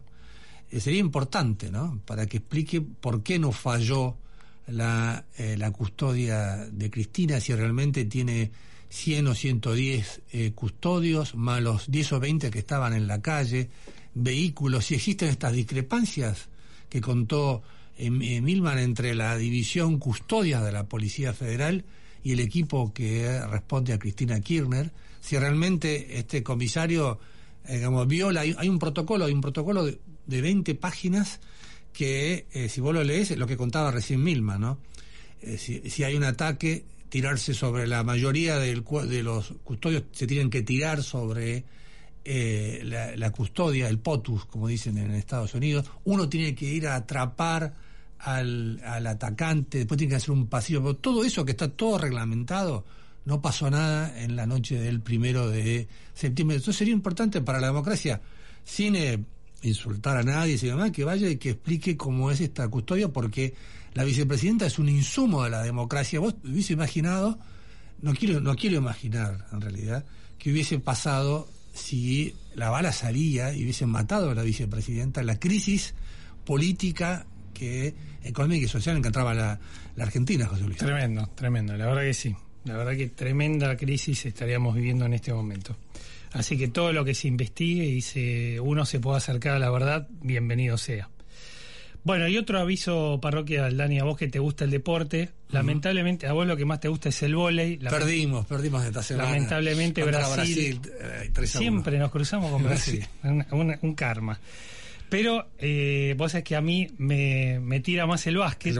eh, 0.71 0.81
sería 0.81 1.01
importante, 1.01 1.71
¿no? 1.71 2.01
Para 2.07 2.27
que 2.27 2.39
explique 2.39 2.81
por 2.81 3.23
qué 3.23 3.39
no 3.39 3.53
falló 3.53 4.17
la, 4.69 5.25
eh, 5.37 5.57
la 5.59 5.71
custodia 5.71 6.57
de 6.71 6.91
Cristina, 6.91 7.41
si 7.41 7.55
realmente 7.55 8.05
tiene 8.05 8.53
100 8.89 9.27
o 9.27 9.35
110 9.35 10.21
eh, 10.33 10.53
custodios, 10.55 11.35
más 11.35 11.61
los 11.63 11.91
10 11.91 12.13
o 12.13 12.21
20 12.21 12.51
que 12.51 12.59
estaban 12.59 12.93
en 12.93 13.07
la 13.07 13.21
calle, 13.21 13.69
vehículos, 14.15 14.87
si 14.87 14.95
existen 14.95 15.29
estas 15.29 15.53
discrepancias 15.53 16.49
que 16.93 17.01
contó 17.01 17.63
eh, 17.97 18.11
Milman 18.11 18.79
entre 18.79 19.15
la 19.15 19.39
división 19.39 19.99
custodias 19.99 20.63
de 20.63 20.73
la 20.73 20.85
Policía 20.85 21.33
Federal 21.33 21.87
y 22.23 22.33
el 22.33 22.41
equipo 22.41 22.93
que 22.93 23.41
responde 23.47 23.95
a 23.95 23.99
Cristina 23.99 24.39
Kirchner, 24.41 24.93
si 25.19 25.39
realmente 25.39 26.19
este 26.19 26.43
comisario, 26.43 27.19
eh, 27.67 27.77
digamos, 27.77 28.07
viola, 28.07 28.43
hay, 28.43 28.69
un 28.69 28.79
protocolo, 28.79 29.25
hay 29.25 29.33
un 29.33 29.41
protocolo 29.41 29.87
de, 29.87 30.01
de 30.27 30.43
20 30.43 30.75
páginas 30.75 31.41
que, 31.95 32.47
eh, 32.53 32.69
si 32.69 32.83
vos 32.83 32.93
lo 32.93 33.03
lees, 33.03 33.31
es 33.31 33.39
lo 33.39 33.47
que 33.47 33.57
contaba 33.57 33.91
recién 33.91 34.23
Milman, 34.23 34.61
¿no? 34.61 34.79
Eh, 35.41 35.57
si, 35.57 35.89
si 35.89 36.05
hay 36.05 36.15
un 36.15 36.25
ataque, 36.25 36.85
tirarse 37.09 37.55
sobre 37.55 37.87
la 37.87 38.05
mayoría 38.05 38.59
del 38.59 38.85
de 38.85 39.23
los 39.23 39.55
custodios, 39.65 40.05
se 40.13 40.27
tienen 40.27 40.51
que 40.51 40.61
tirar 40.61 41.03
sobre 41.03 41.65
eh, 42.25 42.83
la, 42.85 43.17
la 43.17 43.31
custodia, 43.31 43.89
el 43.89 43.99
POTUS, 43.99 44.47
como 44.47 44.69
dicen 44.69 44.99
en 44.99 45.11
Estados 45.13 45.55
Unidos. 45.55 45.91
Uno 46.05 46.29
tiene 46.29 46.55
que 46.55 46.67
ir 46.67 46.87
a 46.87 46.97
atrapar 46.97 47.75
al, 48.19 48.81
al 48.85 49.07
atacante, 49.07 49.79
después 49.79 49.99
tiene 49.99 50.11
que 50.11 50.17
hacer 50.17 50.31
un 50.31 50.47
pasillo. 50.47 50.83
Pero 50.83 50.97
Todo 50.97 51.25
eso 51.25 51.45
que 51.45 51.53
está 51.53 51.69
todo 51.69 51.99
reglamentado, 51.99 52.85
no 53.25 53.41
pasó 53.41 53.71
nada 53.71 54.21
en 54.23 54.37
la 54.37 54.47
noche 54.47 54.81
del 54.81 55.01
primero 55.01 55.49
de 55.49 55.89
septiembre. 56.15 56.57
Entonces 56.57 56.77
sería 56.79 56.95
importante 56.95 57.41
para 57.41 57.61
la 57.61 57.69
democracia, 57.69 58.21
sin 58.65 58.97
eh, 58.97 59.19
insultar 59.63 60.17
a 60.17 60.23
nadie, 60.23 60.59
sino 60.59 60.77
más 60.77 60.91
que 60.91 61.05
vaya 61.05 61.29
y 61.29 61.37
que 61.37 61.51
explique 61.51 61.97
cómo 61.97 62.31
es 62.31 62.41
esta 62.41 62.69
custodia, 62.69 63.09
porque 63.09 63.55
la 63.95 64.05
vicepresidenta 64.05 64.67
es 64.67 64.79
un 64.79 64.89
insumo 64.89 65.45
de 65.45 65.51
la 65.51 65.63
democracia. 65.63 66.21
Vos 66.21 66.35
hubiese 66.45 66.73
imaginado, 66.73 67.39
no 68.01 68.13
quiero, 68.15 68.41
no 68.41 68.55
quiero 68.57 68.77
imaginar 68.77 69.47
en 69.53 69.61
realidad, 69.61 70.05
que 70.39 70.51
hubiese 70.51 70.79
pasado 70.79 71.49
si 71.73 72.35
la 72.55 72.71
bala 72.71 72.93
salía 72.93 73.53
y 73.53 73.63
hubiesen 73.63 73.89
matado 73.89 74.31
a 74.31 74.35
la 74.35 74.43
vicepresidenta, 74.43 75.23
la 75.23 75.39
crisis 75.39 75.95
política 76.45 77.27
que 77.55 77.95
económica 78.23 78.67
y 78.67 78.69
social 78.69 78.97
encontraba 78.97 79.35
la, 79.35 79.59
Argentina, 79.99 80.47
José 80.47 80.65
Luis. 80.65 80.79
Tremendo, 80.79 81.29
tremendo, 81.35 81.77
la 81.77 81.87
verdad 81.87 82.03
que 82.03 82.15
sí. 82.15 82.35
La 82.65 82.77
verdad 82.77 82.97
que 82.97 83.09
tremenda 83.09 83.77
crisis 83.77 84.25
estaríamos 84.27 84.75
viviendo 84.75 85.05
en 85.05 85.15
este 85.15 85.33
momento. 85.33 85.77
Así 86.33 86.57
que 86.57 86.69
todo 86.69 86.93
lo 86.93 87.05
que 87.05 87.15
se 87.15 87.29
investigue 87.29 87.85
y 87.85 88.01
se, 88.01 88.61
uno 88.61 88.87
se 88.87 89.01
pueda 89.01 89.19
acercar 89.19 89.57
a 89.57 89.59
la 89.59 89.71
verdad, 89.71 90.09
bienvenido 90.23 90.79
sea. 90.79 91.11
Bueno, 92.05 92.27
y 92.27 92.37
otro 92.37 92.59
aviso 92.59 93.21
parroquial, 93.23 93.77
Dani, 93.77 94.01
a 94.01 94.05
vos 94.05 94.17
que 94.17 94.27
te 94.29 94.39
gusta 94.41 94.65
el 94.65 94.71
deporte. 94.71 95.31
Lamentablemente, 95.51 96.27
a 96.27 96.33
vos 96.33 96.47
lo 96.47 96.57
que 96.57 96.65
más 96.65 96.81
te 96.81 96.89
gusta 96.89 97.11
es 97.11 97.23
el 97.23 97.37
vóley. 97.37 97.77
Perdimos, 97.79 98.47
perdimos 98.47 98.85
esta 98.85 99.03
semana. 99.03 99.31
Lamentablemente 99.31 100.03
Brasil, 100.05 100.81
eh, 101.01 101.47
siempre 101.47 101.99
nos 101.99 102.11
cruzamos 102.11 102.51
con 102.51 102.65
Brasil. 102.65 103.07
un, 103.23 103.47
un- 103.53 103.79
un 103.81 103.95
karma. 103.95 104.41
Pero 105.09 105.51
eh, 105.59 106.15
vos 106.17 106.33
sabés 106.33 106.45
que 106.45 106.57
a 106.57 106.61
mí 106.63 106.89
me, 106.97 107.61
me 107.61 107.81
tira 107.81 108.07
más 108.07 108.27
el 108.27 108.39
básquet. 108.39 108.73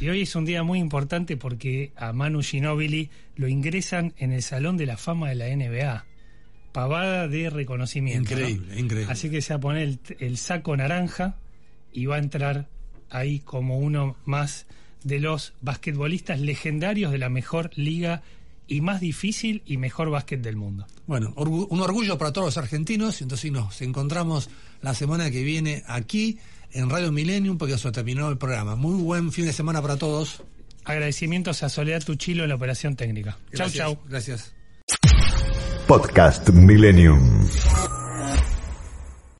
Y 0.00 0.08
hoy 0.08 0.22
es 0.22 0.34
un 0.34 0.46
día 0.46 0.62
muy 0.62 0.78
importante 0.78 1.36
porque 1.36 1.92
a 1.94 2.12
Manu 2.14 2.42
Ginóbili 2.42 3.10
lo 3.36 3.48
ingresan 3.48 4.14
en 4.16 4.32
el 4.32 4.42
Salón 4.42 4.78
de 4.78 4.86
la 4.86 4.96
Fama 4.96 5.28
de 5.28 5.34
la 5.34 5.46
NBA. 5.54 6.06
Pavada 6.72 7.28
de 7.28 7.50
reconocimiento. 7.50 8.34
¿no? 8.34 8.40
Increíble, 8.40 8.80
increíble. 8.80 9.12
Así 9.12 9.30
que 9.30 9.42
se 9.42 9.52
va 9.52 9.58
a 9.58 9.60
poner 9.60 9.82
el, 9.82 9.98
el 10.18 10.38
saco 10.38 10.76
naranja 10.76 11.36
y 11.94 12.04
va 12.06 12.16
a 12.16 12.18
entrar 12.18 12.68
ahí 13.08 13.38
como 13.38 13.78
uno 13.78 14.16
más 14.26 14.66
de 15.04 15.20
los 15.20 15.54
basquetbolistas 15.62 16.40
legendarios 16.40 17.12
de 17.12 17.18
la 17.18 17.28
mejor 17.30 17.70
liga 17.76 18.22
y 18.66 18.80
más 18.80 19.00
difícil 19.00 19.62
y 19.66 19.76
mejor 19.76 20.10
básquet 20.10 20.40
del 20.42 20.56
mundo. 20.56 20.86
Bueno, 21.06 21.34
orgu- 21.36 21.66
un 21.70 21.80
orgullo 21.80 22.16
para 22.18 22.32
todos 22.32 22.46
los 22.48 22.56
argentinos. 22.58 23.20
Entonces 23.22 23.52
nos 23.52 23.80
encontramos 23.82 24.48
la 24.82 24.94
semana 24.94 25.30
que 25.30 25.42
viene 25.42 25.82
aquí 25.86 26.38
en 26.72 26.88
Radio 26.90 27.12
Millennium 27.12 27.58
porque 27.58 27.74
eso 27.74 27.92
terminó 27.92 28.28
el 28.30 28.38
programa. 28.38 28.74
Muy 28.74 29.00
buen 29.02 29.30
fin 29.32 29.44
de 29.46 29.52
semana 29.52 29.80
para 29.82 29.96
todos. 29.96 30.42
Agradecimientos 30.86 31.62
a 31.62 31.68
Soledad 31.68 32.02
Tuchilo 32.02 32.42
en 32.42 32.48
la 32.48 32.54
operación 32.56 32.96
técnica. 32.96 33.32
Chau, 33.32 33.68
Gracias, 33.68 33.74
chau. 33.76 33.98
Gracias. 34.08 34.54
Podcast 35.86 36.48
Millennium. 36.50 37.46